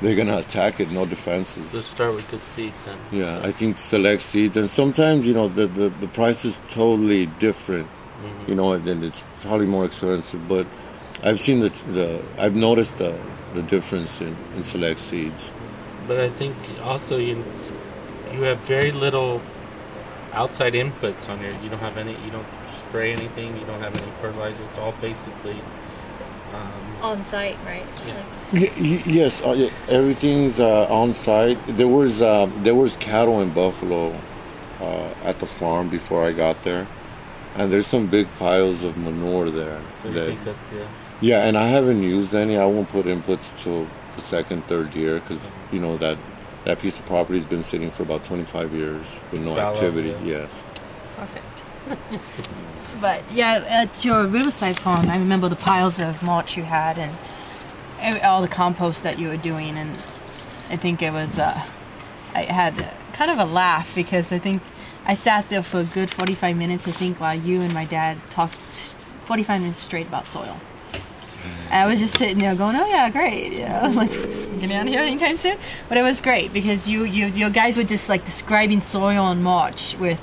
they're 0.01 0.15
gonna 0.15 0.37
attack 0.37 0.79
it. 0.79 0.91
No 0.91 1.05
defenses. 1.05 1.73
let's 1.73 1.87
start 1.87 2.13
with 2.15 2.29
good 2.29 2.41
seeds 2.55 2.75
then. 2.85 2.97
Yeah, 3.11 3.47
I 3.47 3.51
think 3.51 3.79
select 3.79 4.21
seeds, 4.21 4.55
and 4.57 4.69
sometimes 4.69 5.25
you 5.25 5.33
know 5.33 5.47
the 5.47 5.65
the, 5.67 5.89
the 5.89 6.07
price 6.07 6.45
is 6.45 6.59
totally 6.69 7.25
different. 7.39 7.87
You 8.47 8.55
know, 8.55 8.73
and 8.73 8.83
then 8.83 9.01
it's 9.01 9.23
probably 9.41 9.65
more 9.65 9.85
expensive. 9.85 10.45
But 10.47 10.67
I've 11.23 11.39
seen 11.39 11.61
the 11.61 11.69
the 11.93 12.21
I've 12.37 12.55
noticed 12.55 12.97
the 12.97 13.17
the 13.53 13.61
difference 13.63 14.21
in, 14.21 14.35
in 14.55 14.63
select 14.63 14.99
seeds. 14.99 15.41
But 16.07 16.19
I 16.19 16.29
think 16.29 16.55
also 16.83 17.17
you 17.17 17.43
you 18.33 18.43
have 18.43 18.59
very 18.59 18.91
little 18.91 19.41
outside 20.33 20.73
inputs 20.73 21.27
on 21.29 21.41
your. 21.41 21.51
You 21.61 21.69
don't 21.69 21.79
have 21.79 21.97
any. 21.97 22.11
You 22.25 22.31
don't 22.31 22.47
spray 22.77 23.11
anything. 23.11 23.57
You 23.57 23.65
don't 23.65 23.79
have 23.79 23.95
any 23.95 24.11
fertilizer. 24.21 24.63
It's 24.63 24.77
all 24.77 24.93
basically. 25.01 25.57
Um, 26.53 27.03
On 27.03 27.25
site, 27.27 27.57
right? 27.65 27.85
Yeah. 28.07 28.23
Y- 28.53 28.71
y- 28.79 29.03
yes, 29.05 29.41
uh, 29.43 29.53
yeah, 29.53 29.69
everything's 29.87 30.59
uh, 30.59 30.87
on 30.89 31.13
site. 31.13 31.59
There 31.67 31.87
was 31.87 32.21
uh, 32.21 32.49
there 32.57 32.73
was 32.75 32.95
cattle 32.95 33.41
in 33.41 33.51
Buffalo 33.51 34.17
uh, 34.81 35.13
at 35.23 35.39
the 35.39 35.45
farm 35.45 35.89
before 35.89 36.23
I 36.23 36.31
got 36.31 36.63
there, 36.63 36.87
and 37.55 37.71
there's 37.71 37.85
some 37.87 38.07
big 38.07 38.27
piles 38.39 38.81
of 38.83 38.97
manure 38.97 39.51
there. 39.51 39.79
so 39.93 40.07
you 40.07 40.13
that- 40.15 40.25
think 40.27 40.43
that's 40.43 40.73
yeah. 40.73 40.87
Yeah, 41.21 41.43
and 41.47 41.57
I 41.57 41.67
haven't 41.67 42.01
used 42.01 42.33
any. 42.33 42.57
I 42.57 42.65
won't 42.65 42.87
put 42.89 43.05
inputs 43.05 43.61
till 43.61 43.85
the 44.15 44.21
second, 44.21 44.63
third 44.63 44.95
year 44.95 45.19
because 45.19 45.39
you 45.71 45.79
know 45.81 45.97
that 45.97 46.17
that 46.65 46.79
piece 46.79 46.99
of 46.99 47.05
property's 47.05 47.45
been 47.45 47.63
sitting 47.63 47.89
for 47.91 48.03
about 48.03 48.23
25 48.25 48.73
years 48.73 49.05
with 49.31 49.41
no 49.41 49.55
Fallow, 49.55 49.73
activity. 49.73 50.09
yeah. 50.25 50.47
Yes. 50.47 50.59
Perfect. 51.15 52.21
but 53.01 53.23
yeah, 53.33 53.63
at 53.67 54.03
your 54.05 54.25
Riverside 54.27 54.77
farm, 54.79 55.09
I 55.09 55.17
remember 55.17 55.49
the 55.49 55.55
piles 55.55 55.99
of 55.99 56.21
mulch 56.21 56.57
you 56.57 56.63
had 56.63 56.97
and 56.97 58.21
all 58.23 58.41
the 58.41 58.47
compost 58.47 59.03
that 59.03 59.19
you 59.19 59.27
were 59.27 59.37
doing, 59.37 59.77
and 59.77 59.91
I 60.69 60.75
think 60.75 61.01
it 61.01 61.11
was. 61.11 61.37
Uh, 61.39 61.61
I 62.33 62.43
had 62.43 62.73
kind 63.13 63.31
of 63.31 63.39
a 63.39 63.45
laugh 63.45 63.93
because 63.95 64.31
I 64.31 64.39
think 64.39 64.61
I 65.05 65.13
sat 65.15 65.49
there 65.49 65.63
for 65.63 65.79
a 65.79 65.83
good 65.83 66.09
45 66.09 66.55
minutes. 66.55 66.87
I 66.87 66.91
think 66.91 67.19
while 67.19 67.35
you 67.35 67.61
and 67.61 67.73
my 67.73 67.85
dad 67.85 68.17
talked 68.29 68.53
45 69.25 69.61
minutes 69.61 69.79
straight 69.79 70.07
about 70.07 70.27
soil. 70.27 70.57
And 71.69 71.73
I 71.73 71.85
was 71.87 71.99
just 71.99 72.17
sitting 72.17 72.39
there 72.39 72.55
going, 72.55 72.75
"Oh 72.75 72.87
yeah, 72.87 73.09
great." 73.09 73.53
Yeah, 73.53 73.81
I 73.81 73.87
was 73.87 73.95
like, 73.95 74.11
"Getting 74.11 74.73
out 74.73 74.87
of 74.87 74.93
here 74.93 75.01
anytime 75.01 75.37
soon." 75.37 75.57
But 75.87 75.97
it 75.97 76.01
was 76.01 76.21
great 76.21 76.51
because 76.53 76.87
you, 76.87 77.03
you, 77.03 77.27
your 77.27 77.49
guys 77.49 77.77
were 77.77 77.83
just 77.83 78.09
like 78.09 78.25
describing 78.25 78.81
soil 78.81 79.29
and 79.31 79.43
mulch 79.43 79.95
with 79.97 80.19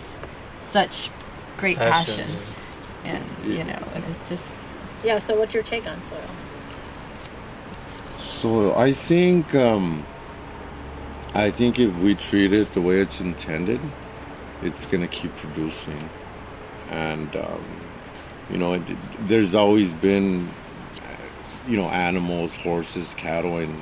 such 0.61 1.11
great 1.57 1.79
passion, 1.79 2.27
Passion, 2.27 2.37
and 3.05 3.25
you 3.47 3.65
know, 3.65 3.83
and 3.95 4.05
it's 4.11 4.29
just 4.29 4.77
Yeah. 5.05 5.19
So, 5.19 5.37
what's 5.37 5.55
your 5.55 5.63
take 5.63 5.87
on 5.87 6.03
soil? 6.03 6.21
So 8.19 8.75
I 8.77 8.93
think 8.93 9.55
um, 9.55 10.05
I 11.35 11.51
think 11.51 11.79
if 11.79 11.97
we 12.01 12.15
treat 12.15 12.53
it 12.53 12.73
the 12.73 12.81
way 12.81 13.01
it's 13.01 13.21
intended, 13.21 13.81
it's 14.63 14.87
gonna 14.87 15.09
keep 15.09 15.35
producing, 15.37 15.99
and 16.91 17.35
um, 17.37 17.65
you 18.51 18.59
know, 18.59 18.75
it, 18.75 18.83
there's 19.21 19.55
always 19.55 19.93
been 19.95 20.49
you 21.67 21.77
know 21.77 21.89
animals, 21.89 22.55
horses, 22.57 23.15
cattle, 23.15 23.59
in 23.59 23.75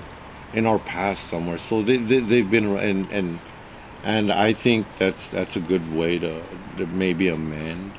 in 0.53 0.67
our 0.67 0.79
past 0.79 1.29
somewhere. 1.29 1.59
So 1.59 1.83
they, 1.83 1.97
they 1.97 2.21
they've 2.21 2.51
been 2.51 2.77
and 2.77 3.11
and 3.11 3.39
and 4.03 4.33
I 4.33 4.53
think 4.53 4.87
that's 4.99 5.29
that's 5.29 5.57
a 5.57 5.61
good 5.61 5.95
way 5.95 6.19
to, 6.19 6.43
to 6.79 6.87
maybe 6.87 7.29
amend. 7.29 7.93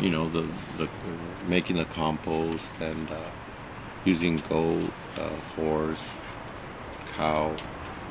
You 0.00 0.10
know, 0.10 0.28
the, 0.28 0.46
the 0.78 0.88
making 1.48 1.76
the 1.76 1.84
compost 1.84 2.72
and. 2.80 3.10
Uh, 3.10 3.18
using 4.06 4.36
goat, 4.48 4.90
uh, 5.18 5.28
horse, 5.56 6.18
cow. 7.16 7.54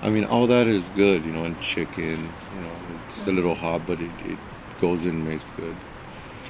I 0.01 0.09
mean, 0.09 0.25
all 0.25 0.45
that 0.47 0.67
is 0.67 0.87
good, 0.89 1.25
you 1.25 1.31
know, 1.31 1.45
and 1.45 1.59
chicken. 1.61 2.29
You 2.55 2.61
know, 2.61 2.71
it's 3.07 3.25
a 3.27 3.31
little 3.31 3.55
hot, 3.55 3.87
but 3.87 3.99
it, 4.01 4.11
it 4.25 4.37
goes 4.81 5.05
in 5.05 5.11
and 5.11 5.27
makes 5.27 5.45
good. 5.57 5.75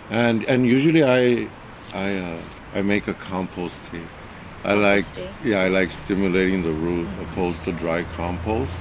And 0.09 0.43
and 0.45 0.65
usually 0.65 1.03
I 1.03 1.47
I 1.93 2.15
uh, 2.15 2.41
I 2.73 2.81
make 2.81 3.07
a 3.07 3.13
compost 3.13 3.83
tea. 3.91 4.01
I 4.65 4.73
like 4.73 5.05
tea? 5.13 5.27
yeah 5.43 5.61
I 5.61 5.67
like 5.69 5.91
stimulating 5.91 6.63
the 6.63 6.71
root 6.71 7.07
opposed 7.21 7.63
to 7.63 7.71
dry 7.71 8.03
compost. 8.15 8.73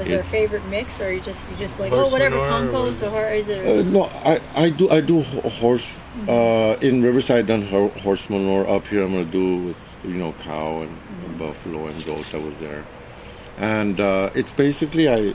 Is 0.00 0.06
there 0.06 0.20
a 0.20 0.24
favorite 0.24 0.64
mix, 0.68 1.00
or 1.00 1.10
you 1.12 1.20
just 1.20 1.50
you 1.50 1.56
just 1.56 1.80
like 1.80 1.90
oh 1.90 2.08
whatever 2.10 2.36
compost 2.36 3.02
or, 3.02 3.08
or 3.10 3.28
is 3.30 3.48
it 3.48 3.58
Uh, 3.66 3.82
no, 3.90 4.02
I, 4.24 4.40
I 4.54 4.70
do 4.70 4.88
I 4.90 5.00
do 5.00 5.22
ho- 5.22 5.48
horse 5.48 5.96
uh, 6.28 6.76
in 6.80 7.02
Riverside. 7.02 7.46
Done 7.48 7.62
ho- 7.62 7.88
horse 8.04 8.30
manure 8.30 8.68
up 8.68 8.86
here. 8.86 9.02
I'm 9.02 9.10
gonna 9.10 9.24
do 9.24 9.56
with 9.66 9.80
you 10.04 10.14
know 10.14 10.32
cow 10.44 10.82
and, 10.82 10.94
and 11.24 11.38
buffalo 11.38 11.86
and 11.88 12.04
goat 12.04 12.26
that 12.30 12.40
was 12.40 12.56
there, 12.58 12.84
and 13.58 13.98
uh, 13.98 14.30
it's 14.36 14.52
basically 14.52 15.08
I, 15.08 15.34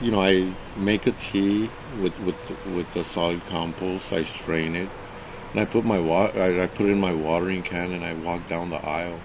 you 0.00 0.12
know, 0.12 0.22
I 0.22 0.52
make 0.76 1.08
a 1.08 1.12
tea 1.12 1.68
with 2.00 2.16
with 2.20 2.38
with 2.76 2.86
the 2.94 3.02
solid 3.04 3.44
compost. 3.46 4.12
I 4.12 4.22
strain 4.22 4.76
it, 4.76 4.88
and 5.52 5.60
I 5.60 5.64
put 5.64 5.84
my 5.84 5.98
water. 5.98 6.40
I, 6.40 6.64
I 6.64 6.66
put 6.66 6.86
in 6.86 7.00
my 7.00 7.14
watering 7.14 7.62
can 7.62 7.92
and 7.92 8.04
I 8.04 8.14
walk 8.14 8.48
down 8.48 8.70
the 8.70 8.76
aisle. 8.76 9.18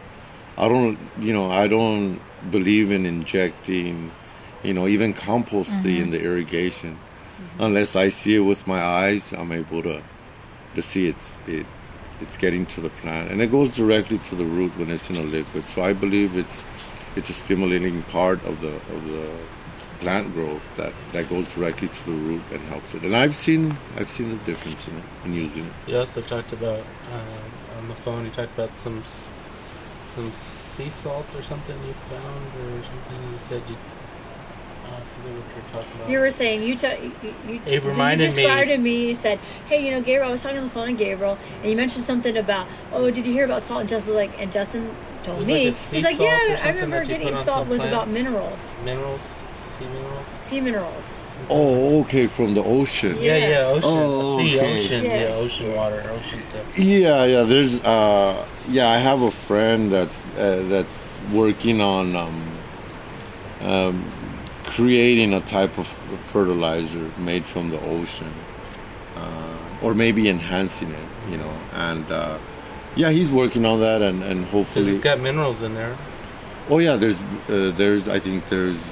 I 0.57 0.67
don't, 0.67 0.97
you 1.19 1.33
know, 1.33 1.49
I 1.49 1.67
don't 1.67 2.19
believe 2.51 2.91
in 2.91 3.05
injecting, 3.05 4.11
you 4.63 4.73
know, 4.73 4.87
even 4.87 5.13
compost 5.13 5.69
tea 5.81 5.95
mm-hmm. 5.95 6.03
in 6.03 6.09
the 6.11 6.23
irrigation 6.23 6.95
mm-hmm. 6.95 7.63
unless 7.63 7.95
I 7.95 8.09
see 8.09 8.35
it 8.35 8.39
with 8.41 8.67
my 8.67 8.81
eyes, 8.81 9.33
I'm 9.33 9.51
able 9.51 9.81
to 9.83 10.01
to 10.75 10.81
see 10.81 11.07
it's 11.07 11.37
it 11.47 11.65
it's 12.21 12.37
getting 12.37 12.65
to 12.67 12.81
the 12.81 12.89
plant, 12.89 13.31
and 13.31 13.41
it 13.41 13.51
goes 13.51 13.75
directly 13.75 14.17
to 14.19 14.35
the 14.35 14.45
root 14.45 14.75
when 14.77 14.89
it's 14.89 15.09
in 15.09 15.17
a 15.17 15.21
liquid. 15.21 15.65
So 15.65 15.83
I 15.83 15.93
believe 15.93 16.35
it's 16.35 16.63
it's 17.15 17.29
a 17.29 17.33
stimulating 17.33 18.01
part 18.03 18.43
of 18.45 18.61
the 18.61 18.75
of 18.75 19.07
the 19.07 19.29
plant 20.03 20.33
growth 20.33 20.65
that 20.77 20.93
that 21.13 21.29
goes 21.29 21.53
directly 21.55 21.87
to 21.87 22.05
the 22.05 22.11
root 22.11 22.41
and 22.51 22.61
helps 22.73 22.93
it. 22.93 23.03
And 23.03 23.15
I've 23.15 23.35
seen 23.35 23.75
I've 23.97 24.09
seen 24.09 24.29
the 24.37 24.43
difference 24.43 24.87
in 24.87 24.97
it 24.97 25.03
in 25.25 25.33
using 25.33 25.63
it. 25.65 25.71
You 25.87 25.97
also 25.99 26.21
talked 26.21 26.51
about 26.53 26.79
uh, 27.11 27.77
on 27.79 27.87
the 27.87 27.95
phone. 27.95 28.25
You 28.25 28.31
talked 28.31 28.53
about 28.53 28.69
some 28.77 29.01
some 30.13 30.31
sea 30.31 30.89
salt 30.89 31.25
or 31.35 31.41
something 31.41 31.75
you 31.87 31.93
found 31.93 32.45
or 32.59 32.83
something. 32.83 33.31
You 33.31 33.37
said 33.49 33.63
you. 33.69 33.75
Uh, 34.85 34.95
I 34.95 34.99
forget 34.99 35.33
what 35.37 35.55
you're 35.55 35.71
talking 35.81 35.95
about. 36.01 36.09
You 36.11 36.19
were 36.19 36.29
saying 36.31 36.63
you, 36.63 36.75
t- 36.75 36.87
you, 37.23 37.53
you, 37.53 37.61
It 37.65 37.83
reminded 37.83 38.29
you 38.31 38.35
me- 38.35 38.43
described 38.43 38.69
to 38.71 38.77
me. 38.77 39.07
You 39.09 39.15
said, 39.15 39.39
"Hey, 39.69 39.85
you 39.85 39.91
know, 39.91 40.01
Gabriel. 40.01 40.27
I 40.27 40.31
was 40.31 40.43
talking 40.43 40.57
on 40.57 40.65
the 40.65 40.69
phone 40.69 40.89
with 40.89 40.97
Gabriel, 40.99 41.37
and 41.61 41.71
you 41.71 41.77
mentioned 41.77 42.03
something 42.05 42.35
about, 42.37 42.67
oh, 42.91 43.09
did 43.09 43.25
you 43.25 43.31
hear 43.33 43.45
about 43.45 43.61
salt?" 43.63 43.79
And 43.81 43.89
Justin 43.89 44.13
like, 44.15 44.37
and 44.41 44.51
Justin 44.51 44.83
It 44.87 45.23
told 45.23 45.37
was 45.39 45.47
me. 45.47 45.53
like 45.53 45.61
a 45.61 45.65
He's 45.67 45.77
sea 45.77 46.01
like, 46.01 46.17
salt 46.17 46.29
or 46.29 46.47
yeah, 46.49 46.59
I 46.63 46.69
remember 46.69 47.05
getting 47.05 47.33
salt 47.33 47.45
some 47.45 47.69
was 47.69 47.79
about 47.79 48.09
minerals, 48.09 48.59
Minerals, 48.83 49.21
sea 49.77 49.85
minerals. 49.85 50.27
sea 50.43 50.61
minerals. 50.61 51.03
Oh, 51.49 52.01
okay, 52.01 52.27
from 52.27 52.53
the 52.53 52.63
ocean. 52.63 53.17
Yeah, 53.19 53.35
Yeah. 53.37 53.49
yeah, 53.49 53.65
ocean, 53.75 53.89
Oh, 53.91 54.37
sea, 54.37 54.57
okay. 54.59 54.79
ocean, 54.79 55.03
Yeah. 55.03 55.19
yeah. 55.21 55.35
ocean 55.43 55.75
water, 55.75 56.01
ocean 56.15 56.39
stuff. 56.49 56.77
Yeah, 56.77 57.25
yeah. 57.25 57.43
There's, 57.43 57.81
uh, 57.83 58.45
yeah. 58.69 58.89
I 58.89 58.97
have 58.97 59.21
a 59.21 59.31
friend 59.31 59.91
that's 59.91 60.19
uh, 60.37 60.63
that's 60.69 61.17
working 61.33 61.81
on 61.81 62.15
um, 62.15 62.41
um, 63.61 64.11
creating 64.65 65.33
a 65.33 65.39
type 65.41 65.77
of 65.77 65.87
fertilizer 66.31 67.09
made 67.17 67.43
from 67.43 67.69
the 67.69 67.79
ocean, 67.97 68.31
uh, 69.17 69.57
or 69.85 69.93
maybe 69.93 70.29
enhancing 70.29 70.89
it. 70.91 71.05
You 71.31 71.37
know, 71.37 71.53
and 71.73 72.05
uh, 72.11 72.37
yeah, 72.95 73.09
he's 73.09 73.29
working 73.31 73.65
on 73.65 73.79
that, 73.81 74.01
and 74.01 74.23
and 74.23 74.41
Because 74.45 74.51
hopefully, 74.51 74.95
it's 74.95 75.03
got 75.03 75.19
minerals 75.19 75.61
in 75.63 75.73
there. 75.73 75.95
oh 76.69 76.79
yeah, 76.79 76.95
there's 76.95 77.17
uh, 77.49 77.71
there's 77.75 78.07
I 78.07 78.19
think 78.19 78.47
there's 78.49 78.87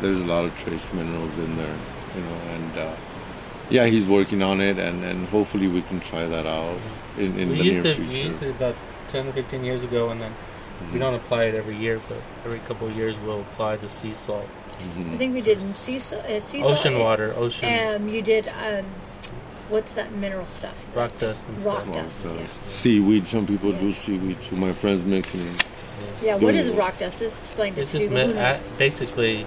there's 0.00 0.20
a 0.20 0.26
lot 0.26 0.44
of 0.44 0.56
trace 0.56 0.92
minerals 0.92 1.38
in 1.38 1.56
there. 1.56 1.76
You 2.16 2.20
know, 2.22 2.34
and 2.54 2.78
uh, 2.78 2.96
yeah, 3.70 3.86
he's 3.86 4.06
working 4.06 4.42
on 4.42 4.60
it, 4.60 4.78
and 4.78 5.02
and 5.04 5.26
hopefully 5.28 5.68
we 5.68 5.82
can 5.82 6.00
try 6.00 6.26
that 6.26 6.46
out 6.46 6.78
in 7.18 7.38
in 7.38 7.48
we 7.50 7.58
the 7.58 7.64
used 7.64 7.82
near 7.82 7.92
it, 7.92 7.98
we 7.98 8.06
future. 8.06 8.26
used 8.28 8.42
it 8.42 8.50
about 8.56 8.76
10 9.08 9.28
or 9.28 9.32
15 9.32 9.64
years 9.64 9.82
ago, 9.84 10.10
and 10.10 10.20
then 10.20 10.32
we 10.92 10.98
don't 10.98 11.14
apply 11.14 11.44
it 11.44 11.54
every 11.54 11.76
year, 11.76 12.00
but 12.08 12.18
every 12.44 12.58
couple 12.60 12.86
of 12.88 12.96
years 12.96 13.16
we'll 13.24 13.40
apply 13.40 13.76
the 13.76 13.88
sea 13.88 14.12
salt. 14.14 14.48
I 14.80 15.16
think 15.16 15.34
we 15.34 15.40
did 15.40 15.58
sea 15.76 15.98
salt, 15.98 16.24
uh, 16.24 16.40
sea 16.40 16.62
salt 16.62 16.74
Ocean 16.74 16.98
water, 16.98 17.32
ocean 17.36 17.94
Um, 18.02 18.08
you 18.08 18.22
did 18.22 18.48
um, 18.48 18.84
what's 19.70 19.94
that 19.94 20.12
mineral 20.12 20.46
stuff? 20.46 20.76
rock 20.96 21.10
dust 21.18 21.48
and 21.48 21.64
Rock 21.64 21.80
stuff. 21.82 21.94
Well, 21.94 22.04
dust, 22.04 22.20
so 22.22 22.34
yeah. 22.34 22.46
Seaweed. 22.68 23.26
Some 23.26 23.46
people 23.46 23.70
Yeah. 23.72 23.80
do 23.80 23.92
seaweed 23.94 24.36
too. 24.42 24.56
My 24.56 24.72
friends 24.72 25.04
mixing 25.04 25.40
it. 25.40 25.64
Yeah, 26.22 26.36
what 26.36 26.54
is 26.54 26.68
rock 26.70 26.98
dust? 26.98 27.18
This 27.20 27.42
explained 27.44 27.78
it 27.78 27.82
It's 27.82 27.92
to 27.92 27.98
just 27.98 28.10
me- 28.10 28.20
a- 28.32 28.60
basically 28.78 29.46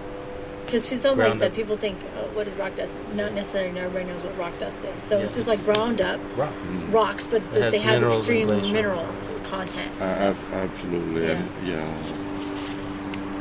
Because 0.67 1.01
some 1.01 1.17
like 1.17 1.27
ground 1.27 1.39
said, 1.39 1.53
people 1.55 1.77
think, 1.77 1.97
oh, 2.17 2.27
what 2.35 2.45
is 2.47 2.55
rock 2.59 2.75
dust? 2.75 2.95
Not 3.15 3.31
necessarily 3.33 3.79
everybody 3.79 4.05
knows 4.05 4.23
what 4.23 4.37
rock 4.37 4.53
dust 4.59 4.83
is. 4.83 5.03
So 5.03 5.17
Yeah. 5.17 5.23
it's 5.25 5.35
just 5.37 5.47
like 5.47 5.63
ground 5.63 6.01
up 6.01 6.19
rocks. 6.37 6.73
rocks, 6.91 7.25
but 7.27 7.41
It 7.53 7.71
they 7.71 7.79
have 7.79 8.03
extreme 8.03 8.47
minerals 8.49 9.29
content. 9.49 9.89
Uh, 10.01 10.13
So- 10.15 10.21
ab- 10.29 10.53
absolutely, 10.53 11.31
and 11.31 11.43
yeah, 11.65 11.87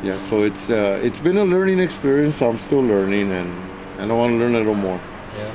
yeah. 0.05 0.19
So 0.19 0.45
it's 0.45 0.71
uh, 0.71 1.01
it's 1.03 1.19
been 1.19 1.37
a 1.39 1.45
learning 1.45 1.81
experience. 1.81 2.41
I'm 2.43 2.59
still 2.59 2.83
learning, 2.83 3.33
and 3.33 3.53
and 3.99 4.13
I 4.13 4.15
want 4.15 4.31
to 4.33 4.39
learn 4.39 4.55
a 4.55 4.59
little 4.59 4.75
more. 4.75 5.01
Yeah. 5.39 5.51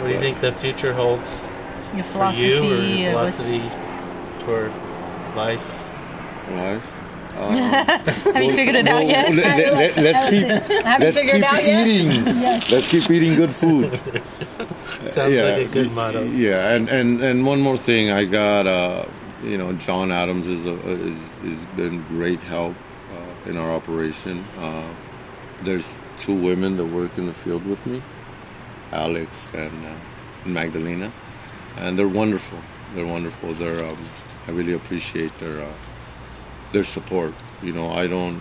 What 0.00 0.06
do 0.08 0.12
you 0.14 0.20
think 0.20 0.40
the 0.40 0.52
future 0.52 0.92
holds 0.94 1.40
Your 1.94 2.04
for 2.04 2.12
philosophy. 2.12 2.46
you 2.46 2.58
or 2.58 2.80
uh, 2.80 2.82
your 3.02 3.10
philosophy 3.12 3.62
toward 4.44 4.72
life? 5.36 5.66
Life. 6.52 6.86
Uh, 7.38 7.50
Have 8.32 8.42
you 8.42 8.52
figured 8.52 8.76
it 8.76 8.88
out 8.88 9.06
yet? 9.06 9.32
Let, 9.32 9.96
us 9.98 10.30
keep 10.30 10.48
let's 10.48 11.20
keep 11.20 11.34
it 11.34 11.44
out 11.44 11.62
eating. 11.62 12.24
Let's 12.70 12.90
keep 12.90 13.10
eating 13.10 13.36
good 13.36 13.50
food. 13.50 13.92
Sounds 15.12 15.16
like 15.16 15.34
a 15.34 15.68
good 15.68 15.92
motto. 15.92 16.22
Yeah, 16.22 16.74
and, 16.74 16.88
and, 16.88 17.22
and 17.22 17.46
one 17.46 17.60
more 17.60 17.76
thing, 17.76 18.10
I 18.10 18.24
got 18.24 18.66
uh, 18.66 19.04
you 19.42 19.56
know 19.56 19.72
John 19.74 20.10
Adams 20.10 20.46
is 20.46 20.64
a, 20.66 20.74
is 20.90 21.22
is 21.44 21.64
been 21.76 22.02
great 22.04 22.40
help 22.40 22.74
uh, 23.12 23.50
in 23.50 23.56
our 23.56 23.70
operation. 23.70 24.40
Uh, 24.58 24.94
there's 25.62 25.96
two 26.18 26.34
women 26.34 26.76
that 26.76 26.86
work 26.86 27.16
in 27.18 27.26
the 27.26 27.32
field 27.32 27.64
with 27.66 27.86
me, 27.86 28.02
Alex 28.92 29.30
and 29.54 29.86
uh, 29.86 29.94
Magdalena, 30.44 31.12
and 31.78 31.96
they're 31.98 32.08
wonderful. 32.08 32.58
They're 32.94 33.06
wonderful. 33.06 33.52
They're 33.54 33.84
um, 33.84 33.98
I 34.48 34.50
really 34.52 34.72
appreciate 34.72 35.36
their 35.38 35.62
uh, 35.62 35.72
their 36.72 36.84
support. 36.84 37.34
You 37.62 37.72
know, 37.72 37.90
I 37.90 38.06
don't 38.06 38.40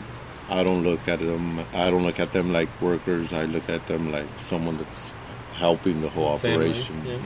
I 0.49 0.63
don't 0.63 0.83
look 0.83 1.07
at 1.07 1.19
them 1.19 1.59
I 1.73 1.89
don't 1.89 2.03
look 2.03 2.19
at 2.19 2.31
them 2.33 2.51
like 2.53 2.69
workers. 2.81 3.33
I 3.33 3.45
look 3.45 3.69
at 3.69 3.85
them 3.87 4.11
like 4.11 4.27
someone 4.39 4.77
that's 4.77 5.11
helping 5.55 6.01
the 6.01 6.09
whole 6.09 6.37
Family, 6.37 6.69
operation. 6.71 6.95
yeah. 7.05 7.17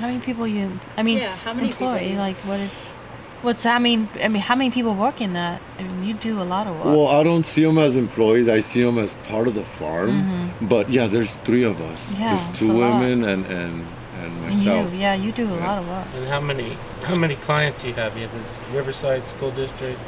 How 0.00 0.06
many 0.06 0.20
people 0.20 0.46
you? 0.46 0.70
I 0.96 1.02
mean, 1.02 1.18
Yeah, 1.18 1.36
how 1.44 1.52
many 1.52 1.68
people 1.68 1.88
employ? 1.92 2.04
do 2.06 2.12
you- 2.12 2.18
Like, 2.18 2.36
what 2.48 2.60
is? 2.60 2.94
What's 3.42 3.64
that 3.64 3.82
mean? 3.82 4.08
I 4.22 4.28
mean, 4.28 4.40
how 4.40 4.54
many 4.54 4.70
people 4.70 4.94
work 4.94 5.20
in 5.20 5.32
that? 5.34 5.60
I 5.78 5.82
mean, 5.82 6.04
you 6.04 6.14
do 6.14 6.40
a 6.40 6.44
lot 6.54 6.66
of 6.68 6.76
work. 6.76 6.86
Well, 6.96 7.08
I 7.08 7.24
don't 7.24 7.44
see 7.44 7.64
them 7.64 7.76
as 7.76 7.96
employees. 7.96 8.48
I 8.48 8.60
see 8.60 8.82
them 8.82 8.98
as 8.98 9.14
part 9.28 9.48
of 9.48 9.54
the 9.54 9.64
farm. 9.64 10.50
But 10.62 10.88
yeah, 10.88 11.08
there's 11.08 11.32
three 11.44 11.64
of 11.64 11.80
us. 11.80 12.00
Mm-hmm. 12.00 12.22
Yeah, 12.22 12.36
there's 12.36 12.58
two 12.58 12.68
women 12.68 12.80
lot. 12.80 13.00
women 13.00 13.44
and 13.52 13.86
and 14.24 14.32
and 14.44 14.54
and 14.68 14.92
you, 14.92 14.98
yeah, 14.98 15.14
you 15.14 15.32
do 15.32 15.44
a 15.46 15.56
Yeah. 15.56 15.66
lot 15.66 15.78
of 15.82 15.88
work. 15.88 16.06
And 16.16 16.26
how 16.26 16.40
many 16.40 16.76
how 17.04 17.14
many 17.14 17.34
clients 17.36 17.84
you 17.84 17.92
have? 17.94 18.16
You 18.16 18.22
have 18.28 18.32
this 18.32 18.62
Riverside 18.74 19.28
School 19.28 19.50
District, 19.52 19.98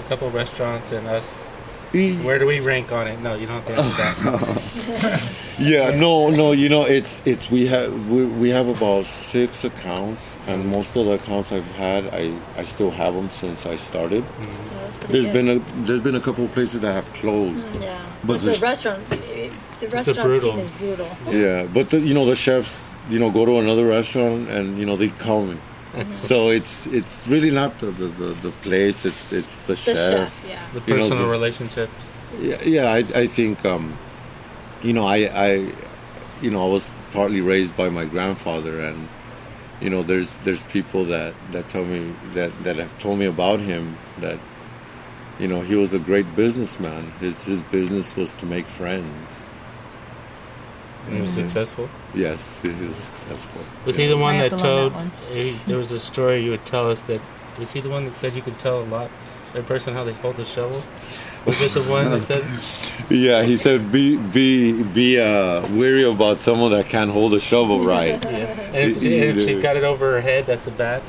a 0.00 0.08
couple 0.08 0.28
of 0.28 0.34
restaurants, 0.34 0.92
and 0.92 1.06
us. 1.08 1.46
Where 1.92 2.38
do 2.38 2.46
we 2.46 2.60
rank 2.60 2.90
on 2.90 3.06
it? 3.06 3.20
No, 3.20 3.34
you 3.34 3.46
don't 3.46 3.60
have 3.62 3.66
to 3.66 3.74
answer 3.76 3.96
that. 4.00 5.22
Yeah, 5.58 5.90
no, 5.90 6.30
no. 6.30 6.52
You 6.52 6.68
know, 6.70 6.84
it's 6.84 7.20
it's 7.26 7.50
we 7.50 7.66
have 7.66 7.92
we, 8.10 8.24
we 8.24 8.48
have 8.48 8.66
about 8.66 9.04
six 9.04 9.62
accounts, 9.64 10.38
and 10.46 10.66
most 10.66 10.96
of 10.96 11.04
the 11.04 11.12
accounts 11.12 11.52
I've 11.52 11.66
had, 11.76 12.06
I 12.12 12.32
I 12.56 12.64
still 12.64 12.90
have 12.90 13.12
them 13.14 13.28
since 13.30 13.66
I 13.66 13.76
started. 13.76 14.24
Mm-hmm. 14.24 14.42
Yeah, 14.42 14.80
that's 14.80 14.96
pretty 14.96 15.12
There's 15.12 15.26
good. 15.26 15.32
been 15.34 15.48
a 15.48 15.58
there's 15.86 16.00
been 16.00 16.14
a 16.16 16.20
couple 16.20 16.44
of 16.46 16.52
places 16.52 16.80
that 16.80 16.94
have 16.94 17.04
closed. 17.20 17.66
Mm, 17.66 17.82
yeah, 17.82 18.00
but 18.24 18.40
but 18.40 18.40
the 18.40 18.58
restaurant, 18.58 19.08
the 19.10 19.88
restaurant 19.88 20.22
brutal. 20.22 20.50
scene 20.52 20.60
is 20.60 20.70
brutal. 20.70 21.08
Yeah, 21.30 21.68
but 21.72 21.90
the, 21.90 22.00
you 22.00 22.14
know 22.14 22.24
the 22.24 22.34
chefs, 22.34 22.72
you 23.08 23.18
know, 23.18 23.30
go 23.30 23.44
to 23.44 23.58
another 23.58 23.86
restaurant 23.86 24.48
and 24.48 24.78
you 24.78 24.86
know 24.86 24.96
they 24.96 25.08
call 25.08 25.46
me. 25.46 25.56
So 26.16 26.48
it's 26.48 26.86
it's 26.86 27.28
really 27.28 27.50
not 27.50 27.78
the, 27.78 27.86
the, 27.86 28.06
the, 28.08 28.26
the 28.34 28.50
place. 28.62 29.04
It's 29.04 29.32
it's 29.32 29.56
the, 29.64 29.74
The 29.74 29.76
chef. 29.76 29.94
chef, 29.96 30.44
yeah. 30.48 30.62
The 30.72 30.80
You 30.86 30.96
know, 30.96 31.02
personal 31.02 31.24
the- 31.26 31.30
relationships. 31.30 31.92
Yeah, 32.40 32.62
yeah. 32.62 32.92
I 32.92 32.98
I 33.22 33.26
think 33.26 33.62
um, 33.66 33.92
you 34.82 34.92
know 34.94 35.04
I 35.06 35.18
I 35.48 35.48
you 36.40 36.50
know 36.50 36.64
I 36.64 36.68
was 36.72 36.86
partly 37.12 37.42
raised 37.42 37.76
by 37.76 37.90
my 37.90 38.06
grandfather 38.06 38.80
and 38.80 39.06
you 39.82 39.90
know 39.90 40.02
there's 40.02 40.34
there's 40.44 40.62
people 40.72 41.04
that 41.04 41.34
that 41.52 41.68
tell 41.68 41.84
me 41.84 42.10
that 42.32 42.50
that 42.64 42.76
have 42.76 42.98
told 42.98 43.18
me 43.18 43.26
about 43.26 43.60
him 43.60 43.94
that 44.20 44.38
you 45.38 45.46
know 45.46 45.60
he 45.60 45.74
was 45.74 45.92
a 45.92 45.98
great 45.98 46.24
businessman. 46.34 47.02
His 47.20 47.36
his 47.44 47.60
business 47.70 48.16
was 48.16 48.34
to 48.36 48.46
make 48.46 48.64
friends. 48.64 49.41
And 51.06 51.14
he 51.16 51.20
was 51.20 51.32
successful. 51.32 51.88
Yes, 52.14 52.60
he 52.60 52.68
was 52.68 52.96
successful. 52.96 53.62
Was 53.86 53.96
he 53.96 54.06
the 54.06 54.16
one 54.16 54.38
that 54.38 54.52
have 54.52 54.60
to 54.60 54.64
learn 54.66 54.90
told? 54.90 54.92
that 54.92 55.12
one. 55.34 55.60
there 55.66 55.78
was 55.78 55.90
a 55.90 55.98
story 55.98 56.44
you 56.44 56.50
would 56.50 56.66
tell 56.66 56.90
us 56.90 57.02
that. 57.02 57.20
Was 57.58 57.72
he 57.72 57.80
the 57.80 57.90
one 57.90 58.04
that 58.04 58.14
said 58.14 58.34
you 58.34 58.42
could 58.42 58.58
tell 58.58 58.82
a 58.82 58.86
lot? 58.86 59.10
A 59.54 59.62
person 59.62 59.92
how 59.92 60.04
they 60.04 60.14
hold 60.14 60.36
the 60.36 60.44
shovel. 60.44 60.82
Was 61.44 61.60
it 61.60 61.72
the 61.72 61.82
one 61.82 62.10
that 62.10 62.22
said? 62.22 62.44
Yeah, 63.10 63.42
he 63.42 63.56
said 63.56 63.90
be 63.90 64.16
be 64.16 64.82
be 64.84 65.20
uh, 65.20 65.66
weary 65.72 66.04
about 66.04 66.38
someone 66.38 66.70
that 66.70 66.86
can't 66.86 67.10
hold 67.10 67.34
a 67.34 67.40
shovel 67.40 67.84
right. 67.84 68.22
Yeah. 68.24 68.30
And 68.30 68.92
if, 68.92 68.96
and 68.98 69.06
if 69.40 69.46
she's 69.46 69.60
got 69.60 69.76
it 69.76 69.82
over 69.82 70.12
her 70.12 70.20
head, 70.20 70.46
that's 70.46 70.68
a 70.68 70.70
bad. 70.70 71.02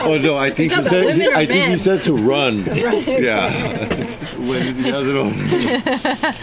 Oh 0.00 0.18
no, 0.18 0.36
I 0.36 0.50
think 0.50 0.72
he 0.72 0.82
said 0.82 1.02
he, 1.02 1.06
women 1.06 1.32
or 1.32 1.36
I 1.36 1.46
think 1.46 1.68
he 1.70 1.78
said 1.78 2.02
to 2.02 2.14
run. 2.14 2.64
Yeah, 3.10 3.88
when 4.38 4.74
he 4.74 4.90
has 4.90 5.06
it 5.06 5.16
on. 5.16 6.34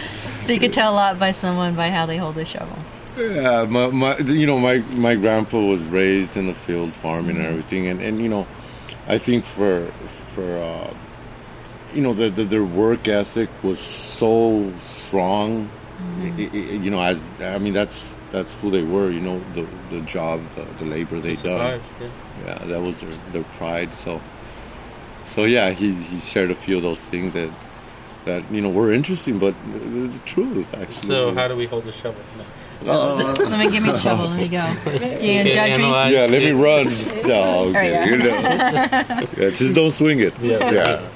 So 0.48 0.54
you 0.54 0.60
could 0.60 0.72
tell 0.72 0.94
a 0.94 0.96
lot 0.96 1.18
by 1.18 1.32
someone 1.32 1.74
by 1.74 1.90
how 1.90 2.06
they 2.06 2.16
hold 2.16 2.38
a 2.38 2.44
shovel. 2.46 2.78
Yeah, 3.18 3.66
my, 3.68 3.88
my 3.88 4.16
you 4.16 4.46
know 4.46 4.58
my 4.58 4.78
my 4.96 5.14
grandpa 5.14 5.58
was 5.58 5.82
raised 5.90 6.38
in 6.38 6.46
the 6.46 6.54
field 6.54 6.90
farming 6.94 7.36
and 7.36 7.44
everything, 7.44 7.86
and 7.88 8.00
and 8.00 8.18
you 8.18 8.30
know, 8.30 8.46
I 9.06 9.18
think 9.18 9.44
for 9.44 9.84
for 10.32 10.56
uh, 10.56 10.90
you 11.92 12.00
know 12.00 12.14
the, 12.14 12.30
the, 12.30 12.44
their 12.44 12.64
work 12.64 13.08
ethic 13.08 13.50
was 13.62 13.78
so 13.78 14.72
strong. 14.80 15.68
I- 16.20 16.32
I- 16.38 16.50
I- 16.54 16.80
you 16.84 16.90
know, 16.90 17.02
as 17.02 17.20
I 17.42 17.58
mean 17.58 17.74
that's 17.74 18.16
that's 18.32 18.54
who 18.54 18.70
they 18.70 18.84
were. 18.84 19.10
You 19.10 19.20
know, 19.20 19.38
the 19.52 19.68
the 19.90 20.00
job, 20.06 20.40
the, 20.56 20.62
the 20.78 20.86
labor 20.86 21.20
they 21.20 21.34
done. 21.34 21.78
yeah. 22.00 22.08
Yeah, 22.46 22.64
that 22.68 22.80
was 22.80 22.98
their, 23.02 23.10
their 23.32 23.44
pride. 23.58 23.92
So 23.92 24.18
so 25.26 25.44
yeah, 25.44 25.72
he 25.72 25.92
he 25.92 26.20
shared 26.20 26.50
a 26.50 26.54
few 26.54 26.78
of 26.78 26.82
those 26.82 27.04
things 27.04 27.34
that. 27.34 27.50
That 28.28 28.44
you 28.52 28.60
know 28.60 28.68
were 28.68 28.92
interesting, 28.92 29.38
but 29.38 29.54
the, 29.72 29.78
the 29.78 30.18
truth 30.26 30.74
actually. 30.74 31.08
So 31.08 31.34
how 31.34 31.48
do 31.48 31.56
we 31.56 31.64
hold 31.64 31.84
the 31.84 31.92
shovel? 31.92 32.20
No. 32.36 32.92
Uh, 32.92 33.34
Let 33.38 33.58
me 33.58 33.70
give 33.70 33.82
me 33.82 33.90
a 33.90 33.98
shovel. 33.98 34.28
Let 34.28 34.38
me 34.38 34.48
go. 34.48 34.58
You 35.24 35.42
gonna 35.42 35.52
judge 35.52 35.78
me? 35.78 35.88
Yeah, 36.12 36.26
let 36.26 36.42
me 36.42 36.50
run. 36.52 36.86
No, 37.26 37.64
okay. 37.70 37.90
yeah. 37.90 38.04
You 38.04 38.16
know. 38.18 38.26
yeah, 39.38 39.50
just 39.50 39.74
don't 39.74 39.90
swing 39.90 40.20
it. 40.20 40.38
Yeah. 40.40 40.70
yeah. 40.70 41.08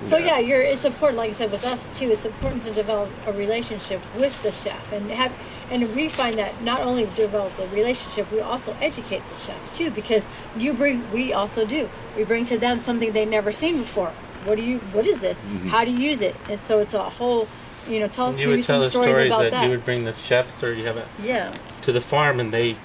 So 0.00 0.18
yeah, 0.18 0.38
you're. 0.38 0.62
It's 0.62 0.84
important, 0.84 1.18
like 1.18 1.30
you 1.30 1.34
said, 1.34 1.50
with 1.50 1.64
us 1.64 1.82
too. 1.98 2.10
It's 2.10 2.24
important 2.24 2.62
to 2.62 2.70
develop 2.70 3.10
a 3.26 3.32
relationship 3.32 4.00
with 4.16 4.34
the 4.44 4.52
chef 4.52 4.92
and 4.92 5.10
have, 5.10 5.34
and 5.72 5.92
we 5.96 6.08
find 6.08 6.38
that 6.38 6.62
not 6.62 6.80
only 6.82 7.06
develop 7.16 7.56
the 7.56 7.66
relationship, 7.68 8.30
we 8.30 8.38
also 8.40 8.72
educate 8.80 9.22
the 9.32 9.36
chef 9.36 9.72
too, 9.72 9.90
because 9.90 10.28
you 10.56 10.74
bring. 10.74 11.02
We 11.12 11.32
also 11.32 11.66
do. 11.66 11.88
We 12.16 12.22
bring 12.22 12.44
to 12.46 12.56
them 12.56 12.78
something 12.78 13.12
they 13.12 13.26
never 13.26 13.50
seen 13.50 13.78
before. 13.78 14.12
What 14.44 14.56
do 14.56 14.62
you? 14.64 14.78
What 14.92 15.06
is 15.06 15.20
this? 15.20 15.38
Mm-hmm. 15.38 15.68
How 15.68 15.84
do 15.84 15.90
you 15.90 15.98
use 15.98 16.20
it? 16.22 16.34
And 16.48 16.60
so 16.62 16.78
it's 16.78 16.94
a 16.94 17.02
whole. 17.02 17.46
You 17.88 18.00
know, 18.00 18.08
tell 18.08 18.26
us 18.26 18.34
You 18.38 18.46
maybe 18.48 18.58
would 18.58 18.64
tell 18.66 18.80
some 18.80 18.84
the 18.84 18.90
stories, 18.90 19.08
stories 19.14 19.26
about 19.32 19.42
that, 19.44 19.50
that. 19.52 19.64
you 19.64 19.70
would 19.70 19.84
bring 19.84 20.04
the 20.04 20.12
chefs 20.14 20.62
or 20.62 20.72
you 20.74 20.84
have 20.84 20.96
it 20.98 21.06
yeah. 21.22 21.52
to 21.82 21.92
the 21.92 22.00
farm 22.00 22.38
and 22.38 22.52
they 22.52 22.76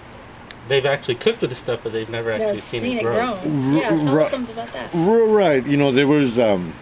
they've 0.69 0.85
actually 0.85 1.15
cooked 1.15 1.41
with 1.41 1.49
the 1.51 1.55
stuff, 1.55 1.83
but 1.83 1.91
they've 1.91 2.09
never 2.09 2.31
actually 2.31 2.47
Never 2.47 2.59
seen, 2.61 2.81
seen 2.81 2.97
it 2.97 3.01
it 3.01 3.03
grow. 3.03 3.37
grown. 3.41 3.73
Yeah, 3.75 3.89
tell 3.89 4.15
Right. 4.15 4.25
us 4.25 4.31
something 4.31 4.53
about 4.53 4.69
that. 4.73 4.95
R- 4.95 5.25
Right. 5.27 5.63
You 5.67 5.75
know, 5.77 5.91
there 5.91 6.07
was 6.07 6.39
um, 6.39 6.73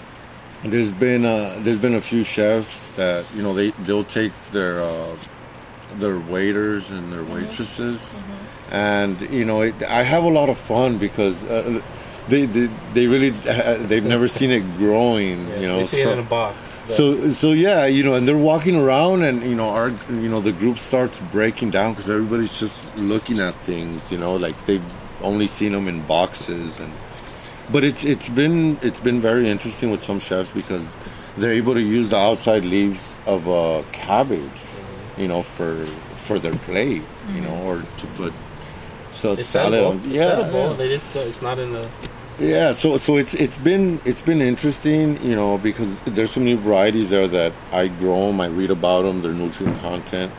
there's 0.63 0.91
been 0.91 1.25
uh, 1.25 1.57
there's 1.63 1.79
been 1.79 1.95
a 1.95 2.01
few 2.01 2.23
chefs 2.23 2.89
that 2.95 3.25
you 3.35 3.41
know 3.41 3.53
they 3.53 3.71
they'll 3.85 4.05
take 4.05 4.31
their 4.51 4.81
uh, 4.81 5.15
their 5.95 6.19
waiters 6.19 6.91
and 6.91 7.11
their 7.11 7.23
waitresses, 7.23 8.13
and 8.71 9.19
you 9.31 9.43
know 9.43 9.63
it, 9.63 9.75
I 9.83 10.03
have 10.03 10.23
a 10.23 10.29
lot 10.29 10.49
of 10.49 10.57
fun 10.57 10.97
because. 10.99 11.43
Uh, 11.43 11.81
they, 12.29 12.45
they 12.45 12.67
they 12.93 13.07
really 13.07 13.31
uh, 13.47 13.77
they've 13.87 14.03
never 14.05 14.27
seen 14.27 14.49
it 14.51 14.63
growing 14.77 15.47
Yeah, 15.47 15.59
you 15.59 15.67
know 15.67 15.77
they 15.79 15.85
see 15.87 16.03
so- 16.03 16.09
it 16.09 16.13
in 16.13 16.19
a 16.19 16.29
box. 16.29 16.77
but- 16.87 16.95
so 16.95 17.29
so 17.33 17.51
yeah, 17.51 17.85
you 17.85 18.03
know, 18.03 18.13
and 18.15 18.27
they're 18.27 18.37
walking 18.37 18.75
around, 18.75 19.23
and 19.23 19.43
you 19.43 19.55
know, 19.55 19.69
our 19.69 19.89
you 20.09 20.29
know 20.29 20.39
the 20.41 20.51
group 20.53 20.77
starts 20.77 21.19
breaking 21.31 21.71
down 21.71 21.93
because 21.93 22.09
everybody's 22.09 22.57
just 22.59 22.77
looking 22.97 23.39
at 23.39 23.53
things, 23.65 24.11
you 24.11 24.17
know, 24.17 24.35
like 24.35 24.57
they've 24.65 24.85
only 25.21 25.47
seen 25.47 25.71
them 25.73 25.87
in 25.87 26.01
boxes, 26.07 26.79
and 26.79 26.91
but 27.71 27.83
it's 27.83 28.03
it's 28.03 28.29
been 28.29 28.77
it's 28.81 28.99
been 28.99 29.19
very 29.21 29.49
interesting 29.49 29.91
with 29.91 30.03
some 30.03 30.19
chefs 30.19 30.51
because 30.51 30.83
they're 31.37 31.53
able 31.53 31.73
to 31.73 31.81
use 31.81 32.09
the 32.09 32.17
outside 32.17 32.63
leaves 32.65 32.99
of 33.25 33.47
a 33.47 33.83
cabbage, 33.91 34.61
you 35.17 35.27
know, 35.27 35.43
for 35.43 35.85
for 36.27 36.39
their 36.39 36.55
plate, 36.67 37.01
you 37.33 37.41
know, 37.41 37.55
or 37.63 37.77
to 37.97 38.07
put 38.15 38.33
so 39.23 39.33
it's 39.33 39.45
salad 39.45 39.73
edible. 39.73 39.93
It's 39.97 40.07
yeah, 40.07 40.23
edible. 40.23 40.71
yeah. 40.71 40.73
They 40.73 40.89
just 40.89 41.15
it's 41.15 41.41
not 41.41 41.57
in 41.57 41.71
the 41.71 41.89
Yeah, 42.39 42.73
so 42.73 42.97
so 42.97 43.15
it's 43.15 43.33
it's 43.33 43.57
been 43.57 44.01
it's 44.03 44.21
been 44.21 44.41
interesting, 44.41 45.23
you 45.23 45.35
know, 45.35 45.57
because 45.57 45.97
there's 46.01 46.31
some 46.31 46.43
new 46.43 46.57
varieties 46.57 47.09
there 47.09 47.29
that 47.29 47.53
I 47.71 47.87
grow 47.87 48.27
them, 48.27 48.41
I 48.41 48.47
read 48.47 48.69
about 48.69 49.03
them, 49.03 49.21
their 49.21 49.33
nutrient 49.33 49.79
content, 49.79 50.33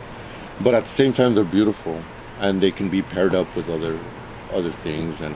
but 0.61 0.75
at 0.75 0.83
the 0.83 0.89
same 0.89 1.13
time 1.13 1.33
they're 1.33 1.43
beautiful 1.59 1.99
and 2.39 2.61
they 2.61 2.71
can 2.71 2.89
be 2.89 3.01
paired 3.01 3.33
up 3.33 3.55
with 3.55 3.69
other 3.69 3.97
other 4.53 4.71
things 4.71 5.21
and 5.21 5.35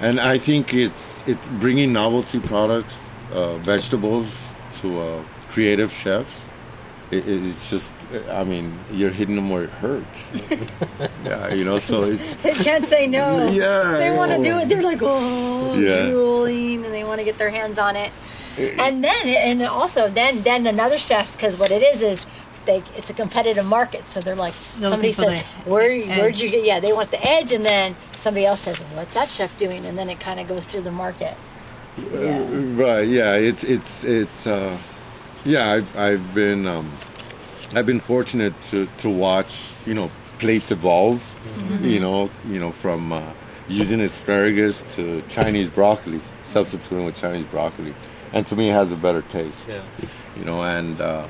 and 0.00 0.20
I 0.20 0.36
think 0.38 0.74
it's 0.74 1.26
it's 1.26 1.48
bringing 1.60 1.92
novelty 1.92 2.40
products, 2.40 3.08
uh, 3.32 3.56
vegetables 3.58 4.28
to 4.80 5.00
uh, 5.00 5.22
creative 5.50 5.92
chefs. 5.92 6.42
It, 7.10 7.28
it's 7.28 7.70
just, 7.70 7.94
I 8.30 8.44
mean, 8.44 8.76
you're 8.90 9.10
hitting 9.10 9.36
them 9.36 9.50
where 9.50 9.64
it 9.64 9.70
hurts. 9.70 10.30
yeah, 11.24 11.52
you 11.54 11.64
know, 11.64 11.78
so 11.78 12.02
it's 12.02 12.34
They 12.42 12.54
can't 12.54 12.86
say 12.86 13.06
no. 13.06 13.48
Yeah, 13.48 13.96
They 13.98 14.10
want 14.16 14.32
to 14.32 14.42
do 14.42 14.58
it. 14.58 14.68
They're 14.68 14.82
like, 14.82 14.98
oh, 15.02 15.74
Yeah. 15.74 16.08
drooling, 16.10 16.84
and 16.84 16.92
they 16.92 17.04
want 17.04 17.18
to 17.20 17.24
get 17.24 17.38
their 17.38 17.50
hands 17.50 17.78
on 17.78 17.96
it. 17.96 18.10
And 18.58 19.02
then, 19.04 19.28
and 19.28 19.62
also, 19.62 20.08
then, 20.08 20.42
then 20.42 20.66
another 20.66 20.98
chef, 20.98 21.30
because 21.32 21.56
what 21.56 21.70
it 21.70 21.82
is 21.82 22.02
is, 22.02 22.26
they 22.66 22.82
it's 22.96 23.08
a 23.08 23.14
competitive 23.14 23.64
market. 23.64 24.04
So 24.08 24.20
they're 24.20 24.36
like, 24.36 24.54
They're 24.78 24.90
somebody 24.90 25.12
says, 25.12 25.42
the 25.64 25.70
where 25.70 25.90
edge. 25.92 26.08
where'd 26.18 26.38
you 26.40 26.50
get? 26.50 26.64
Yeah, 26.64 26.78
they 26.80 26.92
want 26.92 27.10
the 27.10 27.24
edge, 27.26 27.52
and 27.52 27.64
then 27.64 27.94
somebody 28.16 28.44
else 28.44 28.60
says, 28.60 28.76
what's 28.94 29.14
that 29.14 29.30
chef 29.30 29.56
doing? 29.56 29.86
And 29.86 29.96
then 29.96 30.10
it 30.10 30.20
kind 30.20 30.38
of 30.40 30.46
goes 30.48 30.66
through 30.66 30.82
the 30.82 30.92
market. 30.92 31.34
Yeah. 32.12 32.38
Right. 32.74 33.08
Yeah. 33.08 33.34
It's 33.34 33.64
it's 33.64 34.04
it's. 34.04 34.46
Uh, 34.46 34.76
yeah. 35.44 35.70
I've 35.72 35.96
I've 35.96 36.34
been 36.34 36.66
um, 36.66 36.90
I've 37.74 37.86
been 37.86 38.00
fortunate 38.00 38.54
to 38.70 38.86
to 38.98 39.08
watch 39.08 39.66
you 39.86 39.94
know 39.94 40.10
plates 40.38 40.70
evolve. 40.70 41.22
You 41.82 42.00
know 42.00 42.30
you 42.46 42.58
know 42.58 42.70
from 42.70 43.12
uh, 43.12 43.32
using 43.68 44.00
asparagus 44.00 44.82
to 44.96 45.22
Chinese 45.28 45.68
broccoli, 45.68 46.20
substituting 46.44 47.04
with 47.04 47.16
Chinese 47.16 47.46
broccoli, 47.46 47.94
and 48.32 48.46
to 48.46 48.56
me 48.56 48.70
it 48.70 48.72
has 48.72 48.90
a 48.92 48.96
better 48.96 49.22
taste. 49.22 49.68
yeah. 49.68 49.82
You 50.36 50.44
know 50.44 50.62
and. 50.62 51.00
Uh, 51.00 51.28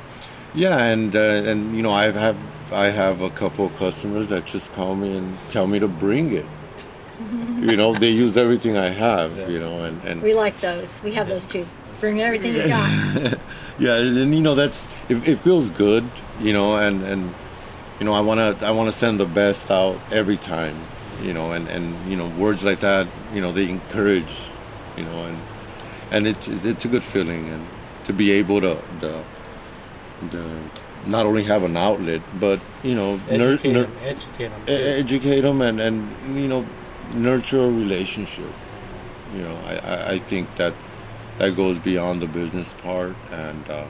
yeah, 0.52 0.78
and 0.78 1.14
uh, 1.14 1.20
and 1.20 1.76
you 1.76 1.82
know 1.82 1.92
I 1.92 2.10
have 2.10 2.36
I 2.72 2.86
have 2.86 3.20
a 3.20 3.30
couple 3.30 3.66
of 3.66 3.76
customers 3.76 4.28
that 4.30 4.46
just 4.46 4.72
call 4.72 4.96
me 4.96 5.16
and 5.16 5.38
tell 5.48 5.68
me 5.68 5.78
to 5.78 5.86
bring 5.86 6.32
it. 6.32 6.46
you 7.60 7.76
know, 7.76 7.94
they 7.94 8.10
use 8.10 8.36
everything 8.36 8.76
I 8.76 8.88
have. 8.88 9.36
Yeah. 9.36 9.46
You 9.48 9.60
know, 9.60 9.84
and 9.84 10.02
and 10.04 10.22
We 10.22 10.34
like 10.34 10.58
those. 10.60 11.00
We 11.04 11.12
have 11.12 11.28
those 11.28 11.46
too. 11.46 11.66
Bring 12.00 12.20
everything 12.20 12.54
you 12.54 12.66
got. 12.76 13.38
yeah 13.78 13.96
and, 13.96 14.18
and, 14.18 14.34
you 14.34 14.40
know 14.40 14.54
that's 14.54 14.86
it, 15.08 15.26
it 15.28 15.38
feels 15.40 15.70
good 15.70 16.02
you 16.40 16.52
know 16.52 16.76
and 16.76 17.02
and 17.02 17.32
you 17.98 18.04
know 18.06 18.12
i 18.12 18.20
want 18.20 18.38
to 18.60 18.66
i 18.66 18.70
want 18.70 18.90
to 18.90 18.96
send 18.96 19.18
the 19.20 19.26
best 19.26 19.70
out 19.70 19.96
every 20.10 20.36
time 20.36 20.76
you 21.22 21.32
know 21.32 21.52
and 21.52 21.68
and 21.68 21.94
you 22.10 22.16
know 22.16 22.28
words 22.38 22.62
like 22.64 22.80
that 22.80 23.06
you 23.34 23.40
know 23.40 23.52
they 23.52 23.68
encourage 23.68 24.34
you 24.96 25.04
know 25.04 25.24
and 25.24 25.38
and 26.12 26.26
it's 26.26 26.48
it's 26.48 26.84
a 26.84 26.88
good 26.88 27.02
feeling 27.04 27.48
and 27.48 27.66
to 28.06 28.12
be 28.12 28.30
able 28.32 28.60
to 28.60 28.74
the 29.00 29.22
the 30.30 30.60
not 31.06 31.24
only 31.26 31.42
have 31.44 31.62
an 31.62 31.76
outlet 31.76 32.20
but 32.40 32.60
you 32.82 32.94
know 32.94 33.20
Educate 33.28 33.72
nur- 33.72 33.84
them. 33.84 33.92
Educate 34.04 34.48
them. 34.48 34.60
e- 34.68 34.72
educate 34.72 35.40
them 35.42 35.60
and 35.62 35.80
and 35.80 36.34
you 36.34 36.48
know 36.48 36.64
nurture 37.14 37.60
a 37.62 37.70
relationship 37.70 38.50
you 39.34 39.42
know 39.42 39.56
i 39.66 39.74
i, 39.76 40.10
I 40.12 40.18
think 40.18 40.54
that's 40.56 40.84
that 41.38 41.56
goes 41.56 41.78
beyond 41.78 42.20
the 42.22 42.26
business 42.28 42.72
part 42.74 43.14
and 43.32 43.70
uh 43.70 43.86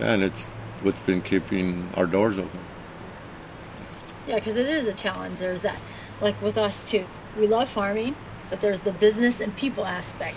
and 0.00 0.22
it's 0.22 0.48
what's 0.82 1.00
been 1.00 1.20
keeping 1.20 1.88
our 1.96 2.06
doors 2.06 2.38
open 2.38 2.58
Yeah, 4.26 4.36
because 4.36 4.56
it 4.56 4.66
is 4.66 4.86
a 4.88 4.94
challenge. 4.94 5.38
There's 5.38 5.60
that. 5.62 5.78
Like 6.20 6.40
with 6.42 6.58
us 6.58 6.84
too. 6.84 7.04
We 7.38 7.46
love 7.46 7.68
farming, 7.68 8.14
but 8.48 8.60
there's 8.60 8.80
the 8.80 8.92
business 8.92 9.40
and 9.40 9.54
people 9.56 9.84
aspect. 9.84 10.36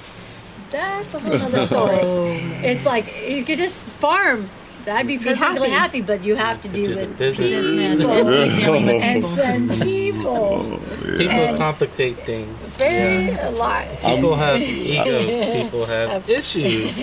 That's 0.71 1.13
a 1.13 1.19
whole 1.19 1.33
other 1.33 1.65
story. 1.65 1.99
Oh, 2.01 2.25
It's 2.63 2.85
like 2.85 3.05
you 3.29 3.43
could 3.45 3.57
just 3.57 3.75
farm. 3.75 4.49
I'd 4.87 5.07
be 5.07 5.17
Be 5.17 5.23
perfectly 5.23 5.69
happy. 5.69 5.99
happy, 5.99 6.01
but 6.01 6.23
you 6.23 6.35
have 6.35 6.61
to 6.61 6.67
To 6.69 6.73
do 6.75 6.87
do 6.87 6.93
the 6.95 7.01
with 7.01 7.17
business. 7.17 7.49
business 7.49 7.99
people 7.99 8.11
and 8.13 8.27
like 8.29 8.59
dealing 8.63 8.85
with 8.85 9.01
and 9.03 9.21
people. 9.23 9.35
send 9.37 9.71
people. 9.81 10.79
People 11.17 11.29
And- 11.29 11.57
complicate 11.57 12.17
things. 12.19 12.51
Very 12.77 13.29
a 13.29 13.51
lot. 13.51 13.85
People 14.01 14.35
have 14.35 14.59
egos. 14.61 15.63
People 15.63 15.85
have 15.85 16.29
issues. 16.29 16.99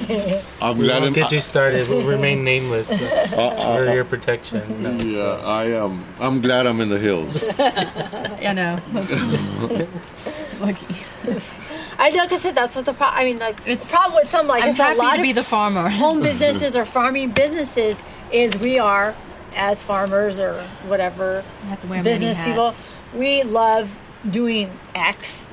i'm 0.61 0.79
We 0.79 0.85
glad 0.87 1.03
won't 1.03 1.07
I'm, 1.07 1.13
get 1.13 1.33
you 1.33 1.41
started. 1.41 1.89
We'll 1.89 2.07
remain 2.07 2.45
nameless 2.45 2.91
uh, 2.93 2.95
uh, 3.37 3.77
for 3.77 3.89
uh, 3.89 3.95
your 3.95 4.05
protection. 4.05 4.83
No. 4.83 4.91
yeah 5.05 5.41
i 5.45 5.65
am 5.67 6.05
i'm 6.21 6.41
glad 6.41 6.67
i'm 6.67 6.81
in 6.81 6.89
the 6.89 6.99
hills 6.99 7.45
I 7.59 8.53
know. 8.53 8.79
Lucky. 10.61 10.87
I 12.03 12.09
know, 12.09 12.25
because 12.25 12.43
that's 12.43 12.75
what 12.77 12.87
the 12.87 12.93
problem. 12.95 13.21
I 13.21 13.25
mean, 13.25 13.39
like 13.39 13.61
It's- 13.67 13.89
the 13.91 13.97
problem 13.97 14.15
with 14.21 14.29
some 14.31 14.47
like 14.49 14.63
I'm 14.65 14.71
I 14.71 14.75
said, 14.75 14.95
a 14.95 14.99
lot 14.99 15.13
to 15.13 15.17
of 15.19 15.23
be 15.23 15.33
the 15.33 15.45
farmer. 15.45 15.89
home 16.05 16.23
businesses 16.23 16.75
or 16.75 16.85
farming 16.87 17.31
businesses 17.31 18.03
is 18.33 18.57
we 18.59 18.79
are 18.79 19.15
as 19.55 19.83
farmers 19.83 20.39
or 20.39 20.55
whatever 20.87 21.45
have 21.69 21.81
to 21.81 21.87
wear 21.89 22.03
business 22.05 22.39
people 22.45 22.73
we 23.13 23.43
love 23.43 23.91
doing 24.31 24.71
x 24.95 25.45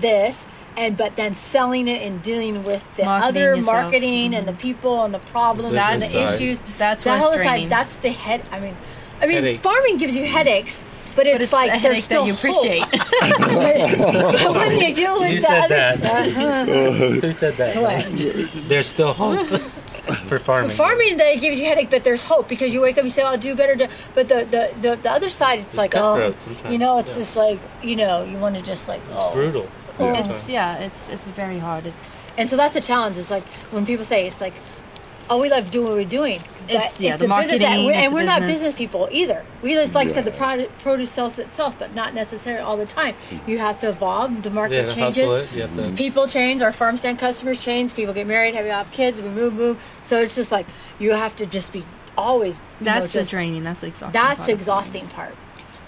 this 0.00 0.42
and 0.78 0.96
but 0.96 1.14
then 1.16 1.34
selling 1.34 1.86
it 1.86 2.00
and 2.00 2.22
dealing 2.22 2.64
with 2.64 2.82
the 2.96 3.04
Marketing 3.04 3.28
other 3.28 3.40
yourself. 3.56 3.66
Mm-hmm. 3.66 3.82
marketing 3.82 4.34
and 4.34 4.48
the 4.48 4.52
people 4.54 5.04
and 5.04 5.12
the 5.12 5.18
problems 5.18 5.72
The 5.74 5.82
and 5.82 6.00
the 6.02 6.06
side. 6.06 6.34
issues 6.40 6.62
That's 6.78 7.04
that 7.04 7.10
what's 7.10 7.22
whole 7.22 7.36
draining. 7.36 7.68
side 7.68 7.70
that's 7.70 7.96
the 7.98 8.08
head 8.10 8.40
i 8.50 8.58
mean 8.60 8.74
i 9.20 9.26
mean 9.26 9.34
Headache. 9.36 9.60
farming 9.60 9.98
gives 9.98 10.16
you 10.16 10.24
headaches 10.26 10.82
but 11.16 11.26
it's, 11.26 11.34
but 11.36 11.42
it's 11.42 11.52
like 11.52 11.68
a 11.68 11.80
there's 11.80 11.82
headache 11.82 12.02
still 12.02 12.24
that 12.24 12.28
you 12.28 12.34
appreciate. 12.34 12.82
hope. 12.82 14.56
when 14.56 14.80
you 14.80 14.94
deal 14.94 15.20
with 15.20 15.30
You 15.32 15.40
the 15.40 15.46
said 15.46 15.68
that. 15.68 16.02
Uh-huh. 16.04 16.64
Who 17.20 17.32
said 17.32 17.54
that? 17.54 17.76
What? 17.76 18.68
There's 18.68 18.88
still 18.88 19.12
hope 19.12 19.46
for 20.28 20.38
farming. 20.38 20.70
farming 20.70 21.16
that 21.18 21.40
gives 21.40 21.58
you 21.58 21.66
headache, 21.66 21.90
but 21.90 22.04
there's 22.04 22.22
hope 22.22 22.48
because 22.48 22.72
you 22.72 22.80
wake 22.80 22.94
up 22.94 22.98
and 23.00 23.06
you 23.06 23.10
say, 23.10 23.22
"I'll 23.22 23.38
do 23.38 23.54
better." 23.54 23.76
To, 23.76 23.88
but 24.14 24.28
the, 24.28 24.44
the 24.44 24.74
the 24.80 24.96
the 24.96 25.10
other 25.10 25.28
side, 25.30 25.60
it's, 25.60 25.68
It's 25.68 25.76
like, 25.76 25.94
oh, 25.96 26.34
you 26.68 26.78
know, 26.78 26.98
it's 26.98 27.10
yeah. 27.10 27.22
just 27.22 27.36
like 27.36 27.60
you 27.82 27.96
know, 27.96 28.24
you 28.24 28.38
want 28.38 28.56
to 28.56 28.62
just 28.62 28.88
like, 28.88 29.00
It's 29.02 29.10
oh, 29.14 29.32
brutal. 29.32 29.68
It's 30.02 30.48
yeah, 30.48 30.78
it's 30.78 31.08
it's 31.10 31.28
very 31.28 31.58
hard. 31.58 31.86
It's 31.86 32.26
and 32.38 32.48
so 32.48 32.56
that's 32.56 32.76
a 32.76 32.80
challenge. 32.80 33.18
It's 33.18 33.30
like 33.30 33.44
when 33.70 33.84
people 33.84 34.04
say, 34.04 34.26
it's 34.26 34.40
like, 34.40 34.54
oh, 35.30 35.40
we 35.40 35.48
love 35.48 35.70
doing 35.70 35.86
what 35.86 35.94
we're 35.96 36.04
doing. 36.04 36.40
It's- 36.68 36.96
But 36.96 37.00
yeah, 37.00 37.12
the 37.16 37.26
business 37.26 37.28
marketing 37.28 37.60
that- 37.60 37.78
we're- 37.86 37.96
and 37.96 38.12
we're 38.14 38.22
not 38.22 38.40
business. 38.40 38.58
business 38.58 38.74
people 38.76 39.08
either. 39.10 39.44
We 39.62 39.74
just 39.74 39.94
like 39.94 40.08
I 40.08 40.10
said, 40.12 40.24
the 40.24 40.30
product 40.32 40.78
produce 40.82 41.10
sells 41.10 41.38
itself, 41.38 41.78
but 41.78 41.94
not 41.94 42.14
necessarily 42.14 42.62
all 42.62 42.76
the 42.76 42.86
time. 42.86 43.14
Mm-hmm. 43.30 43.50
You 43.50 43.58
have 43.58 43.80
to 43.80 43.88
evolve. 43.88 44.42
The 44.42 44.50
market 44.50 44.74
Yeah, 44.88 44.94
changes. 44.94 45.18
hustle 45.18 45.34
it. 45.36 45.52
You 45.54 45.62
have 45.62 45.76
to. 45.76 45.90
People 45.92 46.26
change, 46.26 46.62
our 46.62 46.72
farm 46.72 46.96
stand 46.98 47.18
customers 47.18 47.62
change, 47.62 47.94
people 47.94 48.12
get 48.14 48.26
married, 48.26 48.54
have 48.54 48.66
have 48.66 48.90
kids, 48.92 49.20
we 49.20 49.28
move, 49.30 49.54
move. 49.54 49.80
So 50.04 50.20
it's 50.20 50.34
just 50.34 50.52
like 50.52 50.66
you 50.98 51.12
have 51.12 51.34
to 51.36 51.46
just 51.46 51.72
be 51.72 51.82
always. 52.18 52.54
you 52.80 52.86
know, 52.86 52.92
that's 53.00 53.12
the 53.12 53.20
just- 53.20 53.30
draining. 53.30 53.64
That's 53.64 53.80
the 53.80 53.86
exhausting. 53.88 54.20
That's 54.20 54.38
part 54.38 54.48
exhausting 54.50 55.06
part. 55.08 55.34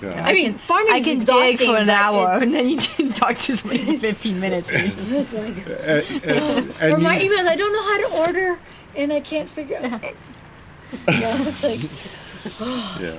yeah. 0.03 0.25
I 0.25 0.33
mean, 0.33 0.55
farming 0.55 0.93
I 0.95 1.01
can 1.01 1.19
dig 1.21 1.59
for 1.61 1.77
an 1.77 1.91
hour, 1.91 2.39
and 2.43 2.53
then 2.53 2.69
you 2.69 2.77
can 2.79 3.13
talk 3.13 3.39
to 3.39 3.57
somebody 3.57 3.85
for 3.85 3.99
15 4.01 4.41
minutes. 4.41 4.69
and 4.71 4.91
just- 4.97 5.11
It's 5.13 5.33
like, 5.33 5.57
and, 5.87 6.25
and, 6.25 6.75
and 6.81 6.93
or 6.95 6.99
my 6.99 7.21
you- 7.21 7.31
emails, 7.31 7.47
I 7.47 7.55
don't 7.57 7.73
know 7.73 7.83
how 7.83 7.99
to 7.99 8.27
order, 8.27 8.59
and 8.97 9.13
I 9.13 9.21
can't 9.21 9.49
figure 9.49 9.79
out. 9.79 10.03
you 11.09 11.21
know, 11.21 11.37
it's 11.41 11.63
like 11.65 11.81
yeah 13.01 13.19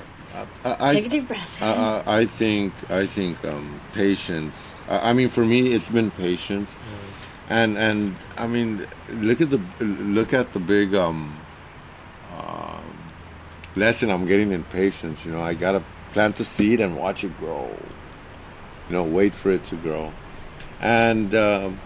I, 0.66 0.90
I, 0.90 0.94
take 0.94 1.06
a 1.06 1.10
deep 1.10 1.28
breath. 1.28 1.62
I, 1.62 2.02
I 2.06 2.18
I 2.20 2.26
think 2.26 2.74
I 2.90 3.06
think 3.06 3.44
um, 3.46 3.80
patience. 3.94 4.76
I, 4.90 5.12
I 5.12 5.14
mean, 5.14 5.30
for 5.30 5.46
me, 5.46 5.74
it's 5.74 5.90
been 5.90 6.10
patience, 6.10 6.70
and 7.50 7.78
and 7.78 8.16
I 8.38 8.48
mean, 8.48 8.88
look 9.10 9.42
at 9.42 9.52
the 9.52 9.62
look 9.80 10.34
at 10.34 10.52
the 10.54 10.60
big 10.60 10.96
um, 10.96 11.32
um, 12.40 12.84
lesson 13.76 14.10
I'm 14.10 14.26
getting 14.26 14.52
in 14.52 14.64
patience. 14.64 15.24
You 15.24 15.34
know, 15.34 15.42
I 15.42 15.54
gotta 15.54 15.84
plant 16.14 16.38
the 16.38 16.46
seed 16.46 16.82
and 16.82 16.98
watch 16.98 17.24
it 17.24 17.38
grow. 17.38 17.68
you 18.90 18.94
know, 18.96 19.04
wait 19.04 19.36
for 19.36 19.52
it 19.52 19.64
to 19.66 19.76
grow, 19.76 20.12
and 20.82 21.36
um, 21.36 21.80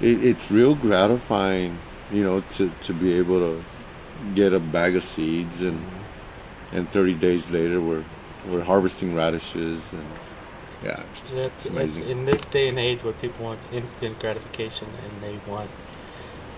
it, 0.00 0.24
it's 0.24 0.50
real 0.50 0.74
gratifying, 0.74 1.78
you 2.12 2.22
know, 2.24 2.40
to, 2.40 2.68
to 2.68 2.92
be 2.92 3.12
able 3.14 3.38
to 3.40 3.62
get 4.34 4.52
a 4.52 4.60
bag 4.60 4.96
of 4.96 5.02
seeds 5.02 5.62
and 5.62 5.80
and 6.72 6.88
30 6.88 7.14
days 7.14 7.50
later 7.50 7.80
we're 7.80 8.04
we're 8.48 8.62
harvesting 8.62 9.14
radishes 9.14 9.92
and 9.92 10.04
yeah, 10.84 11.02
That's, 11.34 11.66
It's 11.66 11.66
amazing. 11.66 12.08
in 12.08 12.24
this 12.24 12.42
day 12.46 12.68
and 12.68 12.78
age 12.78 13.02
where 13.04 13.12
people 13.14 13.44
want 13.44 13.60
instant 13.72 14.18
gratification 14.18 14.88
and 14.88 15.20
they 15.22 15.36
want 15.50 15.70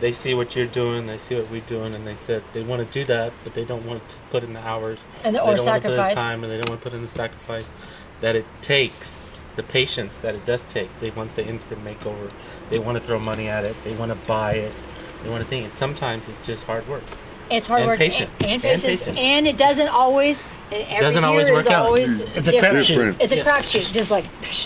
they 0.01 0.11
see 0.13 0.35
what 0.35 0.57
you're 0.57 0.67
doing, 0.67 1.07
they 1.07 1.17
see 1.17 1.37
what 1.37 1.49
we're 1.49 1.61
doing, 1.63 1.95
and 1.95 2.05
they 2.05 2.17
said 2.17 2.43
they 2.53 2.65
want 2.65 2.85
to 2.85 2.93
do 2.93 3.05
that, 3.05 3.33
but 3.45 3.55
they 3.55 3.65
don't 3.65 3.87
want 3.87 4.01
to 4.09 4.17
put 4.31 4.43
in 4.43 4.53
the 4.53 4.61
hours, 4.67 4.99
And 5.23 5.37
the, 5.37 5.39
they 5.41 5.53
or 5.53 5.57
don't 5.57 5.65
want 5.67 5.83
to 5.85 5.89
put 5.89 5.93
in 5.93 5.97
the 5.97 6.11
sacrifice. 6.11 6.15
time, 6.15 6.43
and 6.43 6.53
they 6.53 6.59
don't 6.59 6.69
want 6.69 6.81
to 6.81 6.85
put 6.91 6.95
in 6.97 7.03
the 7.03 7.09
sacrifice 7.09 7.73
that 8.21 8.35
it 8.35 8.45
takes, 8.63 9.21
the 9.55 9.63
patience 9.63 10.17
that 10.19 10.35
it 10.35 10.45
does 10.45 10.65
take. 10.65 10.91
They 10.99 11.11
want 11.11 11.37
the 11.37 11.47
instant 11.47 11.83
makeover. 11.85 12.33
They 12.69 12.81
want 12.81 12.99
to 12.99 13.05
throw 13.05 13.21
money 13.21 13.49
at 13.49 13.65
it. 13.65 13.77
They 13.85 13.95
want 13.95 14.11
to 14.11 14.19
buy 14.27 14.55
it. 14.55 14.75
They 15.23 15.31
want 15.31 15.43
to 15.43 15.49
think 15.49 15.67
it. 15.67 15.77
Sometimes 15.77 16.29
it's 16.29 16.47
just 16.47 16.65
hard 16.65 16.87
work. 16.89 17.03
It's 17.51 17.67
hard 17.67 17.83
And 17.83 17.89
work 17.91 17.99
patient. 17.99 18.31
and, 18.41 18.45
and 18.45 18.53
And 18.53 18.63
patience, 18.63 19.01
patient. 19.01 19.19
and 19.19 19.47
it 19.47 19.57
doesn't 19.57 19.89
always. 19.89 20.43
and 20.73 20.83
Every 20.85 21.01
Doesn't 21.01 21.25
always 21.25 21.51
work 21.51 21.67
out. 21.67 21.87
always 21.87 22.21
It's 22.21 22.49
a 22.49 22.53
different. 22.53 22.79
crapshoot. 22.87 23.17
It's 23.21 23.33
a 23.33 23.37
Yeah. 23.37 23.45
crapshoot. 23.45 23.93
Just 23.93 24.11
like 24.11 24.25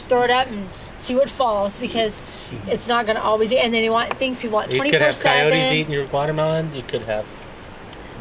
throw 0.08 0.22
it 0.22 0.30
up 0.30 0.46
and 0.48 0.68
see 1.00 1.14
what 1.16 1.28
falls 1.28 1.76
because 1.78 2.12
it's 2.68 2.86
not 2.86 3.06
going 3.06 3.16
to 3.16 3.22
always. 3.22 3.50
And 3.52 3.74
then 3.74 3.82
they 3.82 3.90
want 3.90 4.14
things 4.16 4.38
people 4.38 4.54
want 4.54 4.70
You 4.70 4.76
twenty 4.78 4.92
could 4.92 5.00
have 5.02 5.18
coyotes 5.20 5.72
eating 5.72 5.92
your 5.92 6.06
watermelon. 6.06 6.72
You 6.74 6.82
could 6.82 7.02
have. 7.02 7.26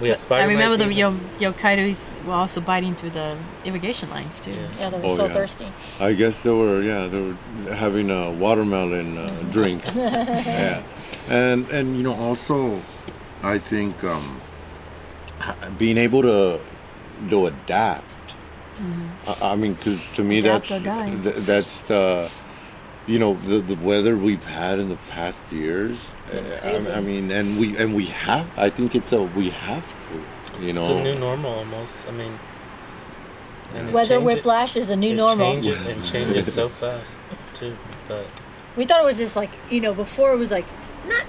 We 0.01 0.09
have 0.09 0.29
I 0.29 0.43
remember 0.43 0.75
the 0.75 0.87
mites 0.87 0.97
your 0.99 1.13
eating- 1.39 1.53
coyotes 1.53 2.13
were 2.25 2.33
also 2.33 2.59
biting 2.59 2.95
through 2.95 3.11
the 3.11 3.37
irrigation 3.63 4.09
lines 4.09 4.41
too. 4.41 4.51
Yeah. 4.51 4.67
Yeah, 4.79 4.89
they 4.89 4.97
were 4.97 5.05
Oh, 5.05 5.15
so 5.15 5.25
yeah. 5.27 5.33
thirsty. 5.33 5.67
I 6.01 6.11
guess 6.13 6.41
they 6.43 6.49
were 6.49 6.81
yeah 6.81 7.07
they 7.07 7.21
were 7.21 7.73
having 7.73 8.09
a 8.11 8.31
watermelon 8.31 9.17
uh, 9.17 9.27
drink 9.51 9.83
yeah 9.95 10.81
and 11.29 11.69
and 11.71 11.97
you 11.97 12.03
know 12.03 12.15
also 12.15 12.81
I 13.43 13.57
think 13.59 14.03
um, 14.03 14.41
being 15.77 15.97
able 15.97 16.21
to 16.23 16.59
to 17.29 17.45
adapt 17.47 18.05
I, 19.27 19.53
I 19.53 19.55
mean 19.55 19.73
because 19.73 20.01
to 20.13 20.23
me 20.23 20.39
Adapt 20.39 20.69
that's 20.69 20.71
or 20.71 20.79
th- 21.23 21.35
that's 21.37 21.91
uh, 21.91 22.29
you 23.07 23.19
know 23.19 23.33
the 23.35 23.59
the 23.59 23.75
weather 23.75 24.17
we've 24.17 24.45
had 24.45 24.79
in 24.79 24.89
the 24.89 24.97
past 25.09 25.51
years 25.51 25.97
uh, 26.33 26.37
I, 26.63 26.97
I 26.97 27.01
mean 27.01 27.31
and 27.31 27.59
we 27.59 27.77
and 27.77 27.95
we 27.95 28.07
have 28.07 28.47
I 28.57 28.69
think 28.69 28.95
it's 28.95 29.11
a 29.11 29.21
we 29.23 29.49
have 29.51 29.85
to 30.09 30.63
you 30.65 30.73
know 30.73 30.81
It's 30.81 30.89
know 30.89 30.99
a 30.99 31.03
new 31.03 31.19
normal 31.19 31.51
almost. 31.51 31.93
I 32.07 32.11
mean, 32.11 32.33
and 33.75 33.91
Weather 33.93 34.19
whiplash 34.19 34.75
is 34.75 34.89
a 34.89 34.95
new 34.95 35.11
it 35.11 35.15
normal. 35.15 35.53
Changes, 35.53 35.85
and 35.85 36.03
changes 36.05 36.53
so 36.53 36.69
fast 36.81 37.11
too. 37.55 37.75
But 38.07 38.25
We 38.75 38.85
thought 38.85 39.01
it 39.01 39.05
was 39.05 39.17
just 39.17 39.35
like 39.35 39.51
you 39.71 39.81
know 39.81 39.93
before 39.93 40.33
it 40.33 40.37
was 40.37 40.51
like 40.51 40.65
not 41.05 41.25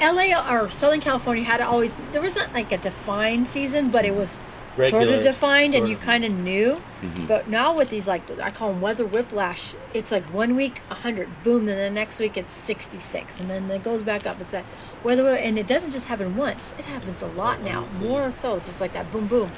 L.A. 0.00 0.34
or 0.34 0.70
Southern 0.70 1.00
California 1.00 1.44
had 1.44 1.60
always 1.60 1.94
there 2.12 2.22
was 2.22 2.34
not 2.34 2.52
like 2.52 2.72
a 2.72 2.78
defined 2.78 3.46
season, 3.46 3.90
but 3.90 4.04
it 4.04 4.14
was 4.14 4.40
sort 4.76 5.06
of 5.06 5.22
defined 5.22 5.72
and 5.74 5.88
you 5.88 5.96
kind 5.96 6.24
of 6.24 6.32
knew. 6.32 6.82
Mhm. 7.00 7.28
But 7.28 7.48
now 7.48 7.76
with 7.76 7.90
these 7.90 8.06
like 8.08 8.22
I 8.40 8.50
call 8.50 8.72
them 8.72 8.80
weather 8.80 9.04
whiplash, 9.06 9.72
it's 9.94 10.10
like 10.10 10.24
one 10.34 10.56
week 10.56 10.78
hundred, 10.88 11.28
boom, 11.44 11.66
then 11.66 11.78
the 11.78 11.90
next 11.90 12.18
week 12.18 12.36
it's 12.36 12.52
sixty 12.52 12.98
six, 12.98 13.38
and 13.38 13.48
then 13.48 13.70
it 13.70 13.84
goes 13.84 14.02
back 14.02 14.26
up. 14.26 14.40
It's 14.40 14.50
that 14.50 14.64
weather, 15.04 15.28
and 15.28 15.58
it 15.58 15.68
doesn't 15.68 15.92
just 15.92 16.06
happen 16.06 16.36
once; 16.36 16.74
it 16.78 16.84
happens 16.86 17.22
a 17.22 17.26
lot 17.28 17.62
now, 17.62 17.84
more 18.00 18.32
so. 18.38 18.56
It's 18.56 18.66
just 18.66 18.80
like 18.80 18.92
that, 18.94 19.10
boom, 19.12 19.28
boom, 19.28 19.50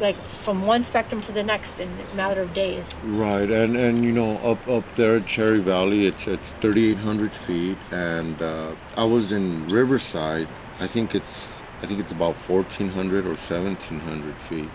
like 0.00 0.16
from 0.16 0.66
one 0.66 0.84
spectrum 0.84 1.20
to 1.22 1.32
the 1.32 1.42
next 1.42 1.80
in 1.80 1.88
a 2.12 2.14
matter 2.16 2.40
of 2.42 2.52
days. 2.54 2.84
Right, 3.02 3.50
and 3.50 3.76
and 3.76 4.04
you 4.04 4.12
know 4.12 4.38
up 4.38 4.66
up 4.68 4.84
there 4.94 5.16
at 5.16 5.26
Cherry 5.26 5.60
Valley, 5.60 6.06
it's 6.06 6.26
it's 6.26 6.50
3,800 6.50 7.32
feet, 7.32 7.78
and 7.90 8.40
uh, 8.42 8.74
I 8.96 9.04
was 9.04 9.32
in 9.32 9.66
Riverside. 9.68 10.48
I 10.80 10.86
think 10.86 11.14
it's 11.14 11.62
I 11.82 11.86
think 11.86 12.00
it's 12.00 12.12
about 12.12 12.36
1,400 12.36 13.26
or 13.26 13.34
1,700 13.36 14.34
feet. 14.36 14.70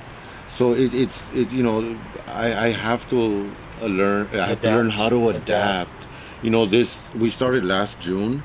So 0.47 0.73
it, 0.73 0.93
it's 0.93 1.23
it 1.33 1.51
you 1.51 1.63
know 1.63 1.97
I, 2.27 2.67
I 2.67 2.69
have 2.71 3.07
to 3.09 3.55
learn 3.81 4.27
I 4.33 4.47
have 4.47 4.61
to 4.61 4.69
learn 4.69 4.89
how 4.89 5.09
to 5.09 5.29
Adapt. 5.29 5.47
adapt. 5.47 5.91
You 6.41 6.49
know 6.51 6.65
this 6.65 7.13
we 7.15 7.29
started 7.29 7.65
last 7.65 7.99
June, 7.99 8.43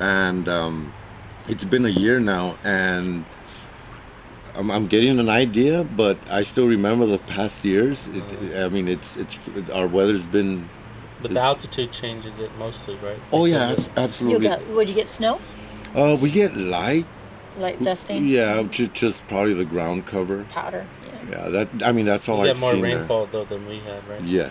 and 0.00 0.48
um, 0.48 0.92
it's 1.48 1.64
been 1.64 1.84
a 1.84 1.88
year 1.90 2.20
now, 2.20 2.56
and 2.64 3.24
I'm, 4.56 4.70
I'm 4.70 4.86
getting 4.86 5.18
an 5.18 5.28
idea, 5.28 5.84
but 5.96 6.16
I 6.30 6.42
still 6.42 6.66
remember 6.66 7.06
the 7.06 7.18
past 7.18 7.64
years. 7.64 8.06
It, 8.08 8.56
I 8.64 8.68
mean, 8.68 8.88
it's 8.88 9.16
it's 9.16 9.36
our 9.70 9.86
weather's 9.86 10.24
been. 10.26 10.64
but 11.22 11.32
the 11.34 11.40
altitude 11.40 11.90
changes 11.92 12.38
it 12.38 12.50
mostly, 12.58 12.96
right? 13.02 13.18
Oh 13.32 13.46
yeah, 13.46 13.70
Because 13.70 13.88
abs- 13.88 14.20
of- 14.20 14.28
You 14.28 14.36
absolutely. 14.36 14.48
got 14.48 14.66
would 14.68 14.88
you 14.88 14.94
get 14.94 15.08
snow, 15.08 15.40
Uh, 15.94 16.16
we 16.20 16.30
get 16.30 16.56
light. 16.56 17.06
Light 17.58 17.78
dusting, 17.82 18.26
Yeah, 18.26 18.62
just 18.64 18.94
just 18.94 19.22
probably 19.28 19.54
the 19.54 19.64
ground 19.64 20.06
cover. 20.06 20.44
powder? 20.50 20.84
Yeah. 21.06 21.30
Yeah, 21.30 21.48
that 21.50 21.68
I 21.88 21.92
mean 21.92 22.04
that's 22.06 22.28
all 22.28 22.40
we 22.42 22.50
I've 22.50 22.56
get 22.56 22.60
more 22.60 22.72
seen 22.72 22.82
there. 22.82 22.98
rainfall 22.98 23.26
though 23.26 23.44
than 23.44 23.66
we 23.68 23.78
have, 23.90 24.08
right? 24.08 24.20
Yes, 24.22 24.50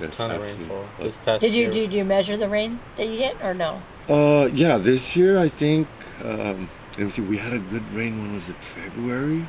yes, 0.00 0.16
ton 0.16 0.30
of 0.32 0.42
rainfall. 0.42 0.84
This 0.98 1.16
past 1.18 1.40
Did 1.40 1.54
you 1.54 1.62
year, 1.64 1.72
did 1.72 1.92
you 1.92 2.04
measure 2.04 2.36
the 2.36 2.48
rain 2.48 2.78
that 2.96 3.06
you 3.08 3.16
get 3.18 3.34
or 3.44 3.54
no? 3.54 3.80
Uh, 4.08 4.46
yeah, 4.52 4.76
this 4.78 5.14
year 5.16 5.38
I 5.38 5.48
think. 5.48 5.86
Um, 6.24 6.68
me 6.98 7.10
see. 7.10 7.22
We 7.22 7.38
had 7.38 7.52
a 7.52 7.58
good 7.58 7.84
rain. 7.92 8.20
When 8.20 8.32
was 8.32 8.48
it? 8.48 8.56
February. 8.56 9.40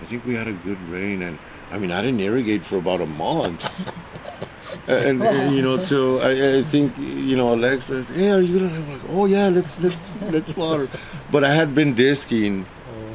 I 0.00 0.04
think 0.04 0.24
we 0.24 0.34
had 0.34 0.48
a 0.48 0.52
good 0.52 0.80
rain, 0.88 1.22
and 1.22 1.38
I 1.70 1.78
mean 1.78 1.92
I 1.92 2.00
didn't 2.00 2.20
irrigate 2.20 2.62
for 2.62 2.78
about 2.78 3.00
a 3.00 3.06
month. 3.06 3.64
and, 4.88 5.22
and, 5.22 5.54
you 5.54 5.62
know, 5.62 5.78
so 5.78 6.18
I, 6.20 6.58
I 6.58 6.62
think 6.62 6.96
you 6.98 7.36
know 7.36 7.52
Alex 7.52 7.84
says, 7.84 8.08
"Hey, 8.08 8.30
are 8.30 8.40
you 8.40 8.60
gonna?" 8.60 8.74
I'm 8.74 8.92
like, 8.92 9.02
"Oh 9.10 9.26
yeah, 9.26 9.48
let's 9.48 9.78
let's 9.80 10.10
let's 10.22 10.56
water." 10.56 10.88
But 11.30 11.44
I 11.44 11.52
had 11.52 11.74
been 11.74 11.94
disking, 11.94 12.66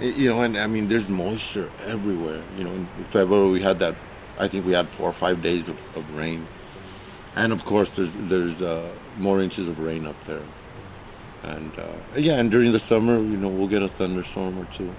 you 0.02 0.30
know, 0.30 0.42
and 0.44 0.58
I 0.58 0.68
mean 0.68 0.88
there's 0.88 1.10
moisture 1.10 1.70
everywhere. 1.86 2.42
You 2.58 2.66
know, 2.66 2.74
in 2.74 2.86
February 2.86 3.50
we 3.52 3.62
had 3.62 3.80
that. 3.80 3.96
I 4.40 4.48
think 4.48 4.66
we 4.66 4.74
had 4.74 4.88
four 4.90 5.10
or 5.10 5.14
five 5.14 5.42
days 5.42 5.70
of, 5.70 5.78
of 5.98 6.18
rain, 6.18 6.46
and 7.36 7.52
of 7.52 7.66
course 7.66 7.90
there's 7.92 8.14
there's 8.30 8.62
uh, 8.62 8.88
more 9.18 9.42
inches 9.42 9.68
of 9.68 9.80
rain 9.80 10.06
up 10.06 10.22
there. 10.26 10.44
And 11.46 11.72
uh, 11.80 11.86
yeah, 12.18 12.40
and 12.40 12.50
during 12.50 12.72
the 12.72 12.80
summer, 12.80 13.18
you 13.18 13.38
know, 13.38 13.50
we'll 13.50 13.68
get 13.68 13.84
a 13.84 13.88
thunderstorm 13.88 14.58
or 14.58 14.66
two. 14.66 14.92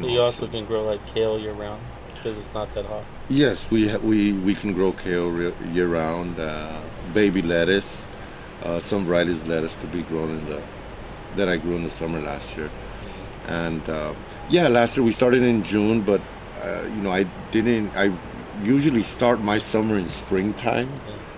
So 0.00 0.06
you 0.06 0.20
also 0.20 0.46
can 0.46 0.64
grow 0.66 0.84
like 0.84 1.04
kale 1.14 1.38
year 1.38 1.52
round 1.52 1.80
because 2.14 2.38
it's 2.38 2.52
not 2.54 2.72
that 2.74 2.84
hot. 2.86 3.04
Yes, 3.28 3.70
we 3.70 3.88
ha- 3.88 3.98
we 3.98 4.32
we 4.32 4.54
can 4.54 4.72
grow 4.74 4.92
kale 4.92 5.28
re- 5.28 5.54
year 5.72 5.86
round. 5.88 6.38
Uh, 6.38 6.80
baby 7.14 7.42
lettuce, 7.42 8.04
uh, 8.64 8.80
some 8.80 9.04
varieties 9.04 9.40
of 9.40 9.48
lettuce 9.48 9.76
could 9.76 9.92
be 9.92 10.02
grown 10.02 10.30
in 10.30 10.44
the 10.46 10.62
that 11.36 11.48
I 11.48 11.56
grew 11.56 11.76
in 11.76 11.84
the 11.84 11.90
summer 11.90 12.20
last 12.20 12.56
year. 12.56 12.70
And 13.48 13.86
uh, 13.88 14.14
yeah, 14.50 14.68
last 14.68 14.96
year 14.96 15.04
we 15.04 15.12
started 15.12 15.42
in 15.42 15.62
June, 15.62 16.02
but 16.02 16.20
uh, 16.62 16.82
you 16.84 17.02
know 17.02 17.12
I 17.12 17.24
didn't. 17.50 17.90
I 17.96 18.12
usually 18.62 19.02
start 19.02 19.40
my 19.40 19.58
summer 19.58 19.96
in 19.96 20.08
springtime. 20.08 20.88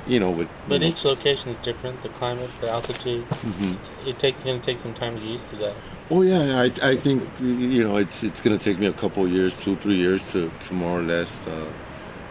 You 0.06 0.20
know, 0.20 0.30
with 0.30 0.50
But 0.68 0.74
you 0.74 0.80
know, 0.80 0.86
each 0.88 1.04
location 1.04 1.50
is 1.50 1.58
different. 1.60 2.02
The 2.02 2.10
climate, 2.10 2.50
the 2.60 2.70
altitude. 2.70 3.22
Mhm. 3.24 4.06
It 4.06 4.18
takes 4.18 4.44
going 4.44 4.60
to 4.60 4.64
take 4.66 4.78
some 4.78 4.92
time 4.92 5.14
to 5.16 5.20
get 5.20 5.30
used 5.30 5.48
to 5.50 5.56
that. 5.56 5.74
Oh 6.10 6.20
yeah, 6.22 6.60
I, 6.60 6.64
I 6.90 6.96
think 6.96 7.22
you 7.40 7.82
know 7.82 7.96
it's 7.96 8.22
it's 8.22 8.42
gonna 8.42 8.58
take 8.58 8.78
me 8.78 8.86
a 8.86 8.92
couple 8.92 9.24
of 9.24 9.32
years, 9.32 9.56
two 9.64 9.74
three 9.76 9.96
years 9.96 10.22
to, 10.32 10.50
to 10.50 10.74
more 10.74 10.98
or 10.98 11.02
less, 11.02 11.46
uh, 11.46 11.72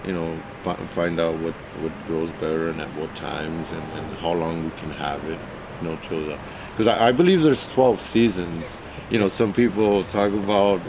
you 0.06 0.14
know, 0.14 0.36
fi- 0.62 0.76
find 0.94 1.20
out 1.20 1.34
what, 1.40 1.54
what 1.82 1.92
grows 2.06 2.30
better 2.34 2.70
and 2.70 2.80
at 2.80 2.88
what 2.90 3.16
times 3.16 3.72
and, 3.72 3.82
and 3.98 4.18
how 4.20 4.34
long 4.34 4.64
we 4.64 4.70
can 4.78 4.92
have 4.92 5.24
it, 5.28 5.40
you 5.82 5.88
know, 5.90 5.98
till 6.04 6.20
the 6.24 6.38
because 6.70 6.86
I, 6.86 7.08
I 7.08 7.12
believe 7.12 7.42
there's 7.42 7.66
twelve 7.74 8.00
seasons. 8.00 8.80
You 9.10 9.18
know, 9.18 9.28
some 9.30 9.52
people 9.52 10.04
talk 10.06 10.32
about 10.32 10.80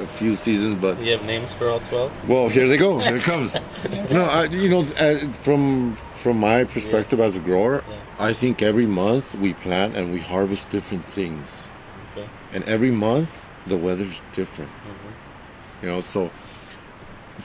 a 0.00 0.06
few 0.06 0.34
seasons, 0.34 0.74
but 0.80 1.00
You 1.00 1.12
have 1.12 1.24
names 1.24 1.52
for 1.52 1.68
all 1.70 1.80
twelve. 1.88 2.10
well, 2.28 2.48
here 2.48 2.66
they 2.66 2.76
go. 2.76 2.98
Here 2.98 3.16
it 3.16 3.22
comes. 3.22 3.54
no, 4.10 4.24
I, 4.24 4.44
you 4.46 4.68
know, 4.68 4.80
uh, 4.98 5.18
from 5.44 5.96
from 6.18 6.38
my 6.38 6.64
perspective 6.64 7.20
as 7.20 7.36
a 7.36 7.40
grower, 7.40 7.82
Yeah. 7.88 8.28
I 8.28 8.32
think 8.32 8.62
every 8.62 8.86
month 8.86 9.34
we 9.34 9.52
plant 9.54 9.96
and 9.96 10.12
we 10.12 10.20
harvest 10.20 10.70
different 10.70 11.04
things, 11.18 11.68
Okay. 12.16 12.26
and 12.54 12.62
every 12.64 12.90
month 12.90 13.30
the 13.66 13.76
weather's 13.76 14.20
different. 14.34 14.70
Mhm. 14.70 15.82
You 15.82 15.88
know, 15.90 16.00
so 16.00 16.30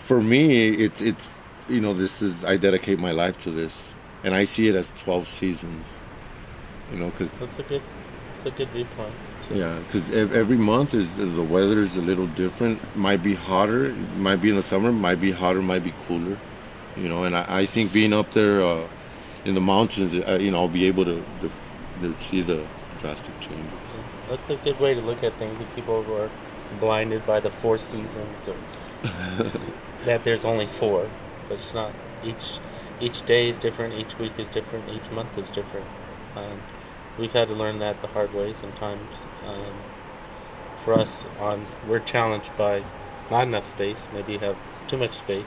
for 0.08 0.22
me, 0.22 0.70
it's 0.86 1.02
it's 1.02 1.26
you 1.70 1.80
know, 1.80 1.94
this 1.94 2.22
is 2.22 2.44
I 2.44 2.58
dedicate 2.58 3.00
my 3.00 3.12
life 3.12 3.38
to 3.46 3.52
this, 3.52 3.72
and 4.24 4.34
I 4.34 4.44
see 4.46 4.68
it 4.68 4.76
as 4.76 4.92
twelve 5.04 5.28
seasons. 5.28 6.00
You 6.92 7.00
know, 7.00 7.10
because 7.12 7.32
That's 7.40 7.60
a 7.60 7.64
good, 7.64 7.82
that's 8.44 8.56
a 8.56 8.58
good 8.58 8.70
viewpoint. 8.70 9.14
So- 9.50 9.56
yeah, 9.56 9.76
because 9.86 10.06
every 10.12 10.58
month 10.58 10.94
is 10.94 11.08
the 11.18 11.42
weather 11.56 11.80
is 11.80 11.98
a 11.98 12.02
little 12.02 12.28
different. 12.28 12.80
Might 12.96 13.22
be 13.24 13.34
hotter, 13.36 13.94
might 14.18 14.42
be 14.42 14.50
in 14.50 14.56
the 14.56 14.64
summer, 14.64 14.92
might 14.92 15.20
be 15.22 15.32
hotter, 15.32 15.62
might 15.62 15.84
be 15.84 15.94
cooler. 16.08 16.38
You 16.98 17.10
know, 17.10 17.24
and 17.24 17.36
I, 17.36 17.46
I 17.62 17.66
think 17.66 17.92
being 17.92 18.14
up 18.14 18.32
there 18.32 18.62
uh, 18.62 18.88
in 19.46 19.56
the 19.56 19.62
mountains, 19.62 20.14
uh, 20.14 20.38
you 20.40 20.52
know, 20.52 20.62
I'll 20.62 20.68
be 20.68 20.86
able 20.88 21.06
to, 21.06 21.16
to, 21.16 21.52
to 22.02 22.18
see 22.20 22.42
the 22.42 22.66
drastic 23.00 23.40
changes. 23.40 23.68
That's 24.30 24.50
a 24.50 24.56
good 24.58 24.80
way 24.80 24.94
to 24.94 25.02
look 25.02 25.24
at 25.24 25.34
things. 25.34 25.60
If 25.60 25.76
people 25.76 26.04
who 26.04 26.14
are 26.14 26.30
blinded 26.80 27.26
by 27.26 27.40
the 27.40 27.50
four 27.50 27.78
seasons, 27.78 28.48
or 28.48 28.56
that 30.06 30.24
there's 30.24 30.46
only 30.46 30.66
four, 30.66 31.10
but 31.50 31.60
it's 31.60 31.74
not. 31.74 31.92
Each 32.24 32.60
each 33.02 33.26
day 33.26 33.50
is 33.50 33.58
different, 33.58 33.94
each 33.96 34.18
week 34.20 34.40
is 34.40 34.48
different, 34.48 34.88
each 34.90 35.12
month 35.12 35.38
is 35.38 35.52
different. 35.52 35.88
Um, 36.36 36.60
we've 37.20 37.34
had 37.34 37.48
to 37.50 37.54
learn 37.54 37.80
that 37.80 38.02
the 38.02 38.08
hard 38.08 38.34
way 38.34 38.54
sometimes. 38.54 39.08
Um, 39.46 39.76
for 40.84 40.94
us, 40.94 41.26
on 41.40 41.66
we're 41.88 42.00
challenged 42.00 42.56
by 42.58 42.84
not 43.32 43.48
enough 43.48 43.66
space. 43.66 44.08
Maybe 44.14 44.34
you 44.34 44.40
have 44.40 44.58
too 44.88 44.98
much 44.98 45.18
space, 45.18 45.46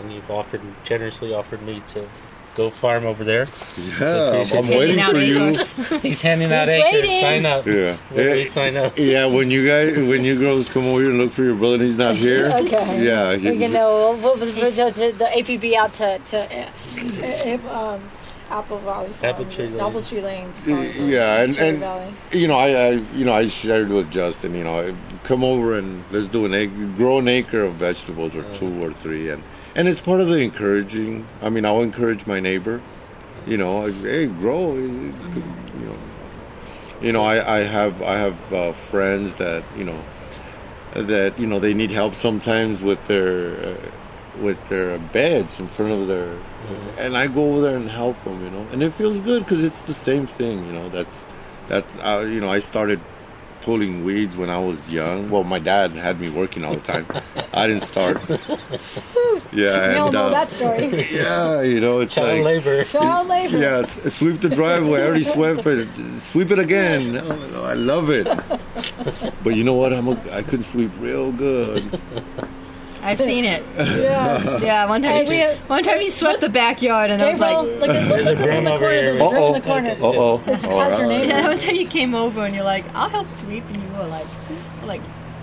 and 0.00 0.12
you've 0.12 0.30
offered 0.30 0.60
generously 0.84 1.34
offered 1.34 1.62
me 1.62 1.82
to 1.88 2.08
go 2.56 2.70
farm 2.70 3.04
over 3.04 3.24
there. 3.24 3.48
Yeah, 3.76 4.26
appreciate 4.28 4.58
I'm 4.58 4.70
it. 4.72 4.78
waiting 4.78 4.98
Handing 4.98 5.36
out 5.48 5.56
for 5.56 5.92
you. 5.94 5.98
He's 5.98 6.20
handing 6.20 6.52
out 6.52 6.68
He's 6.68 6.82
acres. 6.82 6.92
waiting. 7.02 7.20
Sign 7.20 7.46
up. 7.46 7.66
Yeah. 7.66 7.96
Yeah. 8.14 8.44
sign 8.44 8.76
up. 8.76 8.96
Yeah, 8.98 9.26
when 9.26 9.50
you 9.50 9.66
guys, 9.66 9.96
when 10.08 10.24
you 10.24 10.38
girls 10.38 10.68
come 10.68 10.86
over 10.86 11.00
here 11.00 11.10
and 11.10 11.18
look 11.18 11.32
for 11.32 11.42
your 11.42 11.56
brother 11.56 11.74
and 11.74 11.82
he's 11.84 11.98
not 11.98 12.14
here. 12.14 12.50
Okay. 12.64 13.04
Yeah. 13.04 13.34
We 13.36 13.58
can 13.58 13.72
know 13.72 14.16
we'll, 14.22 14.36
we'll, 14.36 14.54
we'll, 14.54 14.70
the, 14.72 15.14
the 15.18 15.24
APB 15.24 15.74
out 15.74 15.92
to 15.94 16.18
to 16.18 17.58
uh, 17.68 17.94
um, 17.94 18.02
Apple 18.50 18.78
Valley. 18.78 19.12
Apple 19.22 19.44
Tree 19.46 19.66
Lane. 19.66 19.80
Apple 19.80 20.02
Tree 20.02 20.20
Lane. 20.20 20.52
Yeah, 20.66 21.42
and, 21.42 21.54
Cherry 21.54 21.68
and 21.70 21.78
Valley. 21.78 22.12
you 22.32 22.46
know, 22.46 22.58
I, 22.58 22.68
I, 22.68 22.90
you 23.14 23.24
know, 23.24 23.32
I 23.32 23.46
shared 23.48 23.88
with 23.88 24.10
Justin. 24.10 24.54
You 24.54 24.64
know, 24.64 24.96
come 25.24 25.42
over 25.42 25.74
and 25.74 26.02
let's 26.12 26.26
do 26.26 26.44
an 26.44 26.54
acre, 26.54 26.86
grow 26.96 27.18
an 27.18 27.28
acre 27.28 27.62
of 27.62 27.74
vegetables 27.74 28.34
or 28.36 28.44
two 28.54 28.84
or 28.84 28.92
three, 28.92 29.30
and 29.30 29.42
and 29.76 29.88
it's 29.88 30.00
part 30.00 30.20
of 30.20 30.28
the 30.28 30.38
encouraging. 30.38 31.26
I 31.42 31.50
mean, 31.50 31.64
I'll 31.64 31.82
encourage 31.82 32.26
my 32.26 32.40
neighbor. 32.40 32.80
You 33.46 33.58
know, 33.58 33.86
hey, 33.86 34.26
grow. 34.26 34.74
You 34.76 35.12
know, 35.80 35.96
you 37.02 37.12
know, 37.12 37.22
I, 37.22 37.58
I 37.58 37.58
have 37.60 38.02
I 38.02 38.14
have 38.14 38.52
uh, 38.52 38.72
friends 38.72 39.34
that 39.34 39.64
you 39.76 39.84
know 39.84 40.00
that 40.94 41.38
you 41.38 41.46
know 41.46 41.58
they 41.58 41.74
need 41.74 41.90
help 41.90 42.14
sometimes 42.14 42.80
with 42.80 43.04
their 43.06 43.56
uh, 43.56 43.76
with 44.40 44.68
their 44.68 44.98
beds 44.98 45.60
in 45.60 45.66
front 45.66 45.92
of 45.92 46.06
their 46.06 46.36
and 46.98 47.16
I 47.16 47.26
go 47.26 47.52
over 47.52 47.60
there 47.60 47.76
and 47.76 47.90
help 47.90 48.22
them 48.24 48.42
you 48.42 48.50
know 48.50 48.66
and 48.72 48.82
it 48.82 48.92
feels 48.92 49.20
good 49.20 49.44
because 49.44 49.62
it's 49.62 49.82
the 49.82 49.94
same 49.94 50.26
thing 50.26 50.64
you 50.66 50.72
know 50.72 50.88
that's 50.88 51.24
that's 51.68 51.96
uh, 51.98 52.26
you 52.28 52.40
know 52.40 52.50
I 52.50 52.58
started 52.58 53.00
pulling 53.64 54.04
weeds 54.04 54.36
when 54.36 54.50
I 54.50 54.58
was 54.58 54.78
young 54.90 55.30
well 55.30 55.42
my 55.44 55.58
dad 55.58 55.90
had 55.92 56.20
me 56.20 56.28
working 56.28 56.64
all 56.64 56.74
the 56.74 56.80
time 56.92 57.06
I 57.52 57.66
didn't 57.66 57.82
start 57.82 58.20
yeah 59.52 59.88
We 59.92 59.98
all 59.98 60.12
know 60.12 60.26
uh, 60.26 60.30
that 60.30 60.50
story. 60.50 60.86
yeah 61.10 61.62
you 61.62 61.80
know 61.80 62.00
it's 62.00 62.14
Child 62.14 62.44
like 62.44 62.44
labor. 62.44 62.84
Child 62.84 63.26
labor. 63.28 63.58
Yes, 63.58 64.14
sweep 64.14 64.40
the 64.40 64.48
driveway. 64.48 65.00
I 65.00 65.06
already 65.06 65.24
swept 65.24 65.66
it. 65.66 65.88
Sweep 66.20 66.50
it 66.50 66.58
again. 66.58 67.16
Oh, 67.56 67.64
I 67.64 67.74
love 67.74 68.10
it. 68.10 68.26
But 69.44 69.56
you 69.56 69.62
know 69.64 69.74
what? 69.74 69.92
I'm 69.92 70.08
a, 70.08 70.16
I 70.32 70.42
could 70.42 70.64
sweep 70.64 70.90
real 70.98 71.30
good. 71.32 71.82
I've 73.04 73.20
seen 73.20 73.44
it. 73.44 73.62
Yes. 73.76 74.62
Yeah, 74.62 74.88
one 74.88 75.02
time, 75.02 75.12
Hey, 75.12 75.24
he, 75.24 75.30
we 75.30 75.36
have- 75.38 75.70
one 75.70 75.82
time 75.82 76.00
he 76.00 76.10
swept 76.10 76.40
the 76.40 76.48
backyard, 76.48 77.10
and 77.10 77.22
I 77.22 77.28
was 77.30 77.40
like, 77.40 77.56
look 77.56 77.90
at 77.90 78.08
There's 78.08 78.26
a 78.26 78.30
look, 78.30 78.38
look 78.40 78.48
in 78.54 78.64
the 78.64 78.70
corner. 78.70 78.90
here. 78.90 79.02
There's 79.02 79.20
a 79.20 79.28
broom 79.28 79.34
in 79.44 79.52
the 79.52 79.58
Uh-oh. 79.58 79.60
corner. 79.60 79.90
Uh 79.90 79.96
oh. 80.02 80.42
It's 80.46 80.66
called 80.66 80.98
your 80.98 81.06
neighbor. 81.08 81.24
yeah, 81.26 81.46
one 81.48 81.58
time 81.58 81.74
you 81.76 81.86
came 81.86 82.14
over, 82.14 82.40
and 82.44 82.54
you're 82.54 82.64
like, 82.64 82.84
I'll 82.94 83.08
help 83.08 83.30
sweep, 83.30 83.64
and 83.64 83.76
you 83.76 83.88
were 83.98 84.06
like, 84.06 84.26
like, 84.86 85.00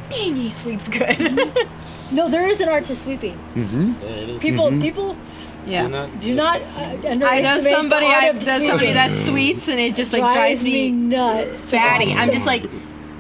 dang, 0.09 0.36
he 0.36 0.49
sweeps 0.49 0.88
good. 0.89 1.18
No, 2.14 2.28
there 2.28 2.45
is 2.49 2.59
an 2.59 2.68
art 2.68 2.84
to 2.86 2.95
sweeping. 2.95 3.39
There 3.55 4.09
it 4.18 4.30
is. 4.32 4.41
People, 4.41 4.66
Mm-hmm. 4.68 4.82
people 4.82 5.18
yeah. 5.66 5.84
Do 5.84 5.89
not, 5.89 6.20
do 6.22 6.36
not 6.36 6.62
uh, 6.62 7.26
I 7.26 7.39
know 7.39 7.59
somebody. 7.62 8.05
I 8.07 8.32
know 8.34 8.39
somebody 8.41 8.91
that 8.91 9.16
sweeps, 9.16 9.70
and 9.70 9.80
it 9.80 9.95
just 9.95 10.12
like 10.12 10.22
drives 10.22 10.62
me 10.62 10.91
nuts. 10.91 11.72
batty. 11.72 12.12
I'm 12.12 12.32
just 12.32 12.45
like, 12.45 12.64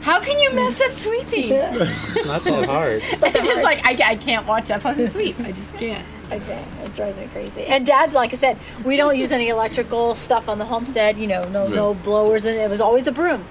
how 0.01 0.19
can 0.19 0.39
you 0.39 0.51
mess 0.53 0.81
up 0.81 0.93
sweeping? 0.93 1.51
It's 1.51 2.25
not 2.25 2.43
that 2.43 2.65
hard. 2.65 3.01
I'm 3.23 3.45
just 3.45 3.63
like, 3.63 3.85
I, 3.85 4.11
I 4.11 4.15
can't 4.15 4.45
watch 4.47 4.67
that 4.67 4.81
person 4.81 5.07
sweep. 5.07 5.39
I 5.39 5.51
just 5.51 5.75
can't. 5.75 6.05
Okay, 6.31 6.63
it 6.83 6.93
drives 6.95 7.17
me 7.17 7.27
crazy. 7.27 7.65
And 7.65 7.85
Dad, 7.85 8.13
like 8.13 8.33
I 8.33 8.37
said, 8.37 8.57
we 8.85 8.95
don't 8.95 9.17
use 9.17 9.31
any 9.31 9.49
electrical 9.49 10.15
stuff 10.15 10.47
on 10.47 10.59
the 10.59 10.65
homestead. 10.65 11.17
You 11.17 11.27
know, 11.27 11.47
no 11.49 11.67
no 11.67 11.93
blowers, 11.93 12.45
and 12.45 12.55
it 12.57 12.69
was 12.69 12.79
always 12.81 13.03
the 13.03 13.11
broom. 13.11 13.43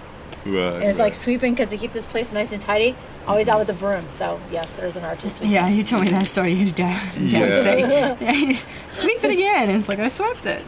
Right, 0.47 0.75
And 0.75 0.85
it's 0.85 0.99
like 0.99 1.15
sweeping 1.15 1.53
because 1.53 1.69
to 1.69 1.77
keep 1.77 1.93
this 1.93 2.07
place 2.07 2.33
nice 2.33 2.51
and 2.53 2.63
tidy. 2.63 2.97
Always 3.27 3.47
out 3.47 3.59
with 3.59 3.67
the 3.67 3.75
broom. 3.75 4.05
So 4.17 4.41
yes, 4.51 4.71
there's 4.73 4.97
an 4.97 5.05
art 5.05 5.19
to 5.21 5.31
sweeping. 5.31 5.51
Yeah, 5.51 5.69
you 5.69 5.83
told 5.83 6.05
me 6.05 6.11
that 6.11 6.27
story. 6.27 6.55
His 6.55 6.73
dad, 6.73 6.99
dad 7.15 7.21
Yeah. 7.23 7.41
would 7.41 7.63
say, 7.63 7.81
yeah, 8.21 8.33
he's, 8.33 8.67
sweep 8.91 9.23
it 9.23 9.31
again. 9.33 9.69
And 9.69 9.77
it's 9.79 9.89
like, 9.89 9.99
I 9.99 10.09
swept 10.09 10.47
it. 10.47 10.65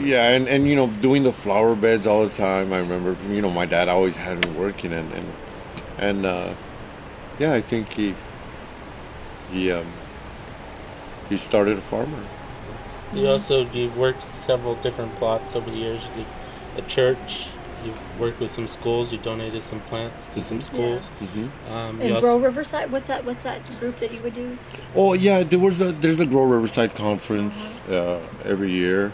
Yeah, 0.00 0.30
and, 0.30 0.46
and 0.48 0.68
you 0.68 0.76
know, 0.76 0.86
doing 0.86 1.24
the 1.24 1.32
flower 1.32 1.74
beds 1.74 2.06
all 2.06 2.24
the 2.24 2.32
time. 2.34 2.72
I 2.72 2.78
remember, 2.78 3.16
you 3.32 3.42
know, 3.42 3.50
my 3.50 3.66
dad 3.66 3.88
always 3.88 4.14
had 4.14 4.44
me 4.46 4.50
working, 4.56 4.92
and 4.92 5.12
and, 5.12 5.32
and 5.98 6.26
uh, 6.26 6.52
yeah, 7.40 7.52
I 7.52 7.60
think 7.60 7.88
he 7.88 8.14
he 9.52 9.72
um, 9.72 9.86
he 11.28 11.36
started 11.36 11.78
a 11.78 11.82
farmer. 11.82 12.22
You 13.12 13.26
also 13.28 13.64
you've 13.70 13.96
worked 13.98 14.22
several 14.44 14.76
different 14.76 15.14
plots 15.16 15.54
over 15.56 15.68
the 15.70 15.76
years. 15.76 16.00
You 16.16 16.24
did 16.76 16.84
a 16.84 16.88
church. 16.88 17.48
You've 17.86 18.20
worked 18.20 18.40
with 18.40 18.50
some 18.50 18.66
schools. 18.68 19.12
You 19.12 19.18
donated 19.18 19.62
some 19.64 19.80
plants 19.80 20.16
to 20.34 20.42
some 20.42 20.60
schools. 20.60 21.02
hmm 21.06 21.46
Um, 21.72 22.00
And 22.00 22.20
Grow 22.20 22.38
Riverside. 22.38 22.90
What's 22.92 23.06
that? 23.08 23.24
What's 23.24 23.42
that 23.42 23.60
group 23.80 23.98
that 24.00 24.12
you 24.12 24.20
would 24.22 24.34
do? 24.34 24.56
Oh 24.94 25.12
yeah, 25.14 25.42
there 25.42 25.58
was 25.58 25.80
a 25.80 25.92
there's 25.92 26.20
a 26.20 26.26
Grow 26.26 26.44
Riverside 26.44 26.94
conference 26.94 27.56
uh, 27.88 28.20
every 28.44 28.70
year, 28.72 29.12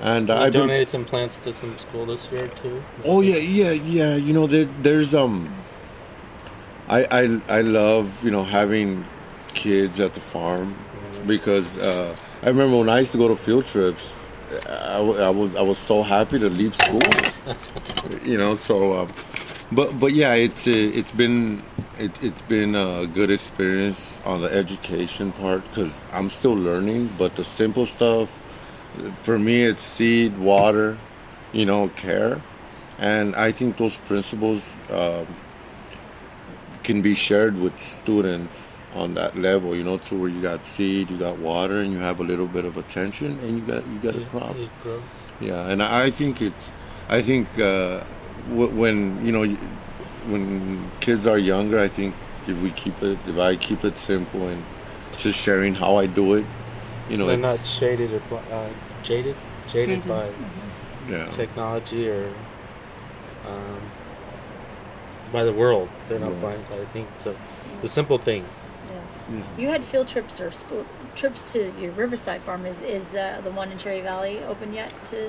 and 0.00 0.28
you 0.28 0.34
I 0.34 0.50
been- 0.50 0.60
donated 0.62 0.88
some 0.88 1.04
plants 1.04 1.38
to 1.44 1.52
some 1.52 1.76
school 1.78 2.06
this 2.06 2.30
year 2.32 2.48
too. 2.62 2.82
Oh 3.04 3.20
yeah, 3.22 3.36
yeah, 3.36 3.72
yeah. 3.72 4.14
You 4.16 4.32
know, 4.32 4.46
there, 4.46 4.64
there's 4.82 5.14
um. 5.14 5.48
I, 6.88 7.00
I 7.10 7.22
I 7.58 7.60
love 7.62 8.06
you 8.24 8.30
know 8.30 8.44
having 8.44 9.04
kids 9.54 9.98
at 9.98 10.14
the 10.14 10.20
farm 10.20 10.74
because 11.26 11.76
uh, 11.78 12.14
I 12.44 12.48
remember 12.48 12.76
when 12.78 12.88
I 12.88 13.00
used 13.00 13.12
to 13.12 13.18
go 13.18 13.26
to 13.26 13.34
field 13.36 13.64
trips, 13.64 14.12
I, 14.68 14.98
I 14.98 15.30
was 15.30 15.54
I 15.56 15.62
was 15.62 15.78
so 15.78 16.02
happy 16.02 16.38
to 16.38 16.48
leave 16.48 16.74
school. 16.74 17.00
you 18.24 18.38
know, 18.38 18.56
so 18.56 18.94
um, 18.96 19.12
but 19.72 19.98
but 19.98 20.12
yeah, 20.12 20.34
it's 20.34 20.66
uh, 20.66 20.70
it's 20.70 21.10
been 21.12 21.62
it, 21.98 22.12
it's 22.22 22.40
been 22.42 22.74
a 22.74 23.06
good 23.06 23.30
experience 23.30 24.20
on 24.24 24.40
the 24.40 24.48
education 24.52 25.32
part 25.32 25.62
because 25.68 26.00
I'm 26.12 26.30
still 26.30 26.54
learning. 26.54 27.10
But 27.18 27.36
the 27.36 27.44
simple 27.44 27.86
stuff 27.86 28.30
for 29.22 29.38
me, 29.38 29.64
it's 29.64 29.82
seed, 29.82 30.38
water, 30.38 30.96
you 31.52 31.66
know, 31.66 31.88
care, 31.88 32.40
and 32.98 33.34
I 33.34 33.52
think 33.52 33.76
those 33.76 33.98
principles 33.98 34.62
um, 34.90 35.26
can 36.84 37.02
be 37.02 37.14
shared 37.14 37.60
with 37.60 37.78
students 37.80 38.75
on 38.96 39.14
that 39.14 39.36
level. 39.36 39.76
You 39.76 39.84
know, 39.84 39.98
to 39.98 40.16
where 40.18 40.28
you 40.30 40.40
got 40.42 40.64
seed, 40.64 41.10
you 41.10 41.18
got 41.18 41.38
water, 41.38 41.78
and 41.80 41.92
you 41.92 41.98
have 41.98 42.20
a 42.20 42.24
little 42.24 42.48
bit 42.48 42.64
of 42.64 42.76
attention, 42.76 43.38
and 43.40 43.58
you 43.58 43.64
got 43.64 43.86
you 43.86 43.98
got 44.00 44.16
a 44.16 44.24
crop. 44.26 44.56
You 44.56 44.68
grow. 44.82 45.02
Yeah, 45.40 45.68
and 45.68 45.82
I 45.82 46.10
think 46.10 46.40
it's, 46.42 46.72
I 47.08 47.20
think 47.22 47.58
uh, 47.58 48.02
w- 48.48 48.70
when 48.74 49.24
you 49.26 49.32
know, 49.32 49.44
when 50.30 50.90
kids 51.00 51.26
are 51.26 51.38
younger, 51.38 51.78
I 51.78 51.88
think 51.88 52.14
if 52.46 52.56
we 52.62 52.70
keep 52.72 53.02
it, 53.02 53.18
if 53.26 53.38
I 53.38 53.56
keep 53.56 53.84
it 53.84 53.98
simple 53.98 54.48
and 54.48 54.62
just 55.18 55.38
sharing 55.38 55.74
how 55.74 55.96
I 55.96 56.06
do 56.06 56.34
it, 56.34 56.46
you 57.08 57.16
know, 57.16 57.26
They're 57.26 57.36
not 57.36 57.64
shaded 57.64 58.12
or 58.12 58.38
uh, 58.50 58.68
jaded, 59.02 59.36
jaded 59.68 60.02
Jaded. 60.02 60.08
by 60.08 60.30
yeah, 61.08 61.26
technology 61.28 62.08
or 62.08 62.28
um, 63.46 63.80
by 65.32 65.44
the 65.44 65.52
world. 65.52 65.88
They're 66.08 66.18
not 66.18 66.32
Yeah. 66.32 66.40
blind 66.40 66.68
by 66.68 66.78
the 66.78 66.86
things. 66.86 67.08
So 67.16 67.36
the 67.80 67.88
simple 67.88 68.18
things. 68.18 68.65
You 69.58 69.68
had 69.68 69.82
field 69.84 70.08
trips 70.08 70.40
or 70.40 70.50
school 70.50 70.84
trips 71.16 71.52
to 71.52 71.72
your 71.80 71.92
Riverside 71.92 72.40
farm. 72.42 72.64
Is 72.66 72.82
is 72.82 73.14
uh, 73.14 73.40
the 73.42 73.50
one 73.50 73.70
in 73.72 73.78
Cherry 73.78 74.00
Valley 74.00 74.38
open 74.44 74.72
yet 74.72 74.90
to 75.10 75.28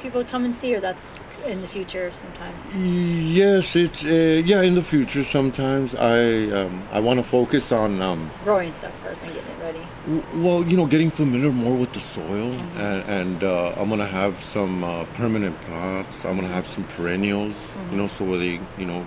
people 0.00 0.22
to 0.24 0.30
come 0.30 0.44
and 0.44 0.54
see, 0.54 0.74
or 0.74 0.80
that's 0.80 1.18
in 1.46 1.60
the 1.60 1.66
future 1.66 2.12
sometime? 2.22 2.54
Yes, 2.80 3.74
it's 3.74 4.04
uh, 4.04 4.42
yeah. 4.44 4.62
In 4.62 4.74
the 4.74 4.82
future, 4.82 5.24
sometimes 5.24 5.94
I 5.96 6.50
um, 6.52 6.82
I 6.92 7.00
want 7.00 7.18
to 7.18 7.24
focus 7.24 7.72
on 7.72 8.00
um, 8.00 8.30
Growing 8.44 8.70
stuff 8.70 8.94
first 9.02 9.22
and 9.24 9.32
getting 9.34 9.50
it 9.50 9.60
ready. 9.60 9.82
w- 10.06 10.44
well, 10.44 10.62
you 10.62 10.76
know, 10.76 10.86
getting 10.86 11.10
familiar 11.10 11.50
more 11.50 11.74
with 11.76 11.92
the 11.94 12.00
soil, 12.00 12.52
and, 12.76 13.02
and 13.08 13.44
uh, 13.44 13.74
I'm 13.76 13.88
gonna 13.88 14.06
have 14.06 14.38
some 14.44 14.84
uh, 14.84 15.04
permanent 15.14 15.60
plants. 15.62 16.24
I'm 16.24 16.36
gonna 16.36 16.48
have 16.54 16.66
some 16.68 16.84
perennials, 16.84 17.56
you 17.90 17.96
know, 17.96 18.06
so 18.06 18.24
where 18.24 18.38
they 18.38 18.60
you 18.78 18.86
know 18.86 19.04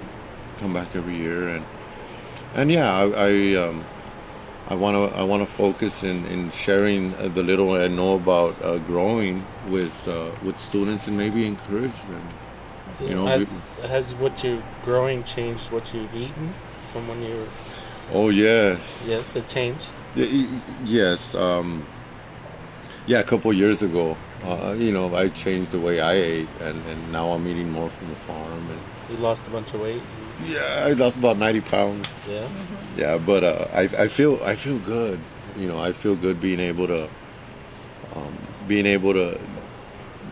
come 0.60 0.74
back 0.74 0.94
every 0.94 1.16
year, 1.16 1.48
and 1.56 1.64
and 2.56 2.70
yeah, 2.70 2.94
I. 2.94 3.04
I 3.30 3.56
um, 3.56 3.84
I 4.68 4.74
want 4.76 4.96
to 5.12 5.18
I 5.18 5.24
want 5.24 5.48
to 5.48 5.54
focus 5.54 6.04
in, 6.04 6.26
in 6.26 6.50
sharing 6.52 7.14
uh, 7.16 7.28
the 7.28 7.44
little 7.44 7.72
I 7.74 7.88
know 7.88 8.16
about 8.16 8.60
uh, 8.64 8.80
growing 8.80 9.44
with 9.70 9.94
uh, 10.08 10.32
with 10.44 10.60
students 10.60 11.08
and 11.08 11.16
maybe 11.18 11.46
encourage 11.46 12.00
them. 12.10 12.28
You 13.02 13.10
know, 13.16 13.26
has, 13.28 13.52
we- 13.52 13.88
has 13.88 14.14
what 14.16 14.44
you're 14.44 14.64
growing 14.84 15.24
changed 15.24 15.72
what 15.72 15.94
you've 15.94 16.16
eaten 16.16 16.50
from 16.92 17.08
when 17.08 17.22
you 17.22 17.36
were? 17.36 17.48
Oh 18.14 18.30
yes, 18.30 19.06
Yes, 19.08 19.36
it 19.36 19.48
changed. 19.50 19.90
Yes. 20.86 21.36
Um, 21.36 21.84
yeah, 23.08 23.20
a 23.20 23.24
couple 23.24 23.52
of 23.52 23.58
years 23.58 23.84
ago, 23.84 24.18
uh, 24.44 24.74
you 24.78 24.92
know, 24.92 25.14
I 25.16 25.28
changed 25.30 25.72
the 25.72 25.80
way 25.80 26.02
I 26.02 26.14
ate, 26.14 26.48
and, 26.62 26.82
and 26.88 27.12
now 27.12 27.30
I'm 27.34 27.48
eating 27.48 27.70
more 27.72 27.90
from 27.90 28.10
the 28.10 28.16
farm. 28.16 28.52
And 28.72 28.80
You 29.12 29.18
lost 29.24 29.46
a 29.46 29.50
bunch 29.52 29.72
of 29.76 29.82
weight. 29.82 30.02
Yeah, 30.44 30.84
I 30.86 30.94
lost 30.94 31.18
about 31.18 31.38
ninety 31.38 31.62
pounds. 31.62 32.08
Yeah. 32.28 32.48
Yeah, 32.98 33.18
but 33.18 33.44
uh, 33.44 33.68
I, 33.74 33.82
I 33.82 34.08
feel 34.08 34.40
I 34.44 34.56
feel 34.56 34.80
good. 34.80 35.20
You 35.58 35.68
know, 35.68 35.80
I 35.80 35.92
feel 35.92 36.16
good 36.16 36.42
being 36.42 36.60
able 36.60 36.88
to 36.88 37.04
um, 38.16 38.34
being 38.68 38.86
able 38.86 39.14
to 39.14 39.40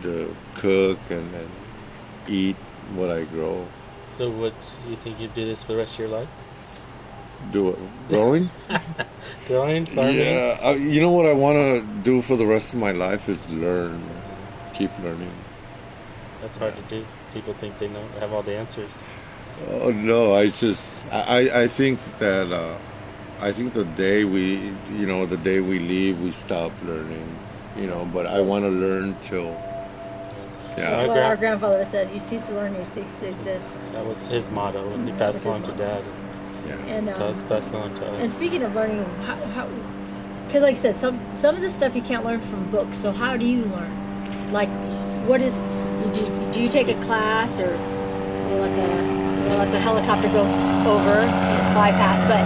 to 0.03 0.35
cook 0.55 0.99
and, 1.09 1.33
and 1.33 1.49
eat 2.27 2.55
what 2.95 3.09
I 3.09 3.23
grow. 3.25 3.65
So, 4.17 4.29
what 4.29 4.53
you 4.87 4.95
think 4.97 5.19
you 5.19 5.27
do 5.29 5.45
this 5.45 5.61
for 5.63 5.73
the 5.73 5.79
rest 5.79 5.93
of 5.93 5.99
your 5.99 6.09
life? 6.09 6.29
Do 7.51 7.69
it 7.69 7.79
growing? 8.09 8.49
Growing, 9.47 9.85
farming. 9.85 10.17
yeah, 10.17 10.57
uh, 10.63 10.71
you 10.71 11.01
know 11.01 11.11
what 11.11 11.25
I 11.25 11.33
want 11.33 11.57
to 11.57 11.85
do 12.03 12.21
for 12.21 12.37
the 12.37 12.45
rest 12.45 12.73
of 12.73 12.79
my 12.79 12.91
life 12.91 13.27
is 13.27 13.49
learn, 13.49 14.01
keep 14.73 14.89
learning. 14.99 15.31
That's 16.39 16.55
hard 16.57 16.75
to 16.75 16.81
do. 16.83 17.05
People 17.33 17.53
think 17.53 17.77
they 17.77 17.89
know, 17.89 18.03
have 18.19 18.31
all 18.31 18.41
the 18.41 18.55
answers. 18.55 18.89
Oh 19.69 19.91
no, 19.91 20.33
I 20.33 20.49
just 20.49 21.05
I 21.11 21.19
I- 21.49 21.61
I 21.63 21.67
think 21.67 21.99
that 22.19 22.51
uh, 22.51 22.75
I 23.41 23.51
think 23.51 23.73
the 23.73 23.85
day 23.85 24.23
we 24.25 24.73
you 24.99 25.05
know 25.05 25.25
the 25.25 25.37
day 25.37 25.59
we 25.61 25.79
leave 25.79 26.19
we 26.21 26.31
stop 26.31 26.71
learning, 26.83 27.27
you 27.77 27.87
know. 27.87 28.05
But 28.13 28.25
I 28.27 28.41
want 28.41 28.65
to 28.65 28.69
learn 28.69 29.15
till 29.21 29.47
Our 29.49 30.79
yeah 30.79 30.89
That's 30.97 31.07
what 31.09 31.19
our 31.19 31.37
grandfather 31.37 31.85
said. 31.85 32.11
You 32.13 32.19
cease 32.19 32.47
to 32.47 32.55
learn, 32.55 32.73
you 32.75 32.83
cease 32.85 33.19
to 33.21 33.27
exist. 33.29 33.69
That 33.93 34.05
was 34.05 34.17
his 34.27 34.49
motto, 34.49 34.89
and 34.93 35.07
he 35.07 35.13
passed 35.15 35.45
it 35.45 35.47
on 35.47 35.61
to 35.63 35.71
his 35.71 35.77
dad, 35.77 36.03
yeah. 36.67 36.75
And 36.97 37.09
and 37.09 37.21
um, 37.21 37.47
passed 37.47 37.73
on 37.73 37.93
to 37.95 38.05
us. 38.07 38.19
And 38.21 38.31
speaking 38.31 38.63
of 38.63 38.73
learning, 38.75 39.03
how, 39.27 39.35
how, 39.55 39.67
because 40.47 40.63
like 40.63 40.75
I 40.75 40.79
said, 40.79 40.95
some 40.99 41.19
some 41.37 41.55
of 41.55 41.61
the 41.61 41.69
stuff 41.69 41.95
you 41.95 42.01
can't 42.01 42.25
learn 42.25 42.41
from 42.41 42.69
books. 42.71 42.97
So 42.97 43.11
how 43.11 43.37
do 43.37 43.45
you 43.45 43.65
learn? 43.65 43.93
Like, 44.51 44.69
what 45.29 45.41
is? 45.41 45.53
Do 45.53 46.19
you, 46.21 46.51
do 46.53 46.59
you 46.61 46.69
take 46.69 46.89
a 46.89 46.99
class 47.05 47.59
or 47.59 47.71
you 47.71 48.55
let 48.61 48.75
the 48.75 49.22
you 49.43 49.57
let 49.57 49.71
the 49.71 49.79
helicopter 49.79 50.27
go 50.29 50.41
over? 50.89 51.21
It's 51.21 51.67
fly 51.73 51.91
path, 51.91 52.27
but 52.27 52.43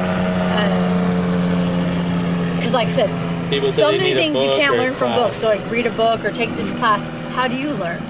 because 2.58 2.74
like 2.74 2.88
I 2.88 2.92
said, 2.92 3.50
People 3.50 3.72
so 3.72 3.92
many 3.92 4.14
things 4.14 4.42
you 4.44 4.50
can't 4.50 4.76
learn 4.76 4.94
from 4.94 5.14
class. 5.14 5.20
books. 5.30 5.38
So 5.40 5.48
like 5.48 5.72
read 5.72 5.86
a 5.88 5.92
book 5.92 6.26
or 6.26 6.32
take 6.32 6.54
this 6.56 6.70
class. 6.72 7.02
How 7.34 7.48
do 7.48 7.56
you 7.56 7.72
learn? 7.72 8.02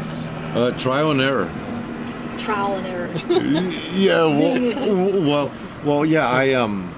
Uh, 0.56 0.76
trial 0.78 1.12
and 1.12 1.22
error. 1.22 1.50
Trial 2.40 2.76
and 2.78 2.88
error. 2.88 3.08
yeah, 3.94 4.24
well, 4.24 5.22
well, 5.22 5.52
well, 5.86 6.06
yeah. 6.06 6.28
I 6.28 6.54
um, 6.54 6.92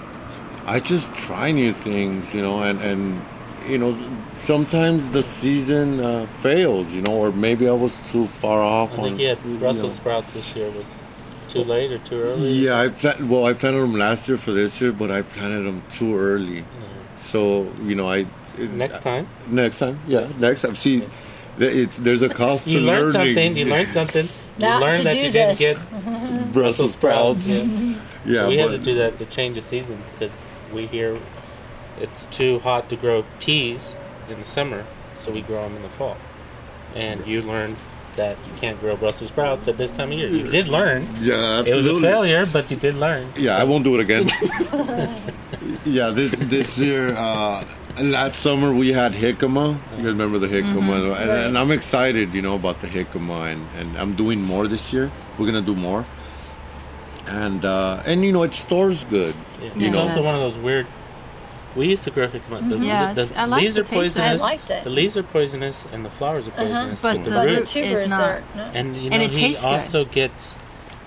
I 0.65 0.79
just 0.79 1.13
try 1.15 1.51
new 1.51 1.73
things, 1.73 2.33
you 2.33 2.41
know, 2.41 2.61
and 2.63 2.79
and 2.81 3.21
you 3.67 3.77
know, 3.77 3.97
sometimes 4.35 5.09
the 5.11 5.21
season 5.21 5.99
uh, 5.99 6.25
fails, 6.41 6.91
you 6.91 7.01
know, 7.01 7.13
or 7.13 7.31
maybe 7.31 7.67
I 7.67 7.73
was 7.73 7.97
too 8.09 8.27
far 8.27 8.61
off. 8.61 8.93
I 8.93 8.97
on, 8.97 9.03
think 9.03 9.17
he 9.17 9.23
had 9.25 9.37
you 9.43 9.57
Brussels 9.57 9.91
know. 9.93 9.99
sprouts 10.01 10.33
this 10.33 10.55
year. 10.55 10.67
Was 10.71 10.85
too 11.50 11.64
late 11.64 11.91
or 11.91 11.97
too 12.00 12.22
early? 12.22 12.52
Yeah, 12.52 12.80
I 12.80 12.89
plan- 12.89 13.28
well, 13.30 13.45
I 13.45 13.54
planted 13.54 13.80
them 13.80 13.93
last 13.93 14.28
year 14.28 14.38
for 14.38 14.52
this 14.52 14.80
year, 14.82 14.91
but 14.91 15.12
I 15.12 15.22
planted 15.22 15.64
them 15.64 15.82
too 15.91 16.16
early. 16.16 16.62
Mm-hmm. 16.62 17.18
So 17.18 17.70
you 17.84 17.95
know, 17.95 18.10
I 18.10 18.26
Next 18.58 18.97
uh, 18.97 19.02
time, 19.02 19.28
next 19.47 19.80
time, 19.80 20.00
yeah, 20.08 20.28
next 20.38 20.62
time. 20.64 20.76
See, 20.76 21.00
th- 21.60 21.76
it's 21.76 21.97
there's 21.97 22.22
a 22.22 22.30
cost 22.30 22.68
you 22.68 22.80
to 22.80 22.86
learned 22.86 23.14
learning. 23.14 23.34
something. 23.36 23.58
You 23.58 23.66
learned 23.66 23.89
something. 23.89 24.28
You 24.60 24.68
learned 24.68 24.97
to 24.97 25.04
that 25.04 25.14
do 25.14 25.20
you 25.20 25.32
this. 25.32 25.58
didn't 25.58 25.80
get 25.80 26.52
Brussels 26.54 26.91
sprouts. 26.91 27.47
Yeah. 27.47 27.95
Yeah, 28.26 28.47
we 28.50 28.58
but, 28.58 28.72
had 28.72 28.80
to 28.80 28.86
do 28.86 28.95
that 28.95 29.18
to 29.20 29.26
change 29.26 29.56
the 29.56 29.62
seasons 29.62 30.04
because 30.12 30.34
we 30.74 30.86
hear 30.88 31.18
it's 32.02 32.26
too 32.26 32.60
hot 32.60 32.89
to 32.89 32.97
grow 32.97 33.24
peas 33.39 33.95
in 34.30 34.38
the 34.38 34.45
summer, 34.45 34.86
so 35.16 35.32
we 35.32 35.41
grow 35.43 35.62
them 35.64 35.78
in 35.78 35.82
the 35.82 35.88
fall. 35.89 36.18
And 36.93 37.26
you 37.26 37.41
learned 37.41 37.78
that 38.20 38.38
you 38.45 38.53
can't 38.59 38.78
grow 38.82 38.97
Brussels 38.97 39.30
sprouts 39.30 39.65
at 39.70 39.78
this 39.78 39.91
time 39.91 40.11
of 40.11 40.17
year. 40.20 40.30
You 40.30 40.43
did 40.43 40.67
learn. 40.67 41.07
Yeah, 41.22 41.36
absolutely. 41.59 41.72
It 41.72 41.76
was 41.76 41.88
a 41.88 42.01
failure, 42.01 42.45
but 42.45 42.70
you 42.70 42.76
did 42.76 42.95
learn. 42.95 43.32
Yeah, 43.38 43.57
I 43.57 43.63
won't 43.63 43.86
do 43.86 43.95
it 43.97 44.01
again. 44.01 44.28
yeah, 45.86 46.09
this 46.09 46.32
this 46.55 46.78
year, 46.78 47.15
uh, 47.15 47.63
last 48.01 48.39
summer 48.39 48.74
we 48.74 48.91
had 48.91 49.13
jicama. 49.13 49.80
You 49.91 50.03
guys 50.03 50.13
remember 50.17 50.38
the 50.38 50.47
jicama? 50.47 51.15
And, 51.15 51.32
and 51.32 51.57
I'm 51.57 51.72
excited, 51.72 52.34
you 52.34 52.41
know, 52.41 52.55
about 52.55 52.82
the 52.82 52.88
jicama, 52.88 53.53
and, 53.53 53.65
and 53.78 53.97
I'm 53.97 54.13
doing 54.15 54.41
more 54.41 54.67
this 54.67 54.91
year. 54.91 55.09
We're 55.38 55.45
gonna 55.45 55.61
do 55.61 55.76
more, 55.76 56.05
and 57.26 57.63
uh, 57.63 58.03
and 58.05 58.26
you 58.26 58.34
know, 58.34 58.43
it 58.43 58.53
stores 58.53 59.05
good. 59.05 59.34
Yeah. 59.61 59.72
Yeah. 59.76 59.88
It's 59.88 59.95
also 59.95 60.22
one 60.24 60.36
of 60.36 60.41
those 60.41 60.57
weird. 60.57 60.88
We 61.76 61.88
used 61.88 62.03
to 62.05 62.11
grow 62.11 62.28
jicama. 62.28 62.59
Mm-hmm. 62.59 62.70
The, 62.70 62.78
Yeah, 62.80 63.13
the, 63.13 63.22
it's- 63.22 63.38
I 63.38 63.45
like 63.45 63.61
leaves 63.61 63.76
the 63.76 63.82
are 63.82 63.84
taste 63.86 64.17
of 64.17 64.24
it. 64.24 64.26
I 64.26 64.30
poisonous. 64.30 64.41
liked 64.41 64.70
it. 64.72 64.84
The 64.84 64.89
leaves 64.89 65.17
are 65.17 65.24
poisonous, 65.24 65.86
and 65.93 66.03
the 66.05 66.09
flowers 66.09 66.47
are 66.47 66.51
uh-huh, 66.51 66.63
poisonous. 66.63 67.01
But 67.01 67.13
the 67.17 67.24
the 67.24 67.30
but 67.30 67.41
the 67.41 67.47
root 67.47 67.57
root 67.59 67.67
tuber 67.67 67.88
is 67.88 67.99
is 67.99 68.09
not. 68.09 68.20
there. 68.20 68.43
No? 68.55 68.63
And 68.74 68.95
you 68.97 69.09
know, 69.09 69.13
And 69.15 69.24
it 69.24 69.30
he 69.32 69.36
tastes 69.36 69.61
good. 69.63 69.67
also 69.70 70.05
gets. 70.05 70.57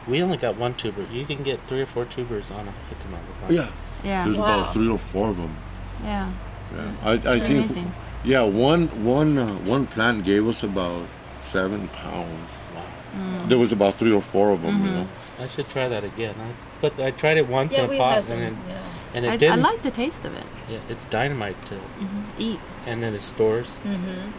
We 0.09 0.23
only 0.23 0.37
got 0.37 0.57
one 0.57 0.75
tuber. 0.75 1.05
You 1.13 1.25
can 1.27 1.43
get 1.43 1.61
three 1.61 1.81
or 1.81 1.87
four 1.87 2.05
tubers 2.05 2.51
on 2.51 2.67
a 2.67 2.71
jicama. 2.71 3.19
Oh, 3.49 3.53
yeah, 3.53 3.69
Yeah, 4.05 4.25
there's 4.25 4.37
Wow. 4.39 4.45
about 4.61 4.73
three 4.73 4.89
or 4.89 4.99
four 4.99 5.31
of 5.31 5.37
them. 5.37 5.57
yeah, 6.03 6.33
Yeah, 6.75 6.93
I, 7.05 7.13
I 7.13 7.19
think. 7.41 7.59
amazing. 7.59 7.93
Yeah, 8.25 8.43
one 8.43 8.87
one 9.05 9.39
uh, 9.39 9.47
one 9.67 9.87
plant 9.87 10.25
gave 10.25 10.47
us 10.49 10.63
about 10.63 11.07
seven 11.43 11.89
pounds. 11.89 12.51
Wow. 12.75 13.45
There 13.47 13.59
was 13.59 13.73
about 13.73 13.95
three 13.97 14.13
or 14.13 14.23
four 14.23 14.51
of 14.51 14.63
them. 14.63 14.81
You 14.83 14.91
mm-hmm. 14.91 14.95
know. 15.03 15.07
I 15.45 15.47
should 15.49 15.69
try 15.69 15.89
that 15.89 16.05
again. 16.05 16.35
I, 16.39 16.49
but 16.81 16.99
I 17.01 17.11
tried 17.11 17.37
it 17.37 17.49
once 17.49 17.73
Yeah, 17.73 17.85
in 17.85 17.95
a 17.95 17.99
pot, 17.99 18.29
and, 18.31 18.43
it, 18.43 18.55
Yeah. 18.69 18.79
And 19.15 19.25
it 19.25 19.29
I, 19.29 19.33
I 19.35 19.37
didn't. 19.37 19.61
like 19.63 19.83
the 19.83 19.91
taste 19.91 20.25
of 20.25 20.35
it. 20.37 20.47
yeah, 20.71 20.79
it's 20.89 21.05
dynamite 21.07 21.57
to 21.67 21.77
Eat. 22.39 22.61
and 22.87 23.03
then 23.03 23.15
it 23.15 23.23
stores. 23.23 23.67
Mhm. 23.85 23.95
Um, 23.95 24.33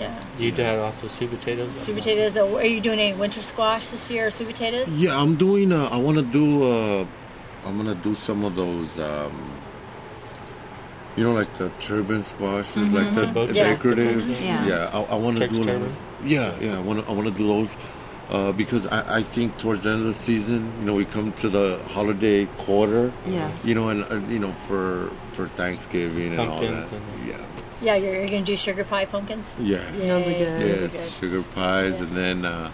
Yeah. 0.00 0.14
You 0.38 0.50
did 0.52 0.78
also 0.78 1.08
sweet 1.08 1.30
potatoes. 1.30 1.72
Sweet 1.84 1.96
potatoes. 1.96 2.36
uh, 2.36 2.44
Are 2.56 2.64
you 2.64 2.80
doing 2.80 2.98
any 3.00 3.14
winter 3.18 3.42
squash 3.42 3.88
this 3.88 4.10
year? 4.10 4.26
Or 4.26 4.30
sweet 4.30 4.48
potatoes? 4.48 4.88
Yeah, 4.90 5.18
I'm 5.20 5.34
doing. 5.36 5.72
Uh, 5.72 5.88
I 5.90 5.96
want 5.96 6.16
to 6.18 6.24
do. 6.40 6.46
Uh, 6.62 7.06
I'm 7.66 7.76
gonna 7.76 7.94
do 7.96 8.14
some 8.14 8.44
of 8.44 8.54
those. 8.54 8.98
Um, 8.98 9.32
you 11.16 11.24
know, 11.24 11.32
like 11.32 11.52
the 11.58 11.68
turban 11.80 12.22
squashes, 12.22 12.90
like 12.92 13.12
the, 13.14 13.26
the 13.26 13.52
Yeah. 13.54 13.64
decorative. 13.74 14.28
Yeah. 14.40 14.66
yeah. 14.66 14.90
I, 14.92 15.14
I 15.14 15.16
want 15.16 15.36
to 15.38 15.48
Turk's 15.48 15.58
do. 15.58 15.64
turban? 15.64 15.92
Yeah, 16.24 16.52
yeah. 16.60 16.78
I 16.78 16.82
want 16.82 17.02
to. 17.04 17.10
I 17.10 17.12
want 17.14 17.26
to 17.32 17.34
do 17.34 17.46
those. 17.48 17.70
Uh, 18.30 18.52
because 18.52 18.86
I, 18.86 19.18
I 19.18 19.22
think 19.22 19.56
towards 19.58 19.84
the 19.84 19.90
end 19.90 20.00
of 20.00 20.06
the 20.08 20.14
season, 20.14 20.70
you 20.80 20.84
know, 20.86 20.94
we 20.94 21.06
come 21.06 21.32
to 21.34 21.48
the 21.48 21.78
holiday 21.88 22.44
quarter, 22.58 23.10
Yeah. 23.26 23.50
you 23.64 23.74
know, 23.74 23.88
and 23.88 24.04
uh, 24.04 24.16
you 24.28 24.38
know 24.38 24.52
for 24.66 25.08
for 25.32 25.48
Thanksgiving 25.48 26.32
and 26.38 26.40
all 26.50 26.60
that. 26.60 26.88
Pumpkins 26.90 26.92
and- 26.92 27.26
yeah, 27.28 27.36
Yeah, 27.80 27.94
you're, 27.96 28.14
you're 28.14 28.28
going 28.28 28.44
to 28.44 28.52
do 28.52 28.56
sugar 28.56 28.84
pie 28.84 29.06
pumpkins? 29.06 29.46
yeah, 29.58 29.78
Those 29.92 30.26
are 30.26 30.38
good. 30.58 30.92
yes, 30.92 31.18
sugar 31.18 31.42
pies, 31.54 31.94
Yeah. 32.00 32.06
and 32.06 32.16
then 32.16 32.44
uh, 32.44 32.70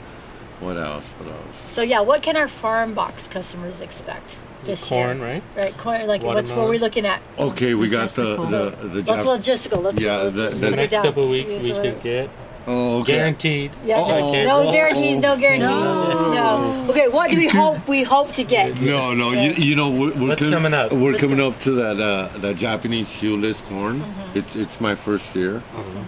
what 0.58 0.76
else? 0.76 1.08
What 1.18 1.28
else? 1.32 1.56
So 1.72 1.82
yeah, 1.82 2.00
what 2.00 2.22
can 2.22 2.36
our 2.36 2.48
farm 2.48 2.94
box 2.94 3.28
customers 3.28 3.80
expect 3.80 4.36
this 4.64 4.82
corn, 4.88 5.18
year? 5.18 5.26
right? 5.26 5.42
Right, 5.56 5.78
corn. 5.78 6.06
Like 6.08 6.22
what's 6.22 6.50
what 6.50 6.58
Watermelon. 6.58 6.68
we're 6.70 6.80
looking 6.80 7.06
at? 7.06 7.20
Okay, 7.38 7.74
we 7.74 7.88
got 7.88 8.10
the 8.10 8.36
the 8.38 8.88
the. 8.88 9.02
Jap- 9.02 9.22
logistical. 9.24 9.82
Let's 9.84 10.00
Yeah, 10.00 10.16
let's, 10.16 10.34
the- 10.34 10.48
the 10.50 10.70
The 10.70 10.70
next 10.76 10.90
down. 10.90 11.04
couple 11.04 11.24
of 11.24 11.30
weeks 11.30 11.50
we 11.62 11.72
should 11.74 12.02
get 12.02 12.28
oh, 12.66 13.00
okay. 13.00 13.12
guaranteed. 13.12 13.70
Yeah, 13.84 13.98
Uh-oh. 14.00 14.44
no 14.44 14.72
guarantees, 14.72 15.18
no 15.18 15.36
guarantees. 15.36 15.66
No. 15.68 16.32
No. 16.32 16.86
Okay, 16.90 17.08
what 17.08 17.30
do 17.30 17.36
we 17.36 17.48
hope 17.48 17.86
we 17.88 18.02
hope 18.02 18.32
to 18.34 18.44
get? 18.44 18.80
No, 18.80 19.14
no, 19.14 19.30
you, 19.32 19.52
you 19.52 19.74
know 19.76 19.90
we're, 19.90 20.12
we're 20.14 20.28
What's 20.28 20.42
com- 20.42 20.50
coming 20.52 20.74
up? 20.74 20.92
We're 20.92 21.12
What's 21.12 21.20
coming 21.20 21.38
coming- 21.38 21.52
up 21.52 21.60
to 21.60 21.70
that 21.72 22.00
uh, 22.00 22.28
that 22.38 22.56
Japanese 22.56 23.08
hulless 23.20 23.60
corn. 23.68 24.00
Mm-hmm. 24.00 24.38
It's 24.38 24.56
it's 24.56 24.80
my 24.80 24.94
first 24.94 25.34
year. 25.34 25.62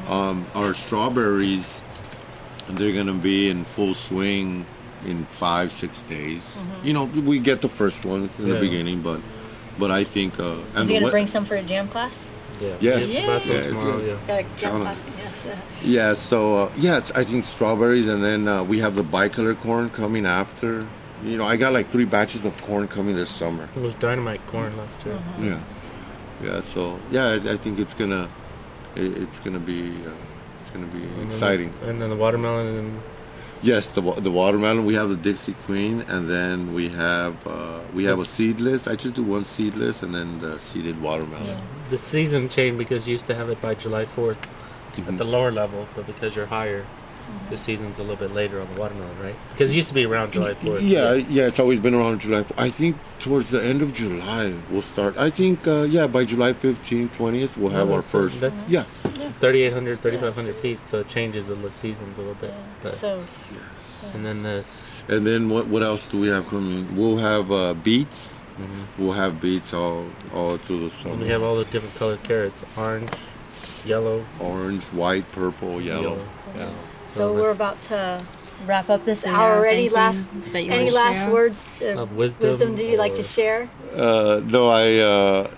Um, 0.09 0.47
our 0.55 0.75
strawberries, 0.75 1.81
they're 2.69 2.93
gonna 2.95 3.13
be 3.15 3.49
in 3.51 3.65
full 3.65 3.95
swing 3.95 4.67
in 5.05 5.25
five 5.25 5.71
six 5.73 6.03
days. 6.03 6.43
Mm-hmm. 6.57 6.87
You 6.87 6.93
know, 6.95 7.05
we 7.05 7.39
get 7.39 7.61
the 7.63 7.69
first 7.69 8.05
ones 8.05 8.39
in 8.41 8.47
Yeah. 8.49 8.55
the 8.55 8.61
beginning, 8.61 9.01
but 9.01 9.21
but 9.79 9.91
I 9.91 10.05
think 10.05 10.39
uh, 10.41 10.57
Is 10.77 10.89
he 10.89 10.95
going 10.95 11.01
to 11.01 11.05
wet- 11.05 11.13
bring 11.13 11.27
some 11.27 11.45
for 11.45 11.55
a 11.57 11.63
jam 11.63 11.87
class? 11.89 12.13
Yeah. 12.61 12.77
Yes. 12.81 13.09
Get 13.09 13.27
back 13.27 13.47
Yes, 13.47 13.67
tomorrow, 13.67 13.99
yes. 13.99 14.07
yeah. 14.07 14.27
Got 14.27 14.39
a 14.39 14.43
jam 14.43 14.51
Count 14.57 14.75
'em. 14.75 14.81
class. 14.83 14.99
Yes. 15.45 15.57
Yeah, 15.85 16.15
so 16.15 16.57
uh, 16.57 16.73
yeah, 16.77 16.99
it's, 16.99 17.11
I 17.13 17.25
think 17.25 17.45
strawberries, 17.45 18.09
and 18.09 18.23
then 18.23 18.49
uh, 18.49 18.63
we 18.65 18.79
have 18.81 18.95
the 18.95 19.05
bicolor 19.05 19.55
corn 19.61 19.91
coming 19.91 20.27
after. 20.27 20.87
You 21.23 21.39
know, 21.39 21.45
I 21.47 21.57
got 21.57 21.73
like 21.73 21.87
three 21.89 22.05
batches 22.05 22.45
of 22.45 22.57
corn 22.63 22.89
coming 22.89 23.17
this 23.17 23.31
summer. 23.31 23.69
It 23.77 23.81
was 23.83 23.95
dynamite 23.95 24.45
corn 24.49 24.77
last 24.77 25.07
year. 25.07 25.19
Yeah, 25.41 25.61
yeah. 26.45 26.61
So 26.61 26.99
yeah, 27.11 27.29
I, 27.29 27.35
I 27.53 27.57
think 27.57 27.79
it's 27.79 27.95
gonna, 27.95 28.29
it, 28.97 29.17
it's 29.17 29.39
gonna 29.41 29.59
be, 29.61 29.91
uh, 30.07 30.11
it's 30.61 30.71
gonna 30.71 30.87
be 30.87 31.03
And 31.03 31.17
then 31.17 31.27
exciting. 31.27 31.73
the- 31.81 31.91
And 31.91 32.01
then 32.03 32.11
the 32.11 32.17
watermelon 32.17 32.67
and 32.75 33.01
Yes, 33.63 33.89
the 33.91 34.03
the 34.21 34.31
watermelon. 34.31 34.85
We 34.85 34.95
have 34.95 35.09
the 35.09 35.17
Dixie 35.17 35.55
Queen, 35.67 36.03
and 36.09 36.29
then 36.29 36.75
we 36.75 36.89
have 36.91 37.35
uh, 37.47 37.81
we 37.95 38.05
have 38.05 38.19
a 38.21 38.25
seedless. 38.25 38.87
I 38.87 38.95
just 38.95 39.15
do 39.15 39.23
one 39.23 39.45
seedless, 39.45 40.03
and 40.03 40.15
then 40.15 40.41
the 40.41 40.59
seeded 40.59 41.01
watermelon. 41.01 41.59
the 41.91 41.99
season 41.99 42.49
changed 42.49 42.79
because 42.79 43.07
you 43.07 43.13
used 43.13 43.27
to 43.29 43.35
have 43.35 43.49
it 43.51 43.61
by 43.63 43.75
July 43.75 44.05
4th 44.05 44.37
Mm-hmm. 44.97 45.11
at 45.11 45.19
the 45.19 45.25
lower 45.25 45.51
level, 45.53 45.87
but 45.95 46.07
because 46.07 46.35
you're 46.35 46.47
higher, 46.47 46.87
the 47.51 47.57
season's 47.59 47.99
a 47.99 48.03
little 48.03 48.17
bit 48.17 48.33
later 48.33 48.61
on 48.61 48.67
the 48.75 48.81
watermelon, 48.81 49.19
right? 49.21 49.35
Because 49.53 49.71
it 49.71 49.75
used 49.77 49.89
to 49.89 49.95
be 49.95 50.05
around 50.05 50.33
July 50.33 50.55
4th. 50.55 50.81
Yeah, 50.87 51.15
yeah, 51.15 51.47
it's 51.47 51.59
always 51.61 51.79
been 51.81 51.95
around 51.95 52.21
July. 52.21 52.43
4th. 52.43 52.59
I 52.59 52.71
think 52.71 52.97
towards 53.21 53.51
the 53.51 53.63
end 53.63 53.83
of 53.83 53.93
July 53.95 54.53
we'll 54.71 54.83
start. 54.83 55.17
I 55.17 55.31
think 55.31 55.67
uh, 55.67 55.83
yeah, 55.83 56.07
by 56.07 56.25
July 56.25 56.53
15th, 56.53 57.09
20th 57.17 57.57
we'll 57.57 57.71
have 57.71 57.91
Oh, 57.91 57.95
our 57.95 58.03
first. 58.03 58.41
that's- 58.41 58.65
yeah, 58.69 58.83
3,800, 59.41 59.99
3,500 60.01 60.55
feet, 60.57 60.79
so 60.89 60.99
it 61.01 61.09
changes 61.09 61.47
the 61.47 61.57
seasons 61.73 62.17
a 62.19 62.21
little 62.21 62.35
bit. 62.37 62.55
But, 62.83 62.95
So 62.95 63.25
and 64.15 64.25
then 64.25 64.43
this, 64.43 64.93
and 65.09 65.27
then 65.27 65.49
what 65.49 65.67
what 65.69 65.83
else 65.83 66.07
do 66.09 66.21
we 66.21 66.29
have 66.29 66.47
coming? 66.49 66.97
We'll 66.97 67.17
have 67.19 67.51
uh, 67.51 67.75
beets. 67.75 68.35
We'll 68.99 69.13
have 69.13 69.41
beets 69.41 69.75
all 69.75 70.07
all 70.35 70.57
through 70.57 70.81
the 70.81 70.91
summer. 70.91 71.15
and 71.15 71.23
we 71.23 71.29
have 71.29 71.43
all 71.43 71.57
the 71.57 71.65
different 71.67 71.95
colored 71.97 72.23
carrots 72.23 72.63
orange, 72.77 73.11
yellow, 73.85 74.25
orange, 74.41 74.85
white, 74.93 75.31
purple, 75.33 75.81
yellow. 75.81 76.03
yellow. 76.03 76.19
Yeah. 76.57 76.71
So 77.09 77.33
we're 77.33 77.53
about 77.53 77.81
to 77.85 78.23
Wrap 78.65 78.89
up 78.89 79.05
this 79.05 79.27
hour. 79.27 79.67
Any 79.67 79.91
last 79.91 80.29
any 80.55 80.91
last 80.91 81.21
share? 81.21 81.33
words 81.33 81.83
of, 81.83 81.99
Of 81.99 82.17
wisdom 82.17 82.49
wisdom 82.49 82.75
do 82.75 82.85
you 82.85 82.97
like 82.97 83.15
to 83.17 83.23
share? 83.23 83.69
Uh, 83.95 84.41
no, 84.47 84.69
I. 84.69 84.99
Uh, 84.99 85.51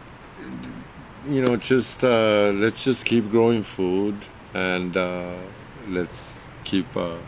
you 1.26 1.44
know, 1.44 1.56
just 1.56 2.02
uh, 2.02 2.50
let's 2.54 2.82
just 2.82 3.04
keep 3.04 3.30
growing 3.30 3.62
food 3.62 4.16
and 4.54 4.96
uh, 4.96 5.36
let's 5.88 6.34
keep 6.64 6.86
uh, 6.96 7.18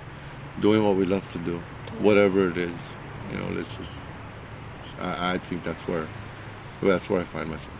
doing 0.60 0.82
what 0.84 0.96
we 0.96 1.04
love 1.04 1.30
to 1.32 1.38
do, 1.38 1.56
whatever 2.00 2.48
it 2.48 2.56
is. 2.56 2.76
You 3.30 3.38
know, 3.38 3.48
let's 3.54 3.76
just. 3.76 3.94
I, 5.00 5.34
I 5.34 5.38
think 5.38 5.62
that's 5.62 5.86
where, 5.86 6.06
that's 6.82 7.08
where 7.08 7.20
I 7.20 7.24
find 7.24 7.48
myself. 7.48 7.79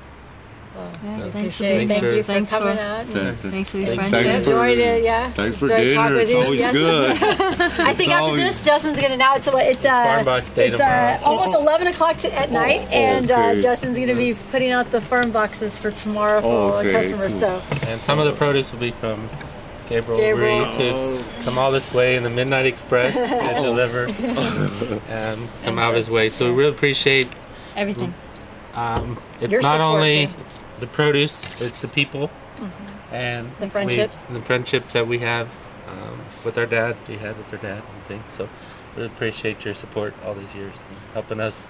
Yeah, 0.73 1.19
Yeah. 1.19 1.31
thanks 1.31 1.57
for 1.57 1.63
being 1.65 1.89
Thank 1.89 2.03
here. 2.05 2.15
you 2.15 2.23
for 2.23 2.33
Thanks 2.33 2.51
coming 2.51 2.77
for, 2.77 2.83
out. 2.83 3.05
Thanks, 3.07 3.41
thanks 3.41 3.71
for 3.73 3.79
your 3.79 3.87
Thanks- 3.89 4.05
friendship. 4.09 4.33
thanks 4.33 4.47
for- 4.47 4.53
Enjoyed 4.53 4.79
it, 4.79 5.03
yeah. 5.05 5.29
Thanks 5.31 5.57
for 5.57 5.65
Enjoyed 5.65 5.79
dinner. 5.85 5.95
talking 5.95 6.13
with 6.15 6.23
It's 6.23 6.31
you, 6.33 6.39
always 6.39 6.61
yes. 6.61 6.73
good. 6.73 7.11
I 7.89 7.95
think 7.95 8.13
after 8.13 8.37
this, 8.37 8.65
Justin's 8.65 9.01
gonna 9.01 9.17
now. 9.17 9.35
It's 9.35 9.47
what 9.49 9.67
it's 9.67 9.85
uh, 9.85 9.91
Farm 9.91 10.25
Box 10.25 10.51
Day 10.51 10.69
it's 10.69 10.81
uh, 10.81 11.17
tomorrow. 11.19 11.39
almost 11.41 11.59
eleven 11.61 11.87
o'clock 11.89 12.17
to, 12.19 12.33
at 12.39 12.51
night, 12.53 12.81
and 12.93 13.31
uh. 13.31 13.55
Justin's 13.61 13.99
gonna 13.99 14.15
be 14.15 14.35
putting 14.53 14.71
out 14.71 14.91
the 14.93 15.01
farm 15.01 15.33
boxes 15.33 15.77
for 15.77 15.91
tomorrow 15.91 16.41
for 16.41 16.47
all 16.47 16.71
the 16.83 16.89
Okay, 16.89 16.93
customers. 16.93 17.33
cool. 17.33 17.41
So 17.41 17.63
And 17.89 18.01
some 18.03 18.19
of 18.21 18.27
the 18.27 18.33
produce 18.33 18.71
will 18.73 18.79
be 18.81 18.93
from 18.93 19.29
Gabriel, 19.89 20.21
Gabriel. 20.21 20.59
Ruiz, 20.61 20.75
who 20.77 21.43
come 21.43 21.59
all 21.59 21.73
this 21.73 21.93
way 21.93 22.15
in 22.15 22.23
the 22.23 22.31
Midnight 22.31 22.65
Express 22.67 23.15
to 23.15 23.55
deliver 23.63 24.05
and 25.09 25.49
come 25.65 25.79
out 25.81 25.95
his 25.95 26.09
way. 26.09 26.31
So 26.31 26.47
we 26.47 26.53
really 26.57 26.71
appreciate. 26.71 27.27
Everything. 27.77 28.15
Um, 28.75 29.19
it's 29.41 29.51
Your 29.51 29.63
not 29.63 29.81
only 29.81 30.27
too. 30.29 30.33
The 30.81 30.87
produce; 30.87 31.45
it's 31.61 31.81
the 31.81 31.89
people 31.89 32.31
and 33.13 33.47
Mm-hmm. 33.49 33.61
The 33.61 33.67
we- 33.67 33.71
friendships. 33.71 34.23
the 34.23 34.41
friendships 34.43 34.93
that 34.93 35.07
we 35.07 35.19
have 35.21 35.49
um, 35.89 36.21
with 36.45 36.59
our 36.59 36.67
dad. 36.67 36.97
We 37.09 37.17
had 37.17 37.37
with 37.37 37.53
our 37.53 37.59
dad 37.61 37.83
and 37.83 38.03
things. 38.05 38.31
So 38.31 38.49
we 38.97 39.05
appreciate 39.07 39.65
your 39.65 39.75
support 39.75 40.15
all 40.25 40.35
these 40.35 40.55
years, 40.55 40.75
and 40.89 40.99
helping 41.15 41.41
us 41.41 41.67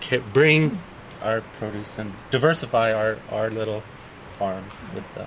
ca- 0.00 0.22
bring 0.32 0.76
our 1.22 1.40
produce 1.58 1.98
and 1.98 2.12
diversify 2.30 2.92
our 2.92 3.16
our 3.32 3.50
little 3.50 3.80
farm 4.38 4.64
with 4.94 5.08
uh, 5.18 5.26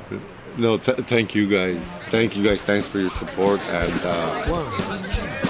No, 0.61 0.77
th- 0.77 0.99
thank 1.07 1.36
you 1.36 1.47
guys. 1.47 1.79
Thank 2.09 2.38
you 2.38 2.43
guys. 2.43 2.61
Thanks 2.61 2.88
for 2.88 2.99
your 2.99 3.09
support 3.09 3.59
and. 3.67 3.99
Uh, 4.03 5.47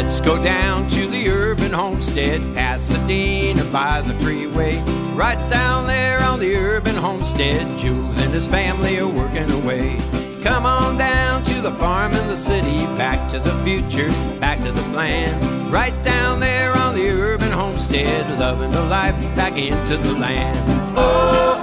Let's 0.00 0.20
go 0.20 0.40
down 0.40 0.88
to 0.90 1.08
the 1.08 1.28
urban 1.28 1.72
homestead, 1.72 2.40
Pasadena 2.54 3.64
by 3.64 4.00
the 4.00 4.14
freeway. 4.22 4.80
Right 5.12 5.40
down 5.50 5.88
there 5.88 6.22
on 6.22 6.38
the 6.38 6.54
urban 6.54 6.94
homestead, 6.94 7.66
Jules 7.80 8.16
and 8.18 8.32
his 8.32 8.46
family 8.46 9.00
are 9.00 9.08
working 9.08 9.50
away. 9.50 9.96
Come 10.40 10.66
on 10.66 10.98
down 10.98 11.42
to 11.46 11.60
the 11.60 11.72
farm 11.72 12.12
in 12.12 12.28
the 12.28 12.36
city, 12.36 12.86
back 12.96 13.28
to 13.32 13.40
the 13.40 13.50
future, 13.64 14.08
back 14.38 14.60
to 14.60 14.70
the 14.70 14.82
plan. 14.92 15.28
Right 15.68 16.00
down 16.04 16.38
there 16.38 16.72
on 16.78 16.94
the 16.94 17.08
urban 17.08 17.50
homestead, 17.50 18.38
loving 18.38 18.70
the 18.70 18.84
life 18.84 19.16
back 19.34 19.58
into 19.58 19.96
the 19.96 20.12
land. 20.12 20.56
Oh, 20.96 21.58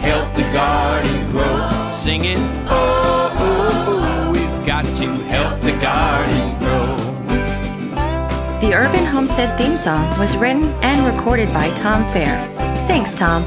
help 0.00 0.34
the 0.34 0.50
garden 0.54 1.30
grow, 1.32 1.92
singing. 1.92 2.38
Oh, 2.70 3.19
The 8.70 8.76
Urban 8.76 9.04
Homestead 9.04 9.58
theme 9.58 9.76
song 9.76 10.08
was 10.16 10.36
written 10.36 10.62
and 10.84 11.04
recorded 11.04 11.52
by 11.52 11.74
Tom 11.74 12.04
Fair. 12.12 12.46
Thanks, 12.86 13.12
Tom. 13.12 13.42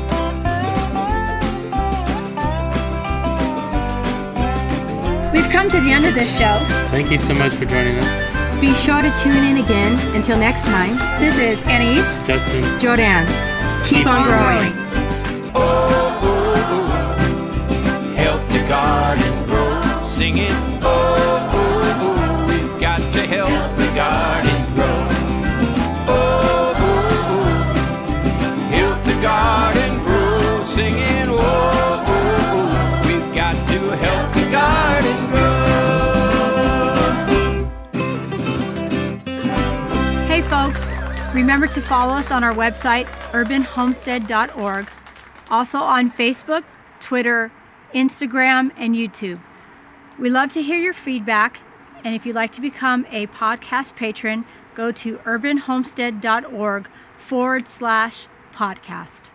We've 5.32 5.50
come 5.50 5.70
to 5.70 5.80
the 5.80 5.92
end 5.94 6.04
of 6.04 6.14
this 6.14 6.38
show. 6.38 6.60
Thank 6.92 7.10
you 7.10 7.18
so 7.18 7.34
much 7.36 7.54
for 7.54 7.64
joining 7.64 7.96
us, 8.00 8.60
Be 8.60 8.74
sure 8.74 9.02
to 9.02 9.10
tune 9.24 9.46
in 9.46 9.64
again. 9.64 9.98
Until 10.14 10.38
next 10.38 10.64
time, 10.64 10.98
this 11.22 11.38
is 11.38 11.58
Anais 11.68 12.04
Justin. 12.28 12.62
Jordanne. 12.82 13.26
Keep, 13.88 14.06
on, 14.06 14.28
growing. 14.28 14.74
help 18.18 18.46
the 18.50 18.68
garden 18.68 19.46
grow. 19.46 20.06
Singing, 20.06 20.52
oh, 20.82 20.84
oh, 20.84 21.52
oh, 21.54 21.63
Remember 41.44 41.68
to 41.68 41.82
follow 41.82 42.16
us 42.16 42.32
on 42.32 42.42
our 42.42 42.54
website, 42.54 43.06
urbanhomestead.org. 43.34 44.90
Also 45.52 45.78
on 45.78 46.10
Facebook, 46.10 46.64
Twitter, 47.02 47.52
Instagram, 47.94 48.72
and 48.78 48.96
YouTube. 48.96 49.42
We 50.18 50.30
love 50.30 50.52
to 50.52 50.62
hear 50.62 50.78
your 50.78 50.94
feedback. 50.94 51.60
And 52.06 52.16
if 52.16 52.26
you'd 52.26 52.34
like 52.34 52.54
to 52.54 52.62
become 52.62 53.06
a 53.12 53.28
podcast 53.28 53.98
patron, 53.98 54.46
go 54.74 54.94
to 54.94 55.18
urbanhomestead.org 55.18 56.88
forward 57.18 57.68
slash 57.68 58.28
podcast. 58.54 59.33